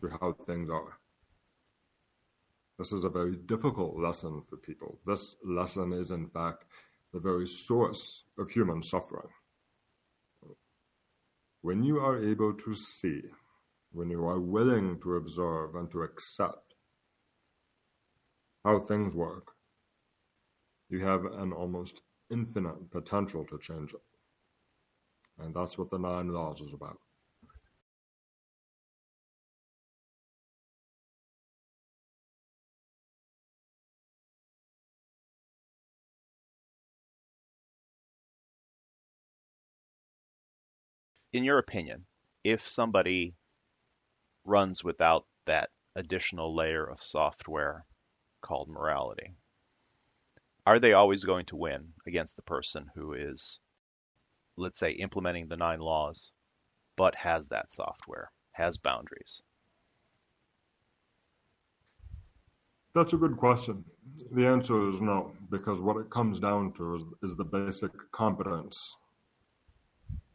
to 0.00 0.08
how 0.20 0.34
things 0.46 0.70
are. 0.70 0.98
This 2.78 2.92
is 2.92 3.04
a 3.04 3.08
very 3.08 3.36
difficult 3.36 3.98
lesson 3.98 4.42
for 4.48 4.56
people. 4.56 5.00
This 5.04 5.36
lesson 5.44 5.92
is, 5.92 6.12
in 6.12 6.28
fact, 6.28 6.64
the 7.12 7.18
very 7.18 7.46
source 7.46 8.24
of 8.38 8.50
human 8.50 8.82
suffering. 8.82 9.28
When 11.62 11.82
you 11.82 11.98
are 11.98 12.22
able 12.22 12.54
to 12.54 12.74
see, 12.74 13.22
when 13.92 14.10
you 14.10 14.24
are 14.26 14.38
willing 14.38 15.00
to 15.02 15.16
observe 15.16 15.74
and 15.74 15.90
to 15.90 16.02
accept 16.02 16.74
how 18.64 18.80
things 18.80 19.14
work, 19.14 19.52
you 20.88 21.04
have 21.04 21.24
an 21.24 21.52
almost 21.52 22.02
infinite 22.30 22.90
potential 22.90 23.44
to 23.46 23.58
change 23.58 23.92
it. 23.92 24.00
And 25.38 25.54
that's 25.54 25.76
what 25.78 25.90
the 25.90 25.98
Nine 25.98 26.28
Laws 26.28 26.60
is 26.60 26.72
about. 26.72 26.98
In 41.32 41.44
your 41.44 41.58
opinion, 41.58 42.06
if 42.44 42.68
somebody 42.68 43.34
runs 44.44 44.82
without 44.82 45.26
that 45.46 45.70
additional 45.94 46.54
layer 46.54 46.84
of 46.84 47.02
software 47.02 47.84
called 48.40 48.68
morality? 48.68 49.34
Are 50.66 50.78
they 50.78 50.92
always 50.92 51.24
going 51.24 51.46
to 51.46 51.56
win 51.56 51.92
against 52.06 52.36
the 52.36 52.42
person 52.42 52.86
who 52.94 53.14
is, 53.14 53.58
let's 54.56 54.78
say, 54.78 54.92
implementing 54.92 55.48
the 55.48 55.56
nine 55.56 55.80
laws, 55.80 56.32
but 56.96 57.14
has 57.14 57.48
that 57.48 57.72
software, 57.72 58.30
has 58.52 58.76
boundaries? 58.76 59.42
That's 62.94 63.12
a 63.12 63.18
good 63.18 63.36
question. 63.36 63.84
The 64.32 64.46
answer 64.46 64.90
is 64.90 65.00
no, 65.00 65.32
because 65.50 65.78
what 65.78 65.96
it 65.96 66.10
comes 66.10 66.38
down 66.38 66.72
to 66.74 66.96
is, 66.96 67.30
is 67.30 67.36
the 67.36 67.44
basic 67.44 67.92
competence, 68.12 68.96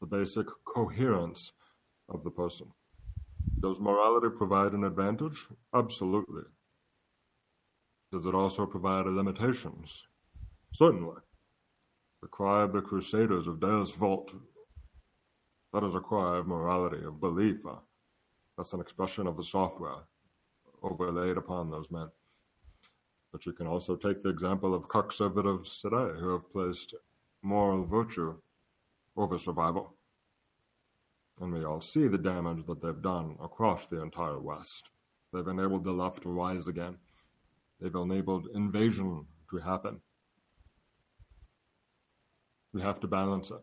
the 0.03 0.17
basic 0.17 0.45
coherence 0.65 1.53
of 2.09 2.25
the 2.25 2.29
person. 2.29 2.67
Does 3.61 3.79
morality 3.79 4.27
provide 4.35 4.73
an 4.73 4.83
advantage? 4.83 5.47
Absolutely. 5.73 6.43
Does 8.11 8.25
it 8.25 8.35
also 8.35 8.65
provide 8.65 9.05
limitations? 9.05 10.03
Certainly. 10.73 11.21
The 12.21 12.27
cry 12.27 12.63
of 12.63 12.73
the 12.73 12.81
Crusaders 12.81 13.47
of 13.47 13.61
Deus 13.61 13.91
Vult, 13.91 14.33
that 15.71 15.85
is 15.85 15.95
a 15.95 16.01
cry 16.01 16.37
of 16.37 16.47
morality, 16.47 17.01
of 17.05 17.21
belief. 17.21 17.65
Uh, 17.65 17.75
that's 18.57 18.73
an 18.73 18.81
expression 18.81 19.25
of 19.25 19.37
the 19.37 19.43
software 19.43 20.03
overlaid 20.81 21.37
upon 21.37 21.71
those 21.71 21.89
men. 21.89 22.09
But 23.31 23.45
you 23.45 23.53
can 23.53 23.67
also 23.67 23.95
take 23.95 24.21
the 24.21 24.29
example 24.29 24.75
of 24.75 24.89
conservatives 24.89 25.79
today 25.79 26.11
who 26.19 26.33
have 26.33 26.51
placed 26.51 26.93
moral 27.41 27.85
virtue 27.85 28.35
over 29.15 29.37
survival. 29.37 29.95
And 31.41 31.53
we 31.53 31.65
all 31.65 31.81
see 31.81 32.07
the 32.07 32.17
damage 32.17 32.65
that 32.67 32.81
they've 32.81 33.01
done 33.01 33.35
across 33.41 33.85
the 33.87 34.01
entire 34.01 34.39
West. 34.39 34.89
They've 35.33 35.47
enabled 35.47 35.83
the 35.83 35.91
left 35.91 36.23
to 36.23 36.29
rise 36.29 36.67
again. 36.67 36.97
They've 37.81 37.93
enabled 37.93 38.47
invasion 38.53 39.25
to 39.49 39.57
happen. 39.57 40.01
We 42.71 42.81
have 42.81 42.99
to 43.01 43.07
balance 43.07 43.51
it. 43.51 43.61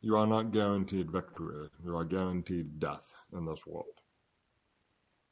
You 0.00 0.16
are 0.16 0.26
not 0.26 0.52
guaranteed 0.52 1.10
victory. 1.10 1.68
You 1.84 1.96
are 1.96 2.04
guaranteed 2.04 2.78
death 2.78 3.12
in 3.32 3.44
this 3.46 3.66
world. 3.66 3.86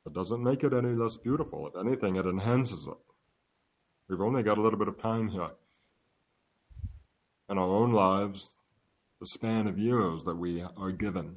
It 0.07 0.13
doesn't 0.13 0.43
make 0.43 0.65
it 0.65 0.73
any 0.73 0.91
less 0.91 1.17
beautiful. 1.17 1.67
If 1.67 1.77
anything, 1.77 2.17
it 2.17 2.27
enhances 2.27 2.87
it. 2.87 2.99
We've 4.09 4.21
only 4.21 4.43
got 4.43 4.59
a 4.59 4.61
little 4.61 4.79
bit 4.79 4.89
of 4.89 5.01
time 5.01 5.29
here. 5.29 5.51
In 7.49 7.59
our 7.59 7.69
own 7.69 7.93
lives, 7.93 8.51
the 9.21 9.27
span 9.27 9.67
of 9.67 9.79
years 9.79 10.25
that 10.25 10.37
we 10.37 10.63
are 10.77 10.93
given, 10.93 11.37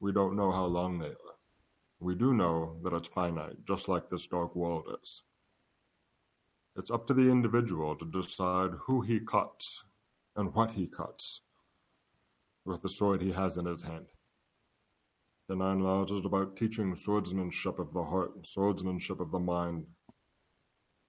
we 0.00 0.12
don't 0.12 0.36
know 0.36 0.50
how 0.50 0.64
long 0.64 0.98
they 0.98 1.06
are. 1.06 1.36
We 2.00 2.14
do 2.14 2.34
know 2.34 2.76
that 2.82 2.92
it's 2.92 3.08
finite, 3.08 3.64
just 3.66 3.88
like 3.88 4.10
this 4.10 4.26
dark 4.26 4.56
world 4.56 4.84
is. 5.02 5.22
It's 6.76 6.90
up 6.90 7.06
to 7.06 7.14
the 7.14 7.30
individual 7.30 7.94
to 7.96 8.04
decide 8.10 8.70
who 8.86 9.02
he 9.02 9.20
cuts 9.20 9.84
and 10.36 10.54
what 10.54 10.72
he 10.72 10.86
cuts 10.86 11.40
with 12.64 12.82
the 12.82 12.88
sword 12.88 13.22
he 13.22 13.32
has 13.32 13.56
in 13.56 13.66
his 13.66 13.82
hand. 13.82 14.06
The 15.48 15.56
Nine 15.56 15.80
Laws 15.80 16.10
is 16.10 16.24
about 16.24 16.56
teaching 16.56 16.96
swordsmanship 16.96 17.78
of 17.78 17.92
the 17.92 18.02
heart, 18.02 18.32
swordsmanship 18.46 19.20
of 19.20 19.30
the 19.30 19.38
mind, 19.38 19.84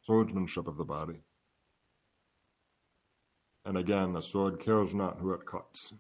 swordsmanship 0.02 0.68
of 0.68 0.78
the 0.78 0.84
body. 0.84 1.22
And 3.66 3.78
again, 3.78 4.14
the 4.14 4.22
sword 4.22 4.60
cares 4.60 4.94
not 4.94 5.20
who 5.20 5.34
it 5.34 5.46
cuts. 5.46 5.94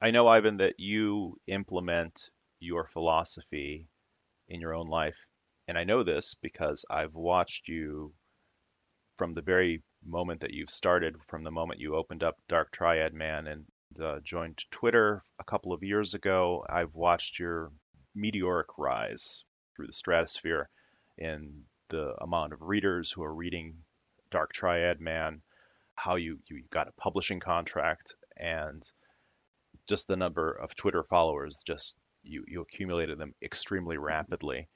I 0.00 0.10
know, 0.10 0.26
Ivan, 0.26 0.58
that 0.58 0.74
you 0.78 1.40
implement 1.46 2.30
your 2.60 2.86
philosophy 2.86 3.88
in 4.48 4.60
your 4.60 4.74
own 4.74 4.88
life. 4.88 5.16
And 5.66 5.78
I 5.78 5.84
know 5.84 6.02
this 6.02 6.34
because 6.34 6.84
I've 6.90 7.14
watched 7.14 7.68
you 7.68 8.12
from 9.16 9.34
the 9.34 9.42
very 9.42 9.82
moment 10.04 10.40
that 10.40 10.52
you've 10.52 10.70
started, 10.70 11.16
from 11.28 11.42
the 11.42 11.50
moment 11.50 11.80
you 11.80 11.94
opened 11.94 12.22
up 12.22 12.36
Dark 12.48 12.70
Triad 12.72 13.12
Man 13.12 13.46
and 13.48 13.64
uh, 14.02 14.20
joined 14.22 14.64
Twitter 14.70 15.22
a 15.40 15.44
couple 15.44 15.72
of 15.72 15.82
years 15.82 16.14
ago. 16.14 16.64
I've 16.68 16.94
watched 16.94 17.38
your 17.38 17.72
meteoric 18.14 18.78
rise 18.78 19.44
through 19.74 19.88
the 19.88 19.92
stratosphere 19.92 20.68
in 21.18 21.64
the 21.88 22.14
amount 22.20 22.52
of 22.52 22.62
readers 22.62 23.10
who 23.10 23.22
are 23.22 23.34
reading 23.34 23.74
Dark 24.30 24.52
Triad 24.52 25.00
Man, 25.00 25.42
how 25.94 26.16
you, 26.16 26.38
you 26.46 26.62
got 26.70 26.88
a 26.88 26.92
publishing 26.92 27.40
contract, 27.40 28.14
and 28.36 28.82
just 29.86 30.06
the 30.06 30.16
number 30.16 30.52
of 30.52 30.74
Twitter 30.74 31.02
followers, 31.02 31.62
just 31.66 31.94
you, 32.22 32.44
you 32.46 32.60
accumulated 32.60 33.18
them 33.18 33.34
extremely 33.42 33.96
rapidly. 33.96 34.68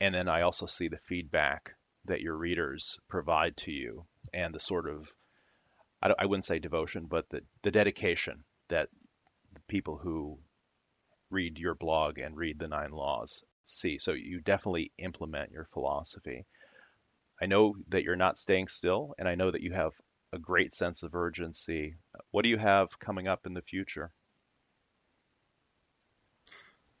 And 0.00 0.14
then 0.14 0.28
I 0.28 0.42
also 0.42 0.66
see 0.66 0.88
the 0.88 0.98
feedback 0.98 1.74
that 2.06 2.20
your 2.20 2.36
readers 2.36 2.98
provide 3.08 3.56
to 3.58 3.72
you 3.72 4.04
and 4.32 4.54
the 4.54 4.60
sort 4.60 4.88
of, 4.88 5.08
I, 6.02 6.12
I 6.18 6.26
wouldn't 6.26 6.44
say 6.44 6.58
devotion, 6.58 7.06
but 7.06 7.28
the, 7.28 7.42
the 7.62 7.70
dedication 7.70 8.44
that 8.68 8.88
the 9.52 9.60
people 9.68 9.96
who 9.96 10.38
read 11.30 11.58
your 11.58 11.74
blog 11.74 12.18
and 12.18 12.36
read 12.36 12.58
the 12.58 12.68
nine 12.68 12.90
laws 12.90 13.44
see. 13.64 13.98
So 13.98 14.12
you 14.12 14.40
definitely 14.40 14.92
implement 14.98 15.52
your 15.52 15.68
philosophy. 15.72 16.46
I 17.40 17.46
know 17.46 17.74
that 17.88 18.04
you're 18.04 18.16
not 18.16 18.38
staying 18.38 18.68
still, 18.68 19.14
and 19.18 19.28
I 19.28 19.34
know 19.34 19.50
that 19.50 19.62
you 19.62 19.72
have 19.72 19.92
a 20.32 20.38
great 20.38 20.74
sense 20.74 21.02
of 21.02 21.14
urgency. 21.14 21.96
What 22.30 22.42
do 22.42 22.48
you 22.48 22.58
have 22.58 22.98
coming 22.98 23.28
up 23.28 23.46
in 23.46 23.54
the 23.54 23.62
future? 23.62 24.12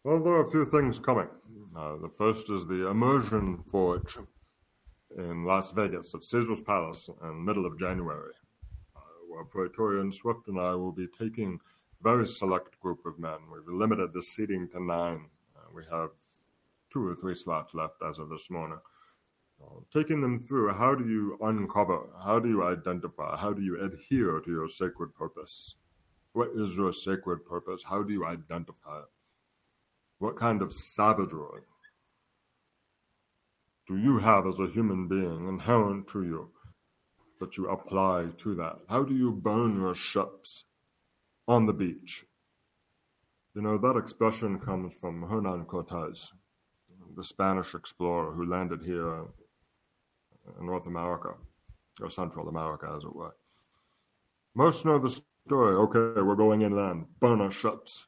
Well, 0.04 0.22
there 0.22 0.34
are 0.34 0.46
a 0.46 0.50
few 0.50 0.66
things 0.66 0.98
coming. 0.98 1.28
Uh, 1.76 1.96
the 1.96 2.10
first 2.10 2.50
is 2.50 2.66
the 2.66 2.88
Immersion 2.88 3.64
Forge 3.70 4.18
in 5.16 5.44
Las 5.44 5.70
Vegas 5.70 6.14
at 6.14 6.22
Caesar's 6.22 6.60
Palace 6.60 7.08
in 7.22 7.44
middle 7.44 7.64
of 7.64 7.78
January, 7.78 8.34
uh, 8.96 9.00
where 9.28 9.44
Praetorian 9.44 10.12
Swift 10.12 10.48
and 10.48 10.60
I 10.60 10.74
will 10.74 10.92
be 10.92 11.06
taking 11.18 11.58
a 12.00 12.02
very 12.02 12.26
select 12.26 12.78
group 12.80 13.06
of 13.06 13.18
men. 13.18 13.38
We've 13.52 13.66
limited 13.66 14.12
the 14.12 14.22
seating 14.22 14.68
to 14.70 14.82
nine. 14.82 15.26
Uh, 15.56 15.68
we 15.74 15.84
have 15.90 16.10
two 16.94 17.06
or 17.06 17.16
three 17.16 17.34
slots 17.34 17.74
left 17.74 17.96
as 18.08 18.18
of 18.18 18.30
this 18.30 18.48
morning. 18.48 18.78
Uh, 19.60 19.80
taking 19.92 20.20
them 20.20 20.44
through, 20.46 20.72
how 20.72 20.94
do 20.94 21.06
you 21.08 21.36
uncover? 21.40 22.06
How 22.24 22.38
do 22.38 22.48
you 22.48 22.64
identify? 22.64 23.36
How 23.36 23.52
do 23.52 23.62
you 23.62 23.80
adhere 23.80 24.40
to 24.40 24.50
your 24.50 24.68
sacred 24.68 25.14
purpose? 25.14 25.74
What 26.32 26.50
is 26.54 26.76
your 26.76 26.92
sacred 26.92 27.44
purpose? 27.44 27.82
How 27.84 28.02
do 28.02 28.12
you 28.12 28.24
identify 28.24 28.98
it? 28.98 29.10
What 30.18 30.36
kind 30.36 30.62
of 30.62 30.72
savagery 30.72 31.62
do 33.88 33.96
you 33.96 34.18
have 34.18 34.46
as 34.46 34.58
a 34.58 34.68
human 34.68 35.08
being 35.08 35.48
inherent 35.48 36.08
to 36.08 36.22
you 36.22 36.50
that 37.40 37.56
you 37.56 37.68
apply 37.68 38.28
to 38.38 38.54
that? 38.54 38.78
How 38.88 39.02
do 39.02 39.14
you 39.14 39.32
burn 39.32 39.76
your 39.76 39.94
ships 39.94 40.64
on 41.46 41.66
the 41.66 41.74
beach? 41.74 42.24
You 43.54 43.62
know, 43.62 43.78
that 43.78 43.96
expression 43.96 44.58
comes 44.58 44.94
from 44.94 45.28
Hernan 45.28 45.66
Cortez 45.66 46.32
the 47.16 47.24
Spanish 47.24 47.74
explorer 47.74 48.32
who 48.32 48.46
landed 48.46 48.82
here 48.82 49.24
in 50.58 50.66
North 50.66 50.86
America, 50.86 51.34
or 52.00 52.10
Central 52.10 52.48
America, 52.48 52.92
as 52.96 53.04
it 53.04 53.14
were. 53.14 53.34
Most 54.54 54.84
know 54.84 54.98
the 54.98 55.20
story. 55.46 55.74
Okay, 55.74 56.20
we're 56.20 56.36
going 56.36 56.62
inland. 56.62 57.06
Burn 57.20 57.40
our 57.40 57.50
ships. 57.50 58.06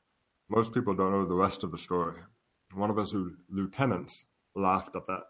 Most 0.49 0.73
people 0.73 0.95
don't 0.95 1.13
know 1.13 1.27
the 1.27 1.35
rest 1.35 1.65
of 1.65 1.73
the 1.73 1.79
story. 1.79 2.21
One 2.75 2.91
of 2.91 2.97
his 2.97 3.15
lieutenants 3.49 4.25
laughed 4.55 4.97
at 4.97 5.07
that. 5.07 5.23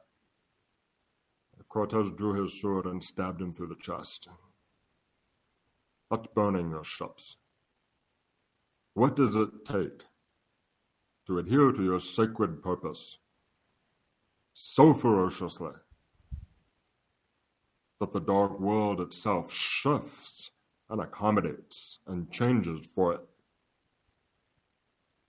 Cortez 1.69 2.11
drew 2.17 2.43
his 2.43 2.61
sword 2.61 2.87
and 2.87 3.03
stabbed 3.03 3.41
him 3.41 3.53
through 3.53 3.69
the 3.69 3.77
chest. 3.83 4.29
That's 6.11 6.27
burning 6.35 6.71
your 6.71 6.85
ships. 6.85 7.37
What 8.95 9.17
does 9.17 9.37
it 9.37 9.51
take 9.67 10.05
to 11.27 11.39
adhere 11.39 11.73
to 11.73 11.83
your 11.83 12.01
sacred 12.01 12.63
purpose 12.63 13.19
so 14.59 14.95
ferociously 14.95 15.73
that 18.01 18.11
the 18.13 18.21
dark 18.21 18.59
world 18.59 19.03
itself 19.03 19.53
shifts 19.53 20.51
and 20.89 20.99
accommodates 21.03 21.99
and 22.07 22.31
changes 22.33 22.81
for 22.95 23.13
it. 23.13 23.21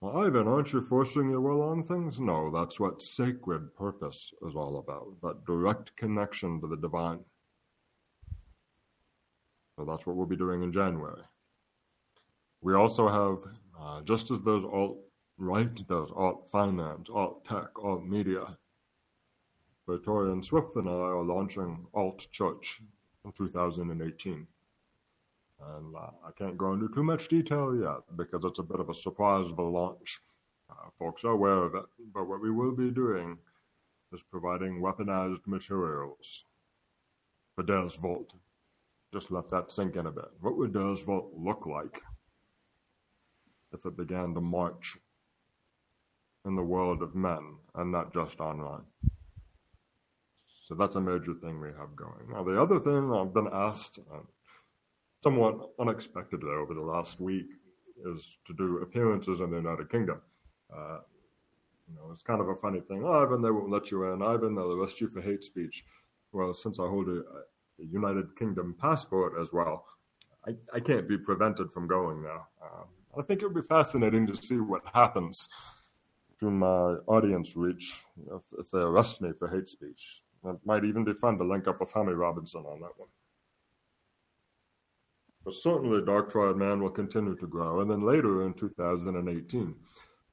Well, 0.00 0.16
Ivan, 0.16 0.48
aren't 0.48 0.72
you 0.72 0.80
forcing 0.80 1.28
your 1.28 1.42
will 1.42 1.60
on 1.60 1.84
things? 1.84 2.18
No, 2.18 2.50
that's 2.50 2.80
what 2.80 3.02
sacred 3.02 3.74
purpose 3.76 4.32
is 4.46 4.54
all 4.56 4.78
about 4.78 5.20
that 5.22 5.44
direct 5.44 5.94
connection 5.96 6.58
to 6.62 6.66
the 6.66 6.76
divine. 6.76 7.20
So 9.76 9.84
that's 9.84 10.06
what 10.06 10.16
we'll 10.16 10.26
be 10.26 10.36
doing 10.36 10.62
in 10.62 10.72
January. 10.72 11.22
We 12.62 12.74
also 12.74 13.08
have, 13.08 13.52
uh, 13.78 14.00
just 14.02 14.30
as 14.30 14.40
there's 14.40 14.64
alt 14.64 14.98
right, 15.36 15.86
there's 15.86 16.10
alt 16.16 16.48
finance, 16.50 17.10
alt 17.10 17.44
tech, 17.44 17.68
alt 17.82 18.04
media, 18.04 18.56
Praetorian 19.88 20.42
Swift 20.42 20.76
and 20.76 20.86
I 20.86 20.92
are 20.92 21.22
launching 21.22 21.86
Alt 21.94 22.28
Church 22.30 22.82
in 23.24 23.32
2018. 23.32 24.46
And 25.76 25.96
uh, 25.96 26.10
I 26.26 26.30
can't 26.36 26.58
go 26.58 26.74
into 26.74 26.90
too 26.90 27.02
much 27.02 27.28
detail 27.28 27.74
yet 27.74 28.14
because 28.14 28.44
it's 28.44 28.58
a 28.58 28.62
bit 28.62 28.80
of 28.80 28.90
a 28.90 28.94
surprise 28.94 29.46
of 29.46 29.58
a 29.58 29.62
launch. 29.62 30.20
Uh, 30.68 30.90
folks 30.98 31.24
are 31.24 31.30
aware 31.30 31.62
of 31.62 31.74
it, 31.74 31.86
but 32.12 32.28
what 32.28 32.42
we 32.42 32.50
will 32.50 32.72
be 32.72 32.90
doing 32.90 33.38
is 34.12 34.22
providing 34.22 34.82
weaponized 34.82 35.46
materials 35.46 36.44
for 37.54 37.62
Deus 37.62 37.96
Vult. 37.96 38.34
Just 39.10 39.30
let 39.30 39.48
that 39.48 39.72
sink 39.72 39.96
in 39.96 40.04
a 40.04 40.12
bit. 40.12 40.28
What 40.42 40.58
would 40.58 40.74
Deus 40.74 41.02
Vult 41.02 41.32
look 41.34 41.64
like 41.64 42.02
if 43.72 43.86
it 43.86 43.96
began 43.96 44.34
to 44.34 44.42
march 44.42 44.98
in 46.44 46.56
the 46.56 46.62
world 46.62 47.00
of 47.00 47.14
men 47.14 47.56
and 47.74 47.90
not 47.90 48.12
just 48.12 48.38
online? 48.38 48.84
So 50.68 50.74
that's 50.74 50.96
a 50.96 51.00
major 51.00 51.32
thing 51.32 51.62
we 51.62 51.68
have 51.68 51.96
going. 51.96 52.28
Now, 52.30 52.44
the 52.44 52.60
other 52.60 52.78
thing 52.78 53.10
I've 53.10 53.32
been 53.32 53.48
asked, 53.50 54.00
uh, 54.12 54.18
somewhat 55.22 55.70
unexpectedly 55.80 56.50
over 56.50 56.74
the 56.74 56.82
last 56.82 57.18
week, 57.20 57.46
is 58.04 58.36
to 58.46 58.52
do 58.52 58.82
appearances 58.82 59.40
in 59.40 59.48
the 59.50 59.56
United 59.56 59.88
Kingdom. 59.90 60.20
Uh, 60.70 60.98
you 61.88 61.94
know, 61.94 62.10
it's 62.12 62.22
kind 62.22 62.42
of 62.42 62.50
a 62.50 62.54
funny 62.54 62.80
thing. 62.80 63.02
Oh, 63.02 63.12
Ivan, 63.12 63.40
they 63.40 63.50
won't 63.50 63.70
let 63.70 63.90
you 63.90 64.12
in. 64.12 64.20
Ivan, 64.20 64.54
they'll 64.54 64.72
arrest 64.72 65.00
you 65.00 65.08
for 65.08 65.22
hate 65.22 65.42
speech. 65.42 65.86
Well, 66.32 66.52
since 66.52 66.78
I 66.78 66.82
hold 66.82 67.08
a, 67.08 67.20
a 67.20 67.86
United 67.90 68.36
Kingdom 68.36 68.76
passport 68.78 69.40
as 69.40 69.54
well, 69.54 69.86
I, 70.46 70.50
I, 70.74 70.80
can't 70.80 71.08
be 71.08 71.16
prevented 71.16 71.72
from 71.72 71.88
going 71.88 72.22
now. 72.22 72.46
Uh, 72.62 72.84
I 73.18 73.22
think 73.22 73.40
it 73.40 73.46
would 73.46 73.54
be 73.54 73.66
fascinating 73.66 74.26
to 74.26 74.36
see 74.36 74.58
what 74.58 74.82
happens 74.92 75.48
to 76.40 76.50
my 76.50 76.96
audience 77.06 77.56
reach 77.56 78.02
if, 78.30 78.42
if 78.58 78.70
they 78.70 78.80
arrest 78.80 79.22
me 79.22 79.30
for 79.38 79.48
hate 79.48 79.68
speech. 79.68 80.20
It 80.44 80.56
might 80.64 80.84
even 80.84 81.04
be 81.04 81.14
fun 81.14 81.38
to 81.38 81.44
link 81.44 81.66
up 81.66 81.80
with 81.80 81.92
Tommy 81.92 82.12
Robinson 82.12 82.64
on 82.64 82.80
that 82.80 82.96
one. 82.96 83.08
But 85.44 85.54
certainly, 85.54 86.04
Dark 86.04 86.30
Triad 86.30 86.56
Man 86.56 86.82
will 86.82 86.90
continue 86.90 87.36
to 87.36 87.46
grow. 87.46 87.80
And 87.80 87.90
then 87.90 88.02
later 88.02 88.44
in 88.44 88.54
2018, 88.54 89.74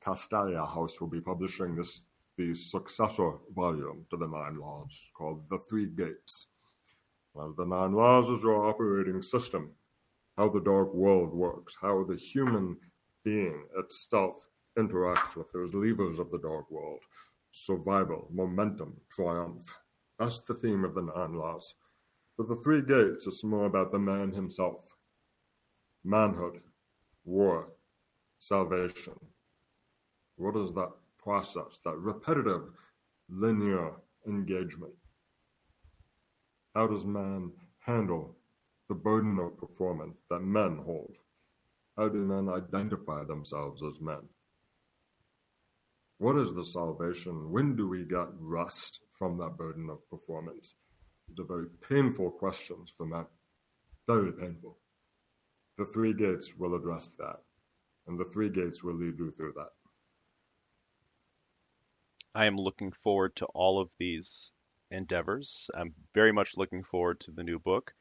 Castalia 0.05 0.67
House 0.67 0.99
will 0.99 1.07
be 1.07 1.21
publishing 1.21 1.75
this 1.75 2.05
the 2.37 2.53
successor 2.53 3.31
volume 3.55 4.05
to 4.09 4.17
the 4.17 4.27
Nine 4.27 4.59
Laws 4.59 5.01
called 5.13 5.43
The 5.49 5.57
Three 5.69 5.87
Gates. 5.87 6.47
Well, 7.33 7.53
the 7.57 7.65
Nine 7.65 7.93
Laws 7.93 8.29
is 8.29 8.43
your 8.43 8.67
operating 8.67 9.21
system, 9.21 9.71
how 10.37 10.49
the 10.49 10.59
dark 10.59 10.93
world 10.93 11.33
works, 11.33 11.75
how 11.81 12.03
the 12.03 12.17
human 12.17 12.75
being 13.23 13.63
itself 13.77 14.49
interacts 14.77 15.37
with 15.37 15.49
those 15.53 15.73
levers 15.73 16.19
of 16.19 16.29
the 16.29 16.39
dark 16.39 16.69
world 16.69 16.99
survival, 17.55 18.27
momentum, 18.33 18.93
triumph. 19.09 19.63
That's 20.19 20.39
the 20.41 20.53
theme 20.53 20.85
of 20.85 20.95
the 20.95 21.01
Nine 21.01 21.33
Laws. 21.33 21.75
But 22.37 22.47
the 22.47 22.55
Three 22.55 22.81
Gates 22.81 23.27
is 23.27 23.43
more 23.43 23.65
about 23.65 23.91
the 23.91 23.99
man 23.99 24.31
himself 24.31 24.95
manhood, 26.03 26.61
war, 27.23 27.67
salvation. 28.39 29.19
What 30.37 30.55
is 30.55 30.71
that 30.73 30.91
process, 31.17 31.79
that 31.83 31.97
repetitive, 31.97 32.69
linear 33.27 33.93
engagement? 34.27 34.93
How 36.75 36.87
does 36.87 37.05
man 37.05 37.51
handle 37.79 38.35
the 38.87 38.95
burden 38.95 39.39
of 39.39 39.57
performance 39.57 40.17
that 40.29 40.41
men 40.41 40.77
hold? 40.85 41.15
How 41.97 42.09
do 42.09 42.19
men 42.19 42.49
identify 42.49 43.23
themselves 43.23 43.81
as 43.81 43.99
men? 43.99 44.29
What 46.17 46.37
is 46.37 46.53
the 46.53 46.65
salvation? 46.65 47.51
When 47.51 47.75
do 47.75 47.87
we 47.87 48.05
get 48.05 48.27
rest 48.39 49.01
from 49.17 49.37
that 49.37 49.57
burden 49.57 49.89
of 49.89 50.09
performance? 50.09 50.75
These 51.27 51.39
are 51.39 51.47
very 51.47 51.67
painful 51.89 52.31
questions 52.31 52.91
for 52.95 53.05
men. 53.05 53.25
Very 54.07 54.31
painful. 54.31 54.77
The 55.77 55.85
three 55.85 56.13
gates 56.13 56.53
will 56.57 56.75
address 56.75 57.11
that, 57.17 57.41
and 58.07 58.17
the 58.17 58.29
three 58.33 58.49
gates 58.49 58.81
will 58.81 58.95
lead 58.95 59.17
you 59.17 59.31
through 59.31 59.53
that. 59.57 59.71
I 62.33 62.45
am 62.45 62.57
looking 62.57 62.91
forward 62.91 63.35
to 63.37 63.45
all 63.47 63.81
of 63.81 63.89
these 63.97 64.53
endeavors. 64.91 65.69
I'm 65.75 65.93
very 66.13 66.31
much 66.31 66.55
looking 66.55 66.83
forward 66.83 67.19
to 67.21 67.31
the 67.31 67.43
new 67.43 67.59
book. 67.59 67.93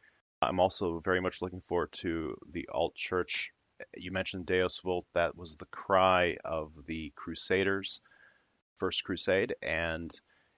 I'm 0.42 0.60
also 0.60 1.00
very 1.04 1.20
much 1.20 1.40
looking 1.40 1.62
forward 1.68 1.92
to 1.94 2.36
the 2.52 2.68
alt 2.72 2.94
church. 2.94 3.52
You 3.97 4.12
mentioned 4.12 4.47
Deus 4.47 4.79
Vult. 4.81 5.07
That 5.14 5.37
was 5.37 5.57
the 5.57 5.66
cry 5.66 6.37
of 6.45 6.72
the 6.87 7.12
Crusaders, 7.16 8.01
First 8.79 9.05
Crusade, 9.05 9.55
and 9.62 10.11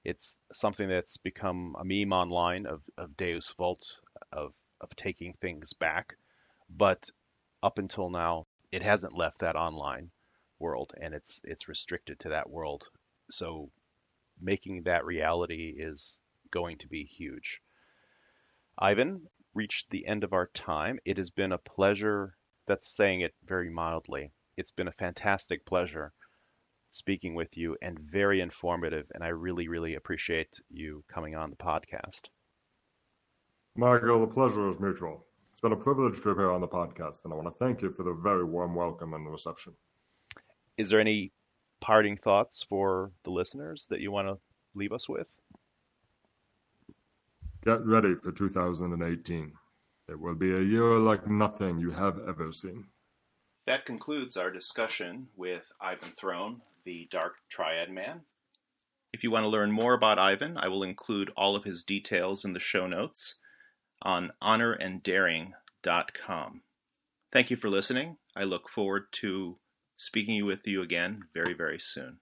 it's 0.04 0.36
something 0.52 0.88
that's 0.88 1.16
become 1.16 1.76
a 1.78 1.84
meme 1.84 2.12
online 2.12 2.66
of, 2.66 2.82
of 2.96 3.16
Deus 3.16 3.52
Vult, 3.56 4.00
of, 4.32 4.54
of 4.80 4.94
taking 4.96 5.34
things 5.34 5.72
back. 5.72 6.16
But 6.68 7.10
up 7.62 7.78
until 7.78 8.10
now, 8.10 8.46
it 8.72 8.82
hasn't 8.82 9.16
left 9.16 9.40
that 9.40 9.56
online 9.56 10.10
world, 10.58 10.92
and 11.00 11.14
it's 11.14 11.40
it's 11.44 11.68
restricted 11.68 12.18
to 12.20 12.30
that 12.30 12.48
world 12.50 12.88
so 13.30 13.70
making 14.40 14.82
that 14.82 15.04
reality 15.04 15.74
is 15.76 16.20
going 16.50 16.78
to 16.78 16.88
be 16.88 17.04
huge. 17.04 17.60
Ivan 18.78 19.28
reached 19.54 19.90
the 19.90 20.06
end 20.06 20.24
of 20.24 20.32
our 20.32 20.48
time. 20.48 20.98
It 21.04 21.16
has 21.16 21.30
been 21.30 21.52
a 21.52 21.58
pleasure, 21.58 22.36
that's 22.66 22.88
saying 22.88 23.20
it 23.20 23.34
very 23.46 23.70
mildly. 23.70 24.32
It's 24.56 24.72
been 24.72 24.88
a 24.88 24.92
fantastic 24.92 25.64
pleasure 25.64 26.12
speaking 26.90 27.34
with 27.34 27.56
you 27.56 27.76
and 27.82 27.98
very 27.98 28.40
informative, 28.40 29.06
and 29.14 29.22
I 29.22 29.28
really, 29.28 29.68
really 29.68 29.94
appreciate 29.94 30.60
you 30.70 31.04
coming 31.08 31.34
on 31.34 31.50
the 31.50 31.56
podcast. 31.56 32.28
Michael, 33.76 34.20
the 34.20 34.26
pleasure 34.26 34.70
is 34.70 34.80
mutual. 34.80 35.26
It's 35.52 35.60
been 35.60 35.72
a 35.72 35.76
privilege 35.76 36.20
to 36.22 36.30
appear 36.30 36.50
on 36.50 36.60
the 36.60 36.68
podcast, 36.68 37.24
and 37.24 37.32
I 37.32 37.36
want 37.36 37.48
to 37.48 37.64
thank 37.64 37.82
you 37.82 37.90
for 37.90 38.02
the 38.02 38.14
very 38.14 38.44
warm 38.44 38.74
welcome 38.74 39.14
and 39.14 39.26
the 39.26 39.30
reception. 39.30 39.74
Is 40.78 40.90
there 40.90 41.00
any 41.00 41.32
parting 41.80 42.16
thoughts 42.16 42.62
for 42.62 43.12
the 43.24 43.30
listeners 43.30 43.86
that 43.90 44.00
you 44.00 44.10
want 44.10 44.28
to 44.28 44.38
leave 44.74 44.92
us 44.92 45.08
with? 45.08 45.32
Get 47.64 47.84
ready 47.84 48.14
for 48.14 48.32
2018. 48.32 49.52
It 50.08 50.20
will 50.20 50.36
be 50.36 50.52
a 50.52 50.60
year 50.60 50.98
like 50.98 51.26
nothing 51.26 51.80
you 51.80 51.90
have 51.90 52.20
ever 52.28 52.52
seen. 52.52 52.86
That 53.66 53.84
concludes 53.84 54.36
our 54.36 54.52
discussion 54.52 55.30
with 55.34 55.64
Ivan 55.80 56.10
Throne, 56.10 56.62
the 56.84 57.08
Dark 57.10 57.38
Triad 57.48 57.90
Man. 57.90 58.20
If 59.12 59.24
you 59.24 59.32
want 59.32 59.44
to 59.44 59.48
learn 59.48 59.72
more 59.72 59.94
about 59.94 60.18
Ivan, 60.18 60.58
I 60.58 60.68
will 60.68 60.84
include 60.84 61.32
all 61.36 61.56
of 61.56 61.64
his 61.64 61.82
details 61.82 62.44
in 62.44 62.52
the 62.52 62.60
show 62.60 62.86
notes 62.86 63.38
on 64.02 64.32
honoranddaring.com. 64.42 66.62
Thank 67.32 67.50
you 67.50 67.56
for 67.56 67.68
listening. 67.68 68.18
I 68.36 68.44
look 68.44 68.68
forward 68.68 69.06
to 69.12 69.58
speaking 69.96 70.44
with 70.44 70.66
you 70.66 70.82
again 70.82 71.24
very, 71.34 71.54
very 71.54 71.80
soon. 71.80 72.20